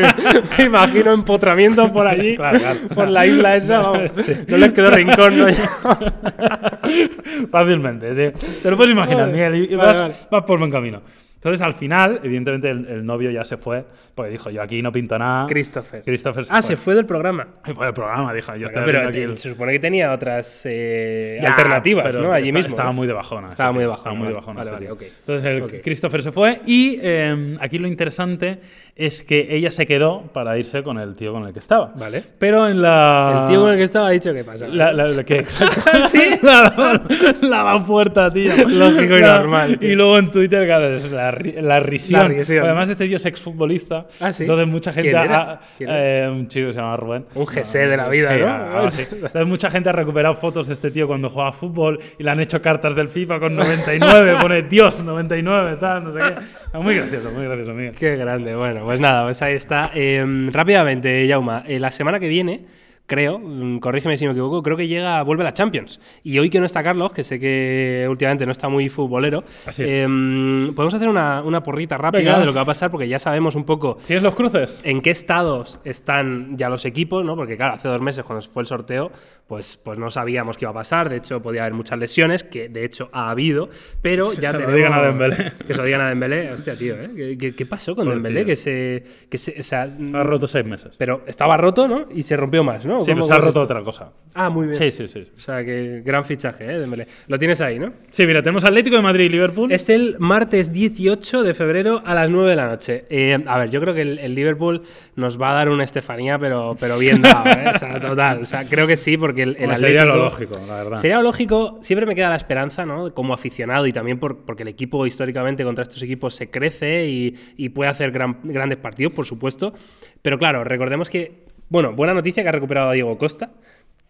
me, 0.57 0.63
imagino 0.65 1.13
empotramientos 1.13 1.89
por 1.91 2.05
allí, 2.05 2.35
claro, 2.35 2.59
claro. 2.59 2.79
por 2.93 3.09
la 3.09 3.25
isla 3.25 3.55
esa, 3.55 3.79
vamos. 3.79 4.11
No 4.47 4.57
les 4.57 4.71
quedó 4.71 4.91
rincón, 4.91 5.37
¿no? 5.39 5.45
Fácilmente, 7.51 8.13
sí. 8.33 8.45
Te 8.61 8.69
lo 8.71 8.77
puedes 8.77 8.93
imaginar, 8.93 9.21
Vale. 9.29 9.31
Miguel, 9.33 9.55
y- 9.71 9.75
Vale, 9.75 9.87
vas, 9.89 9.99
vale. 10.01 10.13
vas 10.31 10.43
por 10.43 10.59
buen 10.59 10.71
camino. 10.71 11.01
Entonces, 11.43 11.61
al 11.61 11.73
final, 11.73 12.19
evidentemente, 12.23 12.69
el, 12.69 12.87
el 12.87 13.05
novio 13.05 13.29
ya 13.29 13.43
se 13.43 13.57
fue, 13.57 13.83
porque 14.15 14.31
dijo, 14.31 14.49
yo 14.49 14.61
aquí 14.61 14.81
no 14.81 14.91
pinto 14.93 15.19
nada. 15.19 15.45
Christopher. 15.47 16.01
Christopher 16.03 16.45
Ah, 16.49 16.61
se 16.61 16.77
fue 16.77 16.95
del 16.95 17.05
programa. 17.05 17.47
Y 17.67 17.73
fue 17.73 17.85
del 17.85 17.93
programa, 17.93 18.33
dijo, 18.33 18.55
yo 18.55 18.67
estoy 18.67 18.83
Pero 18.85 19.07
aquí 19.09 19.19
el- 19.19 19.37
se 19.37 19.49
supone 19.49 19.73
que 19.73 19.79
tenía 19.79 20.13
otras 20.13 20.61
eh, 20.65 21.39
Ya, 21.41 21.49
alternativas, 21.49 22.05
pero 22.05 22.23
¿no? 22.23 22.31
Allí 22.31 22.45
está- 22.45 22.57
mismo. 22.57 22.69
Estaba 22.69 22.89
¿no? 22.89 22.93
muy 22.93 23.07
de 23.07 23.13
bajona. 23.13 23.49
Estaba 23.49 23.71
muy 23.73 23.81
de 23.81 23.87
bajona, 23.87 23.99
Estaba 24.11 24.15
muy 24.15 24.27
de 24.29 24.33
bajona. 24.33 24.57
Vale, 24.59 24.71
vale, 24.71 24.85
tío. 24.85 24.93
ok. 24.95 25.01
Entonces 25.19 25.45
el 25.51 25.61
Ok. 25.63 25.73
Christopher 25.83 26.23
se 26.23 26.31
fue 26.31 26.61
y 26.65 26.99
eh, 27.01 27.57
aquí 27.59 27.77
lo 27.77 27.87
interesante 27.87 28.59
es 28.95 29.23
que 29.23 29.47
ella 29.55 29.71
se 29.71 29.85
quedó 29.85 30.21
para 30.33 30.57
irse 30.57 30.83
con 30.83 30.97
el 30.99 31.15
tío 31.15 31.33
con 31.33 31.45
el 31.45 31.51
que 31.53 31.59
estaba. 31.59 31.91
Vale. 31.95 32.23
Pero 32.37 32.67
en 32.69 32.81
la... 32.81 33.41
El 33.43 33.49
tío 33.51 33.61
con 33.61 33.71
el 33.71 33.77
que 33.77 33.83
estaba 33.83 34.07
ha 34.07 34.11
dicho 34.11 34.33
que 34.33 34.43
pasa. 34.43 34.67
La, 34.67 34.93
la- 34.93 35.07
la 35.07 35.23
que, 35.23 35.39
exacto. 35.39 35.81
¿Sí? 36.07 36.21
la, 36.41 37.01
la, 37.41 37.63
la 37.73 37.85
puerta, 37.85 38.31
tío. 38.31 38.51
Lógico 38.69 39.17
y 39.17 39.21
La- 39.21 39.39
normal, 39.39 39.79
tío. 39.79 39.89
Y 39.89 39.95
luego 39.95 40.17
en 40.19 40.31
Twitter, 40.31 40.65
claro, 40.65 40.87
es 40.93 41.11
la, 41.11 41.31
la 41.61 41.79
risión. 41.79 42.35
Además, 42.61 42.89
este 42.89 43.07
tío 43.07 43.17
es 43.17 43.25
exfutbolista. 43.25 44.05
Ah, 44.19 44.31
¿sí? 44.33 44.43
Entonces, 44.43 44.67
mucha 44.67 44.91
gente. 44.93 45.11
¿Quién 45.11 45.23
era? 45.23 45.41
ha- 45.41 45.61
¿Quién 45.77 45.89
eh, 45.91 46.29
un 46.31 46.47
chico 46.47 46.67
que 46.67 46.73
se 46.73 46.79
llama 46.79 46.97
Rubén. 46.97 47.25
Un 47.35 47.45
GC 47.45 47.87
de 47.87 47.97
la 47.97 48.07
vida, 48.09 48.33
Sí, 48.33 48.39
¿no? 48.41 48.47
algo 48.53 48.87
así. 48.87 49.01
Entonces, 49.11 49.45
mucha 49.47 49.69
gente 49.69 49.89
ha 49.89 49.93
recuperado 49.93 50.35
fotos 50.35 50.67
de 50.67 50.73
este 50.73 50.91
tío 50.91 51.07
cuando 51.07 51.29
jugaba 51.29 51.51
fútbol 51.51 51.99
y 52.17 52.23
le 52.23 52.31
han 52.31 52.39
hecho 52.39 52.61
cartas 52.61 52.95
del 52.95 53.09
FIFA 53.09 53.39
con 53.39 53.55
99. 53.55 54.35
pone 54.41 54.61
Dios, 54.63 55.03
99, 55.03 55.77
tal, 55.79 56.03
no 56.03 56.11
sé 56.13 56.19
qué. 56.19 56.77
Muy 56.79 56.95
gracioso, 56.95 57.31
muy 57.31 57.45
gracioso, 57.45 57.73
Miguel. 57.73 57.93
Qué 57.95 58.15
grande. 58.15 58.55
Bueno, 58.55 58.83
pues 58.85 58.99
nada, 58.99 59.23
pues 59.25 59.41
ahí 59.41 59.53
está. 59.55 59.91
Eh, 59.93 60.25
rápidamente, 60.51 61.25
Jauma, 61.29 61.63
eh, 61.67 61.79
la 61.79 61.91
semana 61.91 62.19
que 62.19 62.27
viene, 62.27 62.61
creo, 63.05 63.37
mm, 63.39 63.79
corrígeme 63.79 64.17
si 64.17 64.25
me 64.25 64.31
equivoco, 64.31 64.63
creo 64.63 64.77
que 64.77 64.87
llega, 64.87 65.21
vuelve 65.23 65.43
la 65.43 65.53
Champions. 65.53 65.99
Y 66.23 66.39
hoy 66.39 66.49
que 66.49 66.59
no 66.59 66.65
está 66.65 66.81
Carlos, 66.83 67.11
que 67.11 67.23
sé 67.23 67.39
que 67.39 68.07
últimamente 68.09 68.45
no 68.45 68.51
está 68.51 68.69
muy 68.69 68.89
futbolero, 68.89 69.43
Así 69.65 69.83
es. 69.83 69.89
eh, 69.91 70.71
podemos 70.75 70.93
hacer 70.93 71.07
una, 71.09 71.41
una 71.43 71.61
porrita 71.63 71.97
rápida 71.97 72.21
Venga. 72.21 72.39
de 72.39 72.45
lo 72.45 72.51
que 72.53 72.57
va 72.57 72.61
a 72.63 72.65
pasar, 72.65 72.89
porque 72.91 73.07
ya 73.07 73.19
sabemos 73.19 73.55
un 73.55 73.65
poco 73.65 73.97
¿Tienes 74.05 74.23
los 74.23 74.35
cruces? 74.35 74.79
en 74.83 75.01
qué 75.01 75.11
estados 75.11 75.79
están 75.83 76.57
ya 76.57 76.69
los 76.69 76.85
equipos, 76.85 77.23
¿no? 77.25 77.35
Porque 77.35 77.57
claro, 77.57 77.73
hace 77.73 77.87
dos 77.87 78.01
meses 78.01 78.23
cuando 78.23 78.45
fue 78.47 78.63
el 78.63 78.67
sorteo, 78.67 79.11
pues, 79.47 79.77
pues 79.77 79.99
no 79.99 80.09
sabíamos 80.09 80.57
qué 80.57 80.65
iba 80.65 80.71
a 80.71 80.73
pasar. 80.73 81.09
De 81.09 81.17
hecho, 81.17 81.41
podía 81.41 81.61
haber 81.61 81.73
muchas 81.73 81.99
lesiones, 81.99 82.43
que 82.43 82.69
de 82.69 82.85
hecho 82.85 83.09
ha 83.11 83.29
habido, 83.29 83.69
pero 84.01 84.33
ya 84.39 84.51
se 84.51 84.53
lo 84.53 84.59
tenemos... 84.59 84.75
digan 84.75 84.93
a 84.93 85.01
Dembélé. 85.01 85.51
Que 85.67 85.73
se 85.73 85.77
lo 85.79 85.83
digan 85.85 86.01
a 86.01 86.09
Dembélé. 86.09 86.51
Hostia, 86.51 86.75
tío, 86.75 86.95
¿eh? 86.95 87.09
¿Qué, 87.15 87.37
qué- 87.37 87.55
qué 87.55 87.65
pasó 87.65 87.95
con 87.95 88.05
Pobrecillo. 88.05 88.23
Dembélé? 88.23 88.45
Que 88.45 88.55
se... 88.55 89.03
Que 89.29 89.37
se 89.37 89.55
o 89.59 89.63
sea, 89.63 89.89
Se 89.89 90.17
ha 90.17 90.23
roto 90.23 90.47
seis 90.47 90.65
meses. 90.67 90.93
pero 90.97 91.23
estaba 91.27 91.57
roto, 91.57 91.87
¿no? 91.87 92.07
Y 92.13 92.23
se 92.23 92.35
rompió 92.37 92.63
más, 92.63 92.85
¿no? 92.85 93.01
Sí, 93.01 93.11
¿Cómo- 93.11 93.17
pero 93.21 93.27
se 93.27 93.33
ha 93.33 93.37
roto 93.37 93.49
esto? 93.49 93.61
otra 93.61 93.81
cosa. 93.83 94.11
Ah, 94.33 94.49
muy 94.49 94.67
bien. 94.67 94.77
Sí, 94.79 94.91
sí, 94.91 95.07
sí. 95.07 95.27
O 95.35 95.39
sea, 95.39 95.63
que 95.63 96.01
gran 96.03 96.25
fichaje, 96.25 96.65
¿eh? 96.65 96.79
Dembélé. 96.79 97.07
Lo 97.27 97.37
tienes 97.37 97.59
ahí, 97.61 97.79
¿no? 97.79 97.93
Sí, 98.09 98.25
mira, 98.25 98.41
tenemos 98.41 98.63
Atlético 98.63 98.95
de 98.95 99.01
Madrid 99.01 99.25
y 99.25 99.29
Liverpool. 99.29 99.71
Es 99.71 99.89
el 99.89 100.15
martes 100.19 100.71
18 100.71 101.43
de 101.43 101.53
febrero 101.53 102.01
a 102.05 102.13
las 102.13 102.29
9 102.29 102.49
de 102.49 102.55
la 102.55 102.67
noche. 102.67 103.05
Eh, 103.09 103.37
a 103.45 103.57
ver, 103.57 103.69
yo 103.69 103.79
creo 103.81 103.93
que 103.93 104.01
el, 104.01 104.19
el 104.19 104.33
Liverpool 104.35 104.83
nos 105.15 105.39
va 105.39 105.51
a 105.51 105.53
dar 105.53 105.69
una 105.69 105.83
Estefanía, 105.83 106.39
pero, 106.39 106.75
pero 106.79 106.97
bien 106.97 107.21
dado, 107.21 107.45
¿eh? 107.49 107.71
O 107.75 107.77
sea, 107.77 107.99
total. 107.99 108.41
O 108.41 108.45
sea, 108.45 108.65
creo 108.65 108.87
que 108.87 108.97
sí, 108.97 109.17
porque 109.17 109.32
el, 109.41 109.49
el 109.49 109.55
Bueno, 109.57 109.73
Atlético... 109.73 109.99
sería 109.99 110.05
lo 110.05 110.23
lógico, 110.23 110.59
la 110.67 110.75
verdad. 110.83 110.97
Sería 110.97 111.17
lo 111.17 111.23
lógico, 111.23 111.79
siempre 111.81 112.05
me 112.05 112.15
queda 112.15 112.29
la 112.29 112.35
esperanza, 112.35 112.85
¿no? 112.85 113.13
Como 113.13 113.33
aficionado 113.33 113.87
y 113.87 113.91
también 113.91 114.19
por, 114.19 114.45
porque 114.45 114.63
el 114.63 114.69
equipo 114.69 115.05
históricamente 115.05 115.63
contra 115.63 115.81
estos 115.83 116.01
equipos 116.03 116.35
se 116.35 116.49
crece 116.51 117.07
y, 117.07 117.35
y 117.57 117.69
puede 117.69 117.89
hacer 117.89 118.11
gran- 118.11 118.39
grandes 118.43 118.77
partidos, 118.77 119.13
por 119.13 119.25
supuesto. 119.25 119.73
Pero 120.21 120.37
claro, 120.37 120.63
recordemos 120.63 121.09
que, 121.09 121.45
bueno, 121.69 121.93
buena 121.93 122.13
noticia 122.13 122.43
que 122.43 122.49
ha 122.49 122.53
recuperado 122.53 122.89
a 122.89 122.93
Diego 122.93 123.17
Costa, 123.17 123.51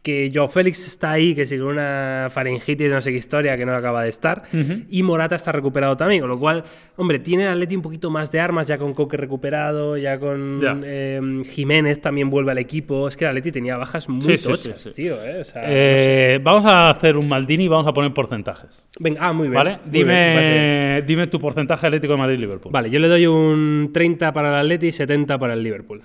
que 0.03 0.29
Joao 0.33 0.49
Félix 0.49 0.85
está 0.85 1.11
ahí, 1.11 1.33
que 1.33 1.45
sigue 1.45 1.63
una 1.63 2.27
faringitis 2.29 2.89
de 2.89 2.93
no 2.93 3.01
sé 3.01 3.11
qué 3.11 3.17
historia 3.17 3.55
que 3.57 3.65
no 3.65 3.73
acaba 3.73 4.03
de 4.03 4.09
estar, 4.09 4.43
y 4.89 5.01
Morata 5.01 5.35
está 5.35 5.53
recuperado 5.53 5.95
también, 5.95 6.19
con 6.19 6.29
lo 6.29 6.37
cual, 6.37 6.63
hombre, 6.97 7.19
tiene 7.19 7.43
el 7.43 7.49
Atleti 7.51 7.77
un 7.77 7.81
poquito 7.81 8.11
más 8.11 8.29
de 8.29 8.41
armas, 8.41 8.67
ya 8.67 8.77
con 8.77 8.93
Coque 8.93 9.15
recuperado, 9.15 9.95
ya 9.95 10.19
con 10.19 10.59
eh, 10.83 11.41
Jiménez 11.49 12.01
también 12.01 12.29
vuelve 12.29 12.51
al 12.51 12.57
equipo. 12.57 13.07
Es 13.07 13.15
que 13.15 13.23
el 13.23 13.29
Atleti 13.29 13.53
tenía 13.53 13.77
bajas 13.77 14.09
muy 14.09 14.21
Sí, 14.37 14.43
tochas, 14.49 14.81
sí. 14.81 14.91
tío, 14.91 15.13
¿eh? 15.23 15.39
O 15.39 15.43
sea, 15.45 15.63
Eh, 15.65 16.39
Vamos 16.43 16.65
a 16.65 16.89
hacer 16.89 17.15
un 17.15 17.29
Maldini 17.29 17.63
y 17.63 17.67
vamos 17.69 17.87
a 17.87 17.93
poner 17.93 18.13
porcentajes. 18.13 18.85
Venga, 18.99 19.19
ah, 19.21 19.31
muy 19.31 19.47
bien. 19.47 19.77
Dime, 19.85 21.01
dime 21.07 21.27
tu 21.27 21.39
porcentaje 21.39 21.87
Atlético 21.87 22.13
de 22.13 22.19
Madrid-Liverpool. 22.19 22.73
Vale, 22.73 22.89
yo 22.89 22.99
le 22.99 23.07
doy 23.07 23.25
un 23.25 23.91
30 23.93 24.33
para 24.33 24.49
el 24.49 24.55
Atleti 24.65 24.87
y 24.87 24.91
70 24.91 25.37
para 25.39 25.53
el 25.53 25.63
Liverpool. 25.63 26.01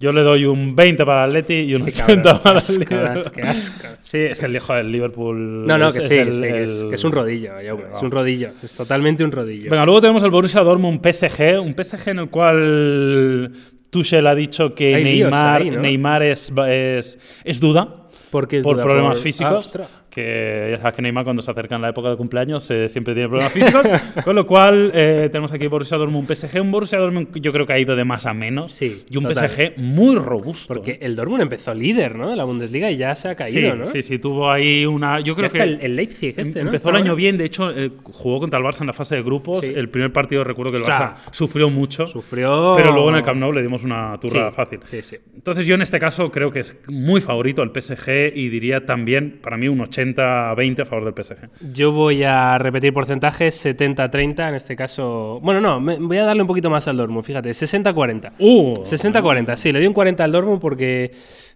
Yo 0.00 0.12
le 0.12 0.22
doy 0.22 0.46
un 0.46 0.74
20 0.74 1.04
para 1.04 1.24
el 1.24 1.30
Atleti 1.30 1.54
y 1.54 1.74
un 1.74 1.84
Qué 1.84 1.90
80 1.90 2.22
cabrón, 2.22 2.42
para 2.42 2.58
el 2.58 2.78
Liverpool. 2.78 3.32
qué 3.34 3.42
asco. 3.42 3.86
Sí, 4.00 4.18
es 4.18 4.40
que 4.40 4.46
el 4.46 4.56
hijo 4.56 4.72
del 4.74 4.90
Liverpool. 4.90 5.66
No, 5.66 5.76
no, 5.76 5.88
es- 5.88 5.94
que 5.94 6.00
es 6.00 6.08
sí, 6.08 6.14
el- 6.14 6.34
sí, 6.34 6.40
que, 6.40 6.64
es, 6.64 6.80
el- 6.82 6.88
que 6.88 6.94
es 6.94 7.04
un 7.04 7.12
rodillo, 7.12 7.58
es 7.58 8.02
un 8.02 8.10
rodillo. 8.10 8.48
Es 8.62 8.74
totalmente 8.74 9.22
un 9.24 9.30
rodillo. 9.30 9.70
Venga, 9.70 9.84
luego 9.84 10.00
tenemos 10.00 10.22
el 10.24 10.30
Borussia 10.30 10.62
Dortmund 10.62 11.00
PSG, 11.06 11.60
un 11.60 11.74
PSG 11.74 12.08
en 12.08 12.18
el 12.20 12.30
cual 12.30 13.52
Tuchel 13.90 14.26
ha 14.26 14.34
dicho 14.34 14.74
que 14.74 15.02
Neymar, 15.04 15.62
ahí, 15.62 15.70
¿no? 15.70 15.80
Neymar 15.80 16.22
es, 16.22 16.50
es, 16.68 17.18
es 17.44 17.60
duda 17.60 18.06
Porque 18.30 18.58
es 18.58 18.62
por 18.62 18.76
duda, 18.76 18.84
problemas 18.84 19.14
por- 19.18 19.22
físicos. 19.22 19.72
Ah. 19.78 19.86
Que 20.10 20.68
ya 20.72 20.78
sabes 20.78 20.94
que 20.96 21.02
Neymar 21.02 21.24
cuando 21.24 21.40
se 21.42 21.50
acerca 21.50 21.76
en 21.76 21.82
la 21.82 21.90
época 21.90 22.10
de 22.10 22.16
cumpleaños 22.16 22.68
eh, 22.70 22.88
siempre 22.88 23.14
tiene 23.14 23.28
problemas 23.28 23.52
físicos. 23.52 23.86
con 24.24 24.34
lo 24.34 24.44
cual 24.46 24.90
eh, 24.94 25.28
tenemos 25.30 25.52
aquí 25.52 25.66
Borussia 25.68 25.96
Dortmund 25.96 26.30
PSG. 26.32 26.60
Un 26.60 26.70
Borussia 26.70 26.98
Dortmund 26.98 27.28
yo 27.40 27.52
creo 27.52 27.64
que 27.66 27.72
ha 27.72 27.78
ido 27.78 27.96
de 27.96 28.04
más 28.04 28.26
a 28.26 28.34
menos. 28.34 28.72
Sí, 28.74 29.04
y 29.08 29.16
un 29.16 29.24
total. 29.24 29.48
PSG 29.48 29.78
muy 29.78 30.16
robusto. 30.16 30.74
Porque 30.74 30.98
el 31.00 31.16
Dortmund 31.16 31.42
empezó 31.42 31.72
líder, 31.74 32.16
¿no? 32.16 32.30
De 32.30 32.36
la 32.36 32.44
Bundesliga 32.44 32.90
y 32.90 32.96
ya 32.96 33.14
se 33.14 33.28
ha 33.28 33.34
caído, 33.34 33.72
sí, 33.72 33.78
¿no? 33.78 33.84
sí, 33.84 34.02
sí, 34.02 34.18
tuvo 34.18 34.50
ahí 34.50 34.84
una. 34.84 35.20
Yo 35.20 35.34
Ya 35.34 35.36
creo 35.36 35.46
está 35.46 35.58
que. 35.58 35.64
el, 35.64 35.78
el 35.82 35.96
Leipzig 35.96 36.34
este, 36.36 36.60
¿no? 36.60 36.68
Empezó 36.68 36.88
Está 36.88 36.98
el 36.98 37.04
año 37.04 37.14
bien, 37.14 37.36
de 37.38 37.44
hecho, 37.44 37.70
eh, 37.70 37.90
jugó 38.02 38.40
contra 38.40 38.58
el 38.58 38.64
Barça 38.64 38.80
en 38.80 38.88
la 38.88 38.92
fase 38.92 39.16
de 39.16 39.22
grupos. 39.22 39.64
Sí. 39.64 39.72
El 39.74 39.88
primer 39.88 40.12
partido 40.12 40.42
recuerdo 40.44 40.72
que 40.72 40.78
el. 40.78 40.84
Barça 40.84 41.14
sufrió 41.30 41.70
mucho. 41.70 42.06
Sufrió. 42.06 42.74
Pero 42.76 42.92
luego 42.92 43.10
en 43.10 43.16
el 43.16 43.22
Camp 43.22 43.38
Nou 43.38 43.52
le 43.52 43.62
dimos 43.62 43.84
una 43.84 44.18
turra 44.20 44.50
fácil. 44.50 44.80
Sí, 44.84 45.02
sí. 45.02 45.16
Entonces 45.34 45.66
yo 45.66 45.74
en 45.74 45.82
este 45.82 45.98
caso 45.98 46.30
creo 46.30 46.50
que 46.50 46.60
es 46.60 46.76
muy 46.88 47.20
favorito 47.20 47.62
el 47.62 47.70
PSG 47.70 48.32
y 48.34 48.48
diría 48.48 48.84
también 48.86 49.38
para 49.42 49.56
mí 49.56 49.68
un 49.68 49.78
80-20 50.04 50.80
a 50.82 50.84
favor 50.84 51.04
del 51.12 51.24
PSG. 51.24 51.48
Yo 51.72 51.92
voy 51.92 52.22
a 52.24 52.58
repetir 52.58 52.92
porcentajes 52.92 53.64
70-30, 53.64 54.48
en 54.48 54.54
este 54.54 54.76
caso. 54.76 55.40
Bueno, 55.42 55.60
no, 55.60 55.80
me- 55.80 55.96
voy 55.98 56.16
a 56.18 56.24
darle 56.24 56.42
un 56.42 56.48
poquito 56.48 56.70
más 56.70 56.88
al 56.88 56.96
Dortmund, 56.96 57.24
fíjate, 57.24 57.50
60-40. 57.50 58.32
¡Uh! 58.38 58.74
60-40, 58.82 59.56
sí, 59.56 59.72
le 59.72 59.78
doy 59.78 59.88
un 59.88 59.94
40 59.94 60.24
al 60.24 60.32
Dortmund 60.32 60.60
porque 60.60 61.12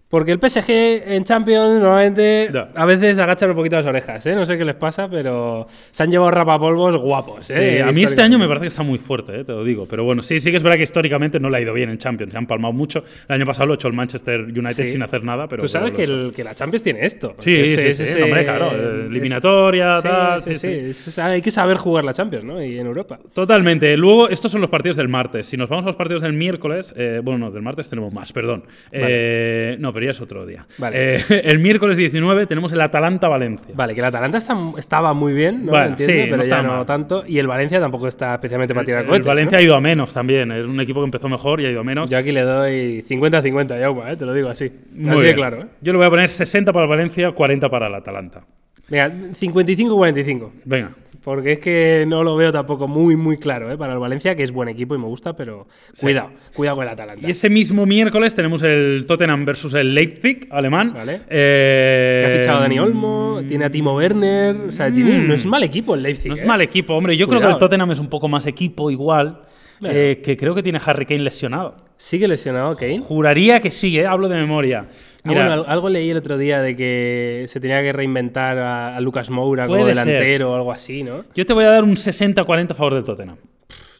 Porque 0.07 0.31
el 0.31 0.39
PSG 0.39 0.69
en 1.11 1.23
Champions 1.23 1.81
normalmente 1.81 2.49
a 2.75 2.85
veces 2.85 3.17
agachan 3.17 3.49
un 3.49 3.55
poquito 3.55 3.75
las 3.75 3.85
orejas, 3.87 4.23
¿eh? 4.27 4.35
No 4.35 4.45
sé 4.45 4.57
qué 4.57 4.63
les 4.63 4.75
pasa, 4.75 5.09
pero 5.09 5.67
se 5.91 6.03
han 6.03 6.11
llevado 6.11 6.29
rapapolvos 6.31 6.95
guapos, 6.97 7.47
Sí, 7.47 7.53
¿eh? 7.57 7.81
a 7.81 7.91
mí 7.91 8.03
este 8.03 8.21
año 8.21 8.37
me 8.37 8.47
parece 8.47 8.63
que 8.65 8.67
está 8.69 8.83
muy 8.83 8.99
fuerte, 8.99 9.39
eh, 9.41 9.43
te 9.43 9.51
lo 9.51 9.63
digo. 9.63 9.87
Pero 9.89 10.03
bueno, 10.03 10.21
sí, 10.23 10.39
sí 10.39 10.51
que 10.51 10.57
es 10.57 10.63
verdad 10.63 10.77
que 10.77 10.83
históricamente 10.83 11.39
no 11.39 11.49
le 11.49 11.57
ha 11.57 11.61
ido 11.61 11.73
bien 11.73 11.89
en 11.89 11.97
Champions. 11.97 12.31
Se 12.31 12.37
han 12.37 12.45
palmado 12.45 12.71
mucho. 12.71 13.03
El 13.27 13.35
año 13.35 13.45
pasado 13.45 13.65
lo 13.65 13.73
ha 13.73 13.75
hecho 13.75 13.87
el 13.87 13.93
Manchester 13.93 14.41
United 14.41 14.85
Sí. 14.85 14.87
sin 14.89 15.01
hacer 15.01 15.23
nada. 15.23 15.47
Pero 15.47 15.63
Tú 15.63 15.67
sabes 15.67 15.91
que, 15.91 16.03
el, 16.03 16.31
que 16.35 16.43
la 16.43 16.53
Champions 16.53 16.83
tiene 16.83 17.03
esto. 17.05 17.33
Sí, 17.39 17.67
sí, 17.67 17.73
es- 17.81 17.97
sí, 17.97 18.03
es 18.03 18.17
no, 18.17 18.25
hombre, 18.25 18.43
claro, 18.43 18.71
eliminatoria, 19.07 19.95
tal, 20.03 20.41
sí, 20.43 20.55
sí, 20.55 21.19
hay 21.21 21.41
que 21.41 21.51
saber 21.51 21.77
jugar 21.77 22.03
la 22.05 22.13
Champions, 22.13 22.45
¿no? 22.45 22.63
Y 22.63 22.77
en 22.77 22.85
Europa. 22.85 23.19
Totalmente. 23.33 23.97
Luego, 23.97 24.29
estos 24.29 24.51
son 24.51 24.61
los 24.61 24.69
partidos 24.69 24.97
del 24.97 25.07
martes. 25.07 25.47
Si 25.47 25.57
nos 25.57 25.67
vamos 25.67 25.83
a 25.85 25.87
los 25.87 25.95
partidos 25.95 26.21
del 26.21 26.33
miércoles, 26.33 26.93
eh, 26.95 27.21
bueno, 27.23 27.39
no, 27.47 27.51
del 27.51 27.63
martes 27.63 27.89
tenemos 27.89 28.13
más, 28.13 28.31
perdón. 28.31 28.63
Eh, 28.91 29.75
no, 29.79 29.93
pero 29.95 30.05
ya 30.05 30.11
es 30.11 30.21
otro 30.21 30.45
día. 30.45 30.67
Vale. 30.77 31.15
Eh, 31.15 31.23
el 31.45 31.57
miércoles 31.57 31.97
19 31.97 32.45
tenemos 32.45 32.71
el 32.71 32.81
Atalanta-Valencia. 32.81 33.73
Vale, 33.73 33.95
que 33.95 34.01
el 34.01 34.05
Atalanta 34.05 34.37
está- 34.37 34.55
estaba 34.77 35.13
muy 35.15 35.33
bien, 35.33 35.65
¿no? 35.65 35.71
Bueno, 35.71 35.87
Entiendo, 35.87 36.13
sí, 36.13 36.19
pero 36.25 36.37
no 36.37 36.43
ya 36.43 36.55
está 36.57 36.61
no 36.61 36.85
tanto. 36.85 37.23
Y 37.27 37.39
el 37.39 37.47
Valencia 37.47 37.79
tampoco 37.79 38.07
está 38.07 38.35
especialmente 38.35 38.73
para 38.75 38.85
tirar 38.85 39.01
El 39.01 39.07
cohetes. 39.07 39.25
Valencia 39.25 39.57
¿no? 39.57 39.59
ha 39.59 39.63
ido 39.63 39.75
a 39.75 39.81
menos 39.81 40.13
también. 40.13 40.51
Es 40.51 40.67
un 40.67 40.79
equipo 40.79 40.99
que 41.01 41.05
empezó 41.05 41.27
mejor 41.29 41.61
y 41.61 41.65
ha 41.65 41.71
ido 41.71 41.79
a 41.79 41.83
menos. 41.83 42.07
Yo 42.09 42.17
aquí 42.17 42.31
le 42.31 42.41
doy 42.41 43.01
50-50, 43.07 43.79
Yauma, 43.79 44.11
¿eh? 44.11 44.15
te 44.17 44.25
lo 44.25 44.33
digo 44.33 44.49
así. 44.49 44.71
Muy 44.93 45.13
así 45.15 45.21
de 45.23 45.33
claro. 45.33 45.61
¿eh? 45.61 45.65
Yo 45.81 45.93
le 45.93 45.97
voy 45.97 46.05
a 46.07 46.09
poner 46.09 46.29
60 46.29 46.71
para 46.71 46.83
el 46.83 46.89
Valencia, 46.89 47.31
40 47.31 47.69
para 47.69 47.87
el 47.87 47.95
Atalanta. 47.95 48.43
Venga, 48.87 49.09
55-45. 49.09 50.51
Venga. 50.65 50.91
Porque 51.25 51.53
es 51.53 51.59
que 51.59 52.05
no 52.07 52.23
lo 52.23 52.35
veo 52.35 52.51
tampoco 52.51 52.87
muy, 52.87 53.15
muy 53.15 53.37
claro 53.37 53.71
¿eh? 53.71 53.77
para 53.77 53.93
el 53.93 53.99
Valencia, 53.99 54.35
que 54.35 54.43
es 54.43 54.51
buen 54.51 54.69
equipo 54.69 54.93
y 54.93 54.99
me 54.99 55.05
gusta, 55.07 55.35
pero 55.35 55.65
cuidado, 55.99 56.29
cuidado 56.53 56.77
con 56.77 56.83
el 56.85 56.89
Atalanta. 56.91 57.27
Y 57.27 57.31
ese 57.31 57.49
mismo 57.49 57.87
miércoles 57.87 58.35
tenemos 58.35 58.61
el 58.61 59.05
Tottenham 59.07 59.43
versus 59.43 59.73
el 59.73 59.95
Leipzig, 59.95 60.47
alemán. 60.51 60.93
Vale. 60.93 61.21
Eh, 61.27 62.21
Que 62.27 62.31
ha 62.31 62.37
fichado 62.37 62.57
a 62.59 62.61
Dani 62.61 62.77
Olmo, 62.77 63.41
tiene 63.47 63.65
a 63.65 63.71
Timo 63.71 63.95
Werner, 63.95 64.55
o 64.67 64.71
sea, 64.71 64.93
tiene- 64.93 65.17
no 65.27 65.33
es 65.33 65.47
mal 65.47 65.63
equipo 65.63 65.95
el 65.95 66.03
Leipzig. 66.03 66.29
No 66.29 66.35
es 66.35 66.43
¿eh? 66.43 66.45
mal 66.45 66.61
equipo, 66.61 66.93
hombre. 66.93 67.17
Yo 67.17 67.27
creo 67.27 67.41
que 67.41 67.47
el 67.47 67.57
Tottenham 67.57 67.89
es 67.91 67.99
un 67.99 68.07
poco 68.07 68.27
más 68.27 68.45
equipo 68.45 68.91
igual. 68.91 69.41
Eh, 69.83 70.21
que 70.23 70.37
creo 70.37 70.55
que 70.55 70.63
tiene 70.63 70.79
Harry 70.85 71.05
Kane 71.05 71.21
lesionado. 71.23 71.75
Sigue 71.97 72.27
lesionado 72.27 72.75
Kane. 72.75 72.99
Juraría 72.99 73.59
que 73.59 73.71
sí, 73.71 73.99
¿eh? 73.99 74.05
hablo 74.05 74.29
de 74.29 74.35
memoria. 74.35 74.87
Ah, 75.25 75.29
Mira, 75.29 75.45
bueno, 75.47 75.63
al- 75.63 75.69
algo 75.71 75.89
leí 75.89 76.09
el 76.11 76.17
otro 76.17 76.37
día 76.37 76.61
de 76.61 76.75
que 76.75 77.45
se 77.47 77.59
tenía 77.59 77.81
que 77.81 77.91
reinventar 77.91 78.57
a, 78.59 78.95
a 78.95 79.01
Lucas 79.01 79.29
Moura 79.31 79.65
como 79.65 79.79
Puede 79.79 79.95
ser. 79.95 80.05
delantero 80.05 80.51
o 80.51 80.55
algo 80.55 80.71
así, 80.71 81.01
¿no? 81.03 81.23
yo 81.33 81.45
te 81.45 81.53
voy 81.53 81.63
a 81.65 81.69
dar 81.69 81.83
un 81.83 81.95
60-40 81.95 82.71
a 82.71 82.75
favor 82.75 82.93
del 82.93 83.03
Tottenham. 83.03 83.37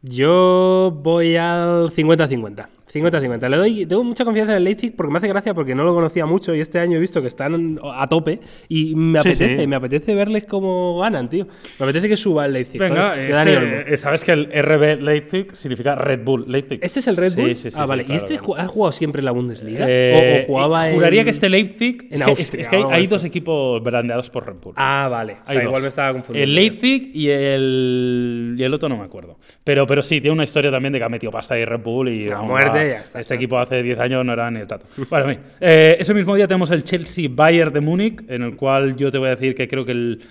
Yo 0.01 0.95
voy 1.01 1.35
al 1.35 1.89
50-50. 1.89 2.67
50-50. 2.95 3.49
Le 3.49 3.57
doy, 3.57 3.85
tengo 3.85 4.03
mucha 4.03 4.23
confianza 4.25 4.53
en 4.53 4.57
el 4.57 4.63
Leipzig 4.63 4.95
porque 4.95 5.11
me 5.11 5.17
hace 5.17 5.27
gracia 5.27 5.53
porque 5.53 5.75
no 5.75 5.83
lo 5.83 5.93
conocía 5.93 6.25
mucho 6.25 6.53
y 6.55 6.59
este 6.61 6.79
año 6.79 6.97
he 6.97 6.99
visto 7.01 7.21
que 7.21 7.27
están 7.27 7.79
a 7.83 8.07
tope 8.07 8.39
y 8.69 8.95
me 8.95 9.21
Sí, 9.21 9.29
apetece, 9.29 9.57
sí. 9.61 9.67
me 9.67 9.75
apetece 9.75 10.15
verles 10.15 10.45
cómo 10.45 10.99
ganan, 10.99 11.29
tío. 11.29 11.47
Me 11.79 11.83
apetece 11.85 12.07
que 12.09 12.17
suba 12.17 12.45
el 12.45 12.53
Leipzig. 12.53 12.79
Venga, 12.79 13.19
este, 13.19 13.93
eh, 13.93 13.97
sabes 13.97 14.23
que 14.23 14.31
el 14.31 14.45
RB 14.51 15.01
Leipzig 15.01 15.55
significa 15.55 15.95
Red 15.95 16.23
Bull 16.23 16.45
Leipzig. 16.47 16.79
¿Este 16.81 16.99
es 16.99 17.07
el 17.07 17.17
Red 17.17 17.35
Bull? 17.35 17.55
sí, 17.55 17.69
sí, 17.69 17.77
ah, 17.77 17.83
sí, 17.83 17.89
vale. 17.89 18.03
claro, 18.05 18.13
¿Y 18.13 18.17
este 18.17 18.37
claro. 18.37 18.57
ha 18.57 18.67
jugado 18.67 18.91
siempre 18.91 19.19
en 19.19 19.25
la 19.25 19.31
Bundesliga? 19.31 19.85
Eh, 19.89 20.37
¿O, 20.39 20.43
o 20.43 20.45
jugaba 20.47 20.89
juraría 20.91 21.21
en... 21.21 21.25
que 21.25 21.31
este 21.31 21.49
Leipzig. 21.49 22.07
en 22.09 22.13
es 22.13 22.23
que, 22.23 22.31
es- 22.31 22.39
Austria 22.39 22.61
es 22.61 22.67
que 22.67 22.83
hay, 22.91 23.07
dos 23.07 23.23
equipos 23.23 23.83
brandeados 23.83 24.29
por 24.29 24.45
Red 24.45 24.55
Bull. 24.61 24.73
Ah, 24.77 25.07
vale. 25.11 25.33
O 25.33 25.47
sea, 25.49 25.59
Hay 25.59 25.65
igual 25.65 25.81
me 25.81 25.87
estaba 25.89 26.13
confundiendo. 26.13 26.49
El 26.49 26.55
Leipzig 26.55 27.11
y 27.13 27.29
el, 27.29 28.55
y 28.57 28.63
el 28.63 28.73
otro 28.73 28.89
no 28.89 28.97
me 28.97 29.03
acuerdo. 29.03 29.37
Pero, 29.63 29.85
pero 29.87 30.03
sí, 30.03 30.21
tiene 30.21 30.33
una 30.33 30.43
historia 30.43 30.71
también 30.71 30.93
de 30.93 30.99
que 30.99 31.05
ha 31.05 31.09
metido 31.09 31.31
pasta 31.31 31.57
y 31.57 31.65
Red 31.65 31.81
Bull 31.81 32.09
y. 32.09 32.31
A 32.31 32.41
muerte, 32.41 32.84
Este 33.15 33.35
equipo 33.35 33.57
hace 33.59 33.83
10 33.83 33.99
años 33.99 34.25
no 34.25 34.33
era 34.33 34.49
ni 34.51 34.59
el 34.59 34.67
tato. 34.67 34.85
Bueno, 35.09 35.27
bien. 35.27 35.39
Eh, 35.59 35.97
ese 35.99 36.13
mismo 36.13 36.35
día 36.35 36.47
tenemos 36.47 36.71
el 36.71 36.83
Chelsea-Bayern 36.83 37.73
de 37.73 37.81
Múnich, 37.81 38.23
en 38.27 38.43
el 38.43 38.55
cual 38.55 38.95
yo 38.95 39.11
te 39.11 39.17
voy 39.17 39.27
a 39.27 39.31
decir 39.31 39.55
que 39.55 39.67
creo 39.67 39.85
que 39.85 39.91
el. 39.91 40.21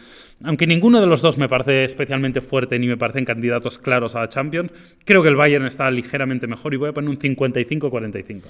Aunque 0.42 0.66
ninguno 0.66 1.00
de 1.00 1.06
los 1.06 1.22
dos 1.22 1.38
me 1.38 1.48
parece 1.48 1.84
especialmente 1.84 2.40
fuerte 2.40 2.78
ni 2.78 2.86
me 2.86 2.96
parecen 2.96 3.24
candidatos 3.24 3.78
claros 3.78 4.14
a 4.14 4.20
la 4.20 4.28
Champions, 4.28 4.72
creo 5.04 5.22
que 5.22 5.28
el 5.28 5.36
Bayern 5.36 5.64
está 5.66 5.90
ligeramente 5.90 6.46
mejor 6.46 6.74
y 6.74 6.76
voy 6.76 6.88
a 6.88 6.92
poner 6.92 7.08
un 7.08 7.18
55-45. 7.18 8.42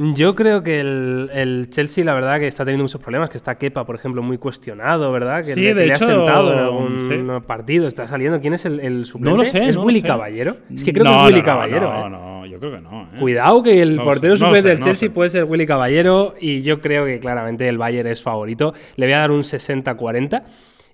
Yo 0.00 0.36
creo 0.36 0.62
que 0.62 0.78
el, 0.78 1.28
el 1.34 1.70
Chelsea, 1.70 2.04
la 2.04 2.14
verdad, 2.14 2.38
que 2.38 2.46
está 2.46 2.64
teniendo 2.64 2.84
muchos 2.84 3.00
problemas, 3.00 3.30
que 3.30 3.36
está 3.36 3.58
Kepa, 3.58 3.84
por 3.84 3.96
ejemplo, 3.96 4.22
muy 4.22 4.38
cuestionado, 4.38 5.10
¿verdad? 5.10 5.44
Que 5.44 5.54
Sí, 5.54 5.60
le, 5.60 5.74
de 5.74 5.86
le 5.86 5.92
hecho, 5.92 6.04
ha 6.04 6.08
sentado 6.08 6.52
en 6.52 6.58
algún 6.60 7.00
sí. 7.40 7.44
partido, 7.46 7.88
está 7.88 8.06
saliendo. 8.06 8.40
¿Quién 8.40 8.54
es 8.54 8.64
el, 8.64 8.78
el 8.78 9.06
suplente? 9.06 9.30
No 9.30 9.36
lo 9.36 9.44
sé. 9.44 9.64
¿Es 9.68 9.74
no 9.76 9.82
Willy 9.82 10.00
sé. 10.00 10.06
Caballero? 10.06 10.56
Es 10.72 10.84
que 10.84 10.92
creo 10.92 11.04
No, 11.04 11.10
que 11.10 11.16
es 11.18 11.24
Willy 11.26 11.38
no, 11.40 11.44
Caballero, 11.44 11.92
No, 11.92 12.06
¿eh? 12.06 12.10
no, 12.10 12.46
yo 12.46 12.60
creo 12.60 12.72
que 12.76 12.80
no. 12.80 13.02
¿eh? 13.02 13.18
Cuidado 13.18 13.62
que 13.64 13.82
el 13.82 13.96
portero 13.96 14.36
sé, 14.36 14.44
suplente 14.44 14.68
del 14.68 14.78
Chelsea 14.78 15.08
sé. 15.08 15.10
puede 15.10 15.30
ser 15.30 15.42
Willy 15.44 15.66
Caballero 15.66 16.34
y 16.40 16.62
yo 16.62 16.80
creo 16.80 17.04
que 17.04 17.18
claramente 17.18 17.68
el 17.68 17.76
Bayern 17.76 18.06
es 18.08 18.22
favorito. 18.22 18.74
Le 18.94 19.06
voy 19.06 19.14
a 19.14 19.18
dar 19.18 19.32
un 19.32 19.42
60-40. 19.42 20.44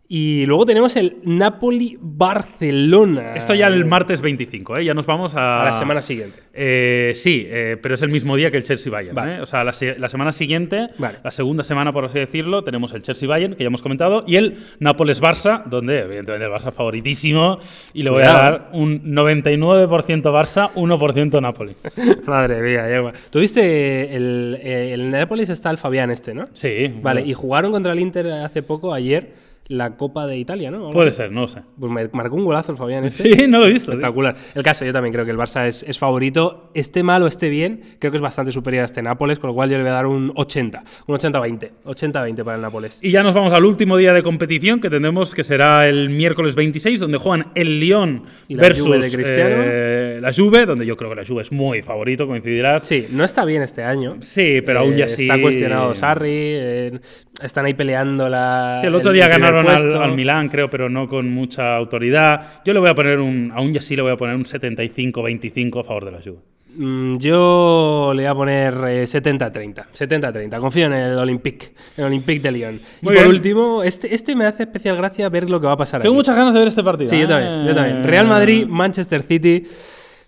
Y 0.06 0.44
luego 0.44 0.66
tenemos 0.66 0.96
el 0.96 1.16
Napoli-Barcelona. 1.24 3.34
Esto 3.36 3.54
ya 3.54 3.68
el 3.68 3.84
martes 3.86 4.20
25, 4.20 4.76
¿eh? 4.78 4.84
Ya 4.84 4.92
nos 4.94 5.06
vamos 5.06 5.34
a... 5.34 5.62
A 5.62 5.64
la 5.64 5.72
semana 5.72 6.02
siguiente. 6.02 6.40
Eh, 6.52 7.12
sí, 7.14 7.46
eh, 7.48 7.78
pero 7.82 7.94
es 7.94 8.02
el 8.02 8.10
mismo 8.10 8.36
día 8.36 8.50
que 8.50 8.56
el 8.58 8.64
Chelsea-Bayern. 8.64 9.14
Vale. 9.14 9.36
¿eh? 9.36 9.40
O 9.40 9.46
sea, 9.46 9.64
la, 9.64 9.72
se- 9.72 9.98
la 9.98 10.08
semana 10.08 10.32
siguiente, 10.32 10.88
Vale. 10.98 11.18
la 11.24 11.30
segunda 11.30 11.64
semana, 11.64 11.90
por 11.92 12.04
así 12.04 12.18
decirlo, 12.18 12.62
tenemos 12.62 12.92
el 12.92 13.00
Chelsea-Bayern, 13.02 13.54
que 13.54 13.64
ya 13.64 13.68
hemos 13.68 13.80
comentado, 13.82 14.24
y 14.26 14.36
el 14.36 14.58
Nápoles-Barça, 14.80 15.64
donde 15.64 16.00
evidentemente 16.00 16.44
el 16.46 16.52
Barça 16.52 16.70
favoritísimo, 16.72 17.58
y 17.94 18.02
le 18.02 18.10
voy 18.10 18.22
a 18.24 18.32
dar 18.32 18.70
un 18.72 19.02
99% 19.14 19.88
Barça, 20.32 20.70
1% 20.74 21.40
Napoli. 21.40 21.76
Madre 22.26 22.60
mía, 22.60 22.86
Diego. 22.86 23.12
¿Tuviste 23.30 24.14
el, 24.14 24.58
eh, 24.62 24.92
el 24.92 25.10
Nápoles 25.10 25.48
está 25.48 25.70
el 25.70 25.78
Fabián 25.78 26.10
este, 26.10 26.34
¿no? 26.34 26.46
Sí. 26.52 26.92
Vale, 27.02 27.22
y 27.22 27.32
jugaron 27.32 27.72
contra 27.72 27.92
el 27.92 28.00
Inter 28.00 28.30
hace 28.30 28.62
poco, 28.62 28.92
ayer, 28.92 29.32
la 29.66 29.96
Copa 29.96 30.26
de 30.26 30.36
Italia, 30.36 30.70
¿no? 30.70 30.90
Puede 30.90 31.10
ser, 31.12 31.32
no 31.32 31.42
lo 31.42 31.48
sé. 31.48 31.60
Pues 31.78 31.90
me 31.90 32.06
marcó 32.12 32.36
un 32.36 32.44
golazo 32.44 32.72
el 32.72 32.78
Fabián 32.78 33.04
este. 33.04 33.34
Sí, 33.34 33.46
no 33.48 33.60
lo 33.60 33.66
he 33.66 33.72
visto. 33.72 33.90
tío. 33.92 33.98
Espectacular. 34.00 34.36
El 34.54 34.62
caso, 34.62 34.84
yo 34.84 34.92
también 34.92 35.12
creo 35.12 35.24
que 35.24 35.30
el 35.30 35.38
Barça 35.38 35.66
es, 35.66 35.82
es 35.88 35.98
favorito. 35.98 36.70
Esté 36.74 37.02
mal 37.02 37.22
o 37.22 37.26
esté 37.26 37.48
bien, 37.48 37.80
creo 37.98 38.10
que 38.10 38.16
es 38.16 38.22
bastante 38.22 38.52
superior 38.52 38.82
a 38.82 38.84
este 38.84 39.02
Nápoles, 39.02 39.38
con 39.38 39.48
lo 39.48 39.54
cual 39.54 39.70
yo 39.70 39.76
le 39.78 39.82
voy 39.84 39.90
a 39.90 39.94
dar 39.94 40.06
un 40.06 40.32
80. 40.34 40.84
Un 41.06 41.16
80-20. 41.16 41.70
80-20 41.86 42.44
para 42.44 42.56
el 42.56 42.62
Nápoles. 42.62 42.98
Y 43.02 43.10
ya 43.10 43.22
nos 43.22 43.32
vamos 43.34 43.52
al 43.52 43.64
último 43.64 43.96
día 43.96 44.12
de 44.12 44.22
competición 44.22 44.80
que 44.80 44.90
tendremos, 44.90 45.34
que 45.34 45.44
será 45.44 45.88
el 45.88 46.10
miércoles 46.10 46.54
26, 46.54 47.00
donde 47.00 47.18
juegan 47.18 47.46
el 47.54 47.80
Lyon 47.80 48.24
Y 48.48 48.56
la 48.56 48.62
versus 48.62 48.86
Juve 48.86 48.98
de 48.98 49.10
Cristiano. 49.10 49.54
eh, 49.64 50.18
la 50.20 50.32
Juve, 50.32 50.66
donde 50.66 50.84
yo 50.84 50.96
creo 50.96 51.10
que 51.10 51.16
la 51.16 51.24
Juve 51.26 51.42
es 51.42 51.52
muy 51.52 51.82
favorito, 51.82 52.26
coincidirás. 52.26 52.82
Sí, 52.84 53.06
no 53.10 53.24
está 53.24 53.44
bien 53.44 53.62
este 53.62 53.82
año. 53.82 54.16
Sí, 54.20 54.60
pero 54.64 54.80
aún 54.80 54.94
ya 54.96 55.06
Eh, 55.06 55.08
sí. 55.08 55.22
Está 55.22 55.40
cuestionado 55.40 55.94
Sarri, 55.94 56.28
eh, 56.32 57.00
están 57.42 57.64
ahí 57.66 57.74
peleando 57.74 58.28
la. 58.28 58.78
Sí, 58.80 58.86
el 58.86 58.94
otro 58.94 59.12
día 59.12 59.24
primer 59.24 59.40
ganaron 59.62 59.96
al, 59.96 60.02
al 60.02 60.14
Milán, 60.14 60.48
creo, 60.48 60.68
pero 60.68 60.88
no 60.88 61.06
con 61.06 61.30
mucha 61.30 61.76
autoridad. 61.76 62.62
Yo 62.64 62.72
le 62.72 62.80
voy 62.80 62.90
a 62.90 62.94
poner 62.94 63.20
un, 63.20 63.52
aún 63.54 63.72
ya 63.72 63.80
sí 63.80 63.96
le 63.96 64.02
voy 64.02 64.12
a 64.12 64.16
poner 64.16 64.36
un 64.36 64.44
75-25 64.44 65.80
a 65.80 65.84
favor 65.84 66.04
de 66.04 66.10
la 66.12 66.18
Juve. 66.22 66.38
Mm, 66.76 67.18
Yo 67.18 68.12
le 68.14 68.22
voy 68.22 68.30
a 68.30 68.34
poner 68.34 68.74
eh, 68.88 69.04
70-30. 69.04 69.86
70-30. 69.96 70.58
Confío 70.58 70.86
en 70.86 70.92
el 70.94 71.18
Olympique. 71.18 71.68
En 71.96 72.04
el 72.04 72.04
Olympique 72.06 72.40
de 72.40 72.50
Lyon. 72.52 72.80
Y 73.00 73.04
por 73.04 73.12
bien. 73.12 73.28
último, 73.28 73.82
este, 73.82 74.12
este 74.14 74.34
me 74.34 74.46
hace 74.46 74.64
especial 74.64 74.96
gracia 74.96 75.28
ver 75.28 75.48
lo 75.48 75.60
que 75.60 75.66
va 75.66 75.74
a 75.74 75.76
pasar. 75.76 76.00
Tengo 76.02 76.14
aquí. 76.14 76.18
muchas 76.18 76.36
ganas 76.36 76.52
de 76.52 76.58
ver 76.58 76.68
este 76.68 76.82
partido. 76.82 77.08
Sí, 77.08 77.18
yo 77.18 77.24
¿eh? 77.24 77.28
también, 77.28 77.66
yo 77.66 77.74
también. 77.74 78.04
Real 78.04 78.26
Madrid, 78.26 78.66
Manchester 78.66 79.22
City, 79.22 79.64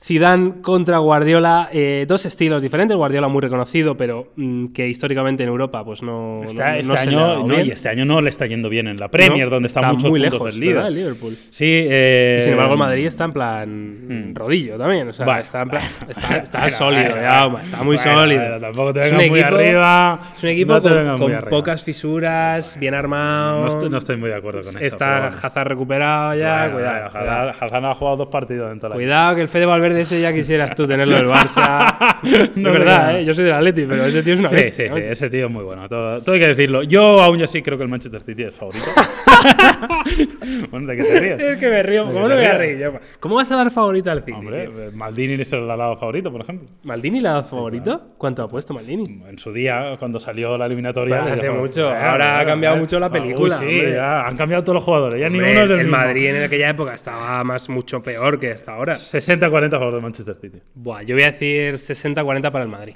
Zidane 0.06 0.60
contra 0.62 0.98
Guardiola, 0.98 1.68
eh, 1.72 2.04
dos 2.06 2.24
estilos 2.26 2.62
diferentes. 2.62 2.96
Guardiola 2.96 3.26
muy 3.26 3.40
reconocido, 3.40 3.96
pero 3.96 4.28
mm, 4.36 4.66
que 4.68 4.86
históricamente 4.86 5.42
en 5.42 5.48
Europa 5.48 5.84
pues 5.84 6.00
no, 6.00 6.42
no- 6.44 6.48
este 6.48 6.62
año, 6.96 7.38
no, 7.38 7.44
bien. 7.46 7.66
y 7.66 7.70
este 7.70 7.88
año 7.88 8.04
no 8.04 8.20
le 8.20 8.28
está 8.28 8.46
yendo 8.46 8.68
bien 8.68 8.86
en 8.86 8.96
la 8.98 9.08
Premier, 9.08 9.50
donde 9.50 9.66
está, 9.66 9.82
muchos 9.92 10.08
muy 10.08 10.20
puntos 10.20 10.32
lejos 10.38 10.54
del 10.54 10.60
líder. 10.60 10.92
Liverpool. 10.92 11.34
Sí, 11.50 11.64
eh, 11.66 12.38
sin 12.40 12.52
embargo, 12.52 12.74
el 12.74 12.78
Madrid 12.78 13.06
está 13.06 13.24
en 13.24 13.32
plan 13.32 14.32
rodillo 14.32 14.78
también. 14.78 15.08
O 15.08 15.12
sea, 15.12 15.24
Bueno. 15.26 15.40
está, 15.40 15.62
en 15.62 15.68
plan- 15.70 15.82
está, 16.08 16.36
está 16.36 16.58
Bueno, 16.60 16.76
sólido, 16.76 17.10
bueno, 17.16 17.58
está 17.58 17.82
muy 17.82 17.98
sólido. 17.98 18.56
tampoco 18.60 18.92
te 18.92 19.00
Es 19.00 19.04
vengas 19.06 19.24
un 19.24 19.30
muy 19.30 19.40
equipo- 19.40 19.54
arriba. 19.56 20.20
Es 20.36 20.42
un 20.44 20.48
equipo 20.50 20.80
con, 20.82 21.44
pocas 21.50 21.82
fisuras, 21.82 22.76
bien 22.78 22.94
armado. 22.94 23.62
No 23.62 23.68
estoy, 23.68 23.90
no 23.90 23.98
estoy 23.98 24.16
muy 24.18 24.28
de 24.30 24.36
acuerdo 24.36 24.60
con 24.60 24.68
eso. 24.68 24.78
Está. 24.78 25.26
Hazard 25.26 25.66
recuperado 25.66 26.34
ya. 26.38 26.70
Cuidado. 26.72 27.06
Hazard- 27.08 27.54
Hazard 27.60 27.84
ha 27.86 27.94
jugado 27.94 28.16
dos 28.18 28.28
partidos 28.28 28.70
en 28.72 28.78
toda 28.78 28.90
la 28.90 28.94
Cuidado 28.94 29.34
que 29.34 29.42
el 29.42 29.48
Fede 29.48 29.66
Valverde 29.66 29.95
ese 29.96 30.20
ya 30.20 30.32
quisieras 30.32 30.74
tú 30.74 30.86
tenerlo 30.86 31.16
del 31.16 31.26
Barça. 31.26 32.18
es 32.22 32.56
No, 32.56 32.72
verdad, 32.72 33.12
no. 33.12 33.18
¿eh? 33.18 33.24
yo 33.24 33.34
soy 33.34 33.44
del 33.44 33.52
Atleti, 33.54 33.84
pero 33.86 34.06
ese 34.06 34.22
tío 34.22 34.34
es 34.34 34.40
una 34.40 34.48
Sí, 34.48 34.54
bestia. 34.54 34.92
sí, 34.92 35.00
sí, 35.02 35.08
ese 35.10 35.30
tío 35.30 35.46
es 35.46 35.52
muy 35.52 35.64
bueno. 35.64 35.88
Todo, 35.88 36.20
todo 36.22 36.34
hay 36.34 36.40
que 36.40 36.48
decirlo. 36.48 36.82
Yo 36.82 37.22
aún 37.22 37.38
ya 37.38 37.46
sí 37.46 37.62
creo 37.62 37.76
que 37.76 37.84
el 37.84 37.90
Manchester 37.90 38.20
City 38.20 38.44
es 38.44 38.54
favorito. 38.54 38.84
bueno, 40.70 40.86
¿de 40.86 40.96
qué 40.96 41.02
te 41.04 41.20
ríes? 41.20 41.40
Es 41.42 41.58
que 41.58 41.68
me 41.70 41.82
río. 41.82 42.06
¿De 42.06 42.12
¿Cómo 42.12 42.28
no 42.28 42.34
voy 42.34 42.44
a 42.44 42.58
reír? 42.58 42.78
yo? 42.78 42.92
¿Cómo 43.20 43.36
vas 43.36 43.50
a 43.52 43.56
dar 43.56 43.70
favorito 43.70 44.10
al 44.10 44.20
City? 44.20 44.32
Hombre, 44.32 44.68
Maldini 44.92 45.44
se 45.44 45.56
lo 45.56 45.70
ha 45.70 45.76
dado 45.76 45.96
favorito, 45.96 46.30
por 46.32 46.40
ejemplo. 46.42 46.68
¿Maldini 46.84 47.20
le 47.20 47.28
ha 47.28 47.32
dado 47.32 47.44
favorito? 47.44 48.00
¿Cuánto 48.18 48.42
ha 48.42 48.48
puesto 48.48 48.74
Maldini? 48.74 49.22
En 49.28 49.38
su 49.38 49.52
día, 49.52 49.96
cuando 49.98 50.20
salió 50.20 50.56
la 50.56 50.66
eliminatoria. 50.66 51.20
Pues 51.20 51.32
hace 51.32 51.50
mucho. 51.50 51.88
Ahora 51.90 52.34
ha 52.34 52.36
bueno, 52.38 52.50
cambiado 52.50 52.74
bueno. 52.74 52.84
mucho 52.84 53.00
la 53.00 53.10
película, 53.10 53.58
uy, 53.58 53.66
sí, 53.68 53.74
hombre. 53.78 53.92
ya, 53.94 54.26
han 54.26 54.36
cambiado 54.36 54.62
todos 54.64 54.74
los 54.74 54.84
jugadores. 54.84 55.20
Ya 55.20 55.28
ni 55.28 55.38
Hombre, 55.38 55.52
uno 55.52 55.62
es 55.64 55.70
el, 55.70 55.80
el. 55.80 55.86
Madrid 55.88 56.26
en 56.34 56.42
aquella 56.42 56.70
época 56.70 56.94
estaba 56.94 57.42
más 57.44 57.68
mucho 57.68 58.02
peor 58.02 58.38
que 58.38 58.50
hasta 58.52 58.74
ahora. 58.74 58.94
60-40 58.94 59.74
a 59.74 59.78
favor 59.86 59.94
del 59.94 60.02
Manchester 60.02 60.34
City. 60.34 60.58
Buah, 60.74 61.02
yo 61.02 61.14
voy 61.14 61.24
a 61.24 61.30
decir 61.30 61.74
60-40 61.74 62.50
para 62.50 62.64
el 62.64 62.70
Madrid. 62.70 62.94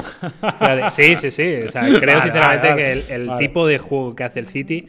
sí, 0.91 1.17
sí, 1.17 1.31
sí. 1.31 1.55
O 1.67 1.71
sea, 1.71 1.83
creo 1.83 2.19
Vale, 2.19 2.23
sinceramente 2.23 2.69
vale, 2.69 3.03
que 3.05 3.15
el, 3.15 3.31
tipo 3.39 3.67
de 3.67 3.79
juego 3.79 4.15
que 4.15 4.25
hace 4.25 4.41
el 4.41 4.47
City 4.47 4.87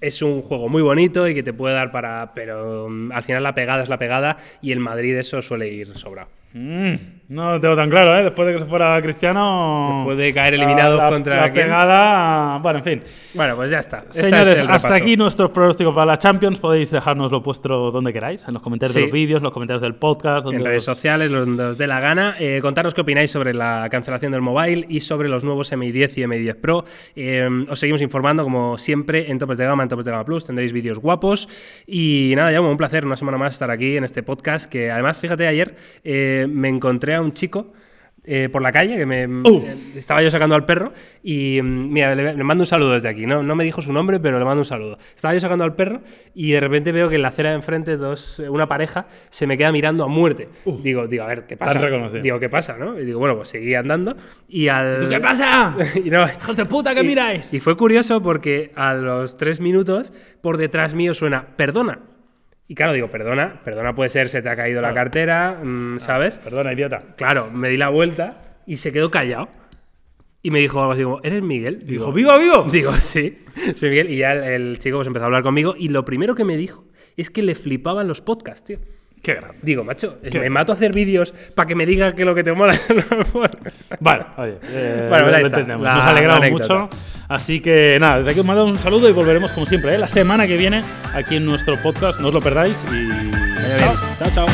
es 0.00 0.22
un 0.22 0.42
juego 0.42 0.68
muy 0.68 0.82
bonito 0.82 1.28
y 1.28 1.34
que 1.34 1.42
te 1.42 1.52
puede 1.52 1.74
dar 1.74 1.90
para. 1.90 2.32
Pero 2.34 2.88
mm, 2.88 3.12
al 3.12 3.22
final 3.22 3.42
la 3.42 3.54
pegada 3.54 3.82
es 3.82 3.88
la 3.88 3.98
pegada 3.98 4.36
y 4.62 4.72
el 4.72 4.80
Madrid 4.80 5.16
eso 5.16 5.42
suele 5.42 5.68
ir 5.68 5.96
sobrado. 5.96 6.28
Mm, 6.54 6.94
no 7.28 7.52
lo 7.52 7.60
tengo 7.60 7.76
tan 7.76 7.90
claro, 7.90 8.16
¿eh? 8.18 8.24
Después 8.24 8.46
de 8.48 8.54
que 8.54 8.58
se 8.60 8.64
fuera 8.64 9.00
Cristiano. 9.02 10.02
Puede 10.04 10.32
caer 10.32 10.54
eliminado 10.54 10.96
la, 10.96 11.04
la- 11.04 11.10
contra. 11.10 11.36
La 11.36 11.52
quién. 11.52 11.66
pegada. 11.66 12.58
Bueno, 12.58 12.78
en 12.78 12.84
fin. 12.84 13.02
Bueno, 13.34 13.54
pues 13.56 13.70
ya 13.70 13.80
está. 13.80 14.04
Señores, 14.10 14.48
es 14.48 14.60
el 14.60 14.70
hasta 14.70 14.88
repaso. 14.88 14.94
aquí 15.04 15.16
nuestros 15.16 15.50
pronósticos 15.50 15.94
para 15.94 16.06
la 16.06 16.18
Champions. 16.18 16.58
Podéis 16.58 16.90
dejárnoslo 16.90 17.40
vuestro 17.42 17.90
donde 17.90 18.12
queráis, 18.12 18.46
en 18.48 18.54
los 18.54 18.62
comentarios 18.62 18.94
Sí. 18.94 19.00
de 19.00 19.04
los 19.06 19.12
vídeos, 19.12 19.38
en 19.38 19.44
los 19.44 19.52
comentarios 19.52 19.82
del 19.82 19.94
podcast. 19.94 20.44
Donde 20.44 20.60
En 20.60 20.64
redes 20.66 20.78
os- 20.88 20.96
sociales, 20.96 21.30
los 21.30 21.46
donde 21.46 21.64
os 21.64 21.78
dé 21.78 21.86
la 21.86 22.00
gana. 22.00 22.34
Eh, 22.40 22.60
contarnos 22.62 22.94
qué 22.94 23.02
opináis 23.02 23.30
sobre 23.30 23.52
la 23.52 23.88
cancelación 23.90 24.32
del 24.32 24.40
mobile 24.40 24.86
y 24.88 25.00
sobre 25.00 25.28
los 25.28 25.44
nuevos 25.44 25.70
MI10 25.72 26.16
y 26.16 26.22
MI10 26.22 26.54
Pro. 26.56 26.84
Eh, 27.14 27.46
os 27.68 27.78
seguimos 27.78 28.00
informando, 28.00 28.42
como 28.42 28.78
siempre, 28.78 29.30
en 29.30 29.38
Topes 29.38 29.58
de 29.58 29.66
Gama, 29.66 29.82
en 29.82 29.88
Topes 29.90 30.06
de 30.06 30.12
Gama 30.12 30.24
Plus. 30.24 30.46
Tendréis 30.46 30.72
vídeos 30.72 30.98
guapos. 30.98 31.46
Y 31.86 32.32
nada, 32.36 32.52
ya 32.52 32.60
un 32.62 32.76
placer 32.78 33.04
una 33.04 33.16
semana 33.16 33.36
más 33.36 33.52
estar 33.52 33.70
aquí 33.70 33.96
en 33.98 34.04
este 34.04 34.22
podcast. 34.22 34.70
Que 34.70 34.90
además, 34.90 35.20
fíjate, 35.20 35.46
ayer 35.46 35.76
eh, 36.04 36.46
me 36.50 36.68
encontré 36.68 37.17
a 37.18 37.22
un 37.22 37.32
chico. 37.32 37.72
eh, 38.30 38.50
por 38.52 38.60
la 38.60 38.70
calle, 38.72 38.98
que 38.98 39.06
me 39.06 39.26
Uh. 39.26 39.62
eh, 39.64 39.74
estaba 39.96 40.20
yo 40.22 40.28
sacando 40.30 40.54
al 40.54 40.66
perro 40.66 40.92
y 41.22 41.62
mm, 41.62 41.92
mira, 41.92 42.14
le, 42.14 42.34
le 42.34 42.44
mando 42.44 42.60
un 42.62 42.66
saludo 42.66 42.90
desde 42.92 43.08
aquí. 43.08 43.24
No, 43.24 43.42
no 43.42 43.54
me 43.56 43.64
dijo 43.64 43.80
su 43.80 43.90
nombre, 43.90 44.20
pero 44.20 44.38
le 44.38 44.44
mando 44.44 44.60
un 44.60 44.64
saludo. 44.66 44.98
Estaba 45.16 45.32
yo 45.32 45.40
sacando 45.40 45.64
al 45.64 45.74
perro 45.74 46.02
y 46.34 46.50
de 46.50 46.60
repente 46.60 46.92
veo 46.92 47.08
que 47.08 47.14
en 47.14 47.22
la 47.22 47.28
acera 47.28 47.50
de 47.50 47.54
enfrente 47.56 47.96
dos, 47.96 48.40
una 48.50 48.66
pareja 48.68 49.06
se 49.30 49.46
me 49.46 49.56
queda 49.56 49.72
mirando 49.72 50.04
a 50.04 50.08
muerte. 50.08 50.48
Digo, 50.82 51.06
digo, 51.06 51.24
a 51.24 51.26
ver, 51.28 51.46
¿qué 51.46 51.56
pasa? 51.56 51.78
Digo, 52.20 52.38
¿qué 52.38 52.50
pasa? 52.50 52.76
¿no? 52.76 53.00
Y 53.00 53.06
digo, 53.06 53.18
bueno, 53.18 53.34
pues 53.36 53.48
seguí 53.48 53.74
andando 53.74 54.14
y 54.46 54.68
al... 54.68 54.98
¿Tú 54.98 55.08
qué 55.08 55.20
pasa? 55.20 55.74
y 56.04 56.10
no, 56.10 56.26
¡Hijos 56.26 56.56
de 56.56 56.66
puta, 56.66 56.94
que 56.94 57.02
miráis! 57.04 57.50
Y 57.54 57.60
fue 57.60 57.78
curioso 57.78 58.20
porque 58.22 58.72
a 58.74 58.92
los 58.92 59.38
tres 59.38 59.58
minutos 59.60 60.12
por 60.42 60.58
detrás 60.58 60.92
mío 60.92 61.14
suena, 61.14 61.46
perdona. 61.56 62.00
Y 62.70 62.74
claro, 62.74 62.92
digo, 62.92 63.08
perdona, 63.08 63.62
perdona 63.64 63.94
puede 63.94 64.10
ser, 64.10 64.28
se 64.28 64.42
te 64.42 64.50
ha 64.50 64.54
caído 64.54 64.82
la 64.82 64.92
cartera, 64.92 65.58
mm, 65.64 65.98
¿sabes? 65.98 66.36
Perdona, 66.36 66.74
idiota. 66.74 67.14
Claro, 67.16 67.50
me 67.50 67.70
di 67.70 67.78
la 67.78 67.88
vuelta 67.88 68.34
y 68.66 68.76
se 68.76 68.92
quedó 68.92 69.10
callado. 69.10 69.48
Y 70.42 70.50
me 70.50 70.60
dijo 70.60 70.78
algo 70.78 70.92
así 70.92 71.02
como, 71.02 71.20
¿eres 71.22 71.42
Miguel? 71.42 71.86
Dijo, 71.86 72.12
¡viva, 72.12 72.36
vivo! 72.38 72.64
Digo, 72.70 72.92
sí, 72.98 73.38
soy 73.74 73.88
Miguel. 73.88 74.10
Y 74.10 74.18
ya 74.18 74.32
el, 74.34 74.44
el 74.44 74.78
chico 74.78 74.98
pues 74.98 75.06
empezó 75.06 75.24
a 75.24 75.26
hablar 75.26 75.42
conmigo 75.42 75.74
y 75.76 75.88
lo 75.88 76.04
primero 76.04 76.34
que 76.34 76.44
me 76.44 76.58
dijo 76.58 76.84
es 77.16 77.30
que 77.30 77.42
le 77.42 77.54
flipaban 77.54 78.06
los 78.06 78.20
podcasts, 78.20 78.64
tío. 78.64 78.78
Qué 79.28 79.34
grande. 79.34 79.58
Digo, 79.60 79.84
macho, 79.84 80.16
¿Qué? 80.22 80.40
me 80.40 80.48
mato 80.48 80.72
a 80.72 80.74
hacer 80.74 80.90
vídeos 80.90 81.34
para 81.54 81.66
que 81.66 81.74
me 81.74 81.84
digas 81.84 82.14
que 82.14 82.24
lo 82.24 82.34
que 82.34 82.42
te 82.42 82.50
mola. 82.54 82.74
Vale, 84.00 84.24
oye, 84.38 84.54
eh, 84.70 85.06
Bueno, 85.10 85.26
lo 85.28 85.34
ahí 85.36 85.42
lo 85.42 85.46
está, 85.48 85.60
entendemos. 85.60 85.84
la- 85.84 85.94
Nos 85.96 86.06
alegramos 86.06 86.50
mucho. 86.50 86.88
Así 87.28 87.60
que 87.60 87.98
nada, 88.00 88.18
desde 88.20 88.30
aquí 88.30 88.40
os 88.40 88.46
mandamos 88.46 88.72
un 88.72 88.78
saludo 88.78 89.06
y 89.06 89.12
volveremos 89.12 89.52
como 89.52 89.66
siempre, 89.66 89.94
¿eh? 89.94 89.98
la 89.98 90.08
semana 90.08 90.46
que 90.46 90.56
viene 90.56 90.82
aquí 91.14 91.36
en 91.36 91.44
nuestro 91.44 91.76
podcast. 91.82 92.20
No 92.20 92.28
os 92.28 92.34
lo 92.34 92.40
perdáis 92.40 92.78
y. 92.90 93.04
Bien. 93.04 93.76
Chao, 94.18 94.30
chao. 94.32 94.46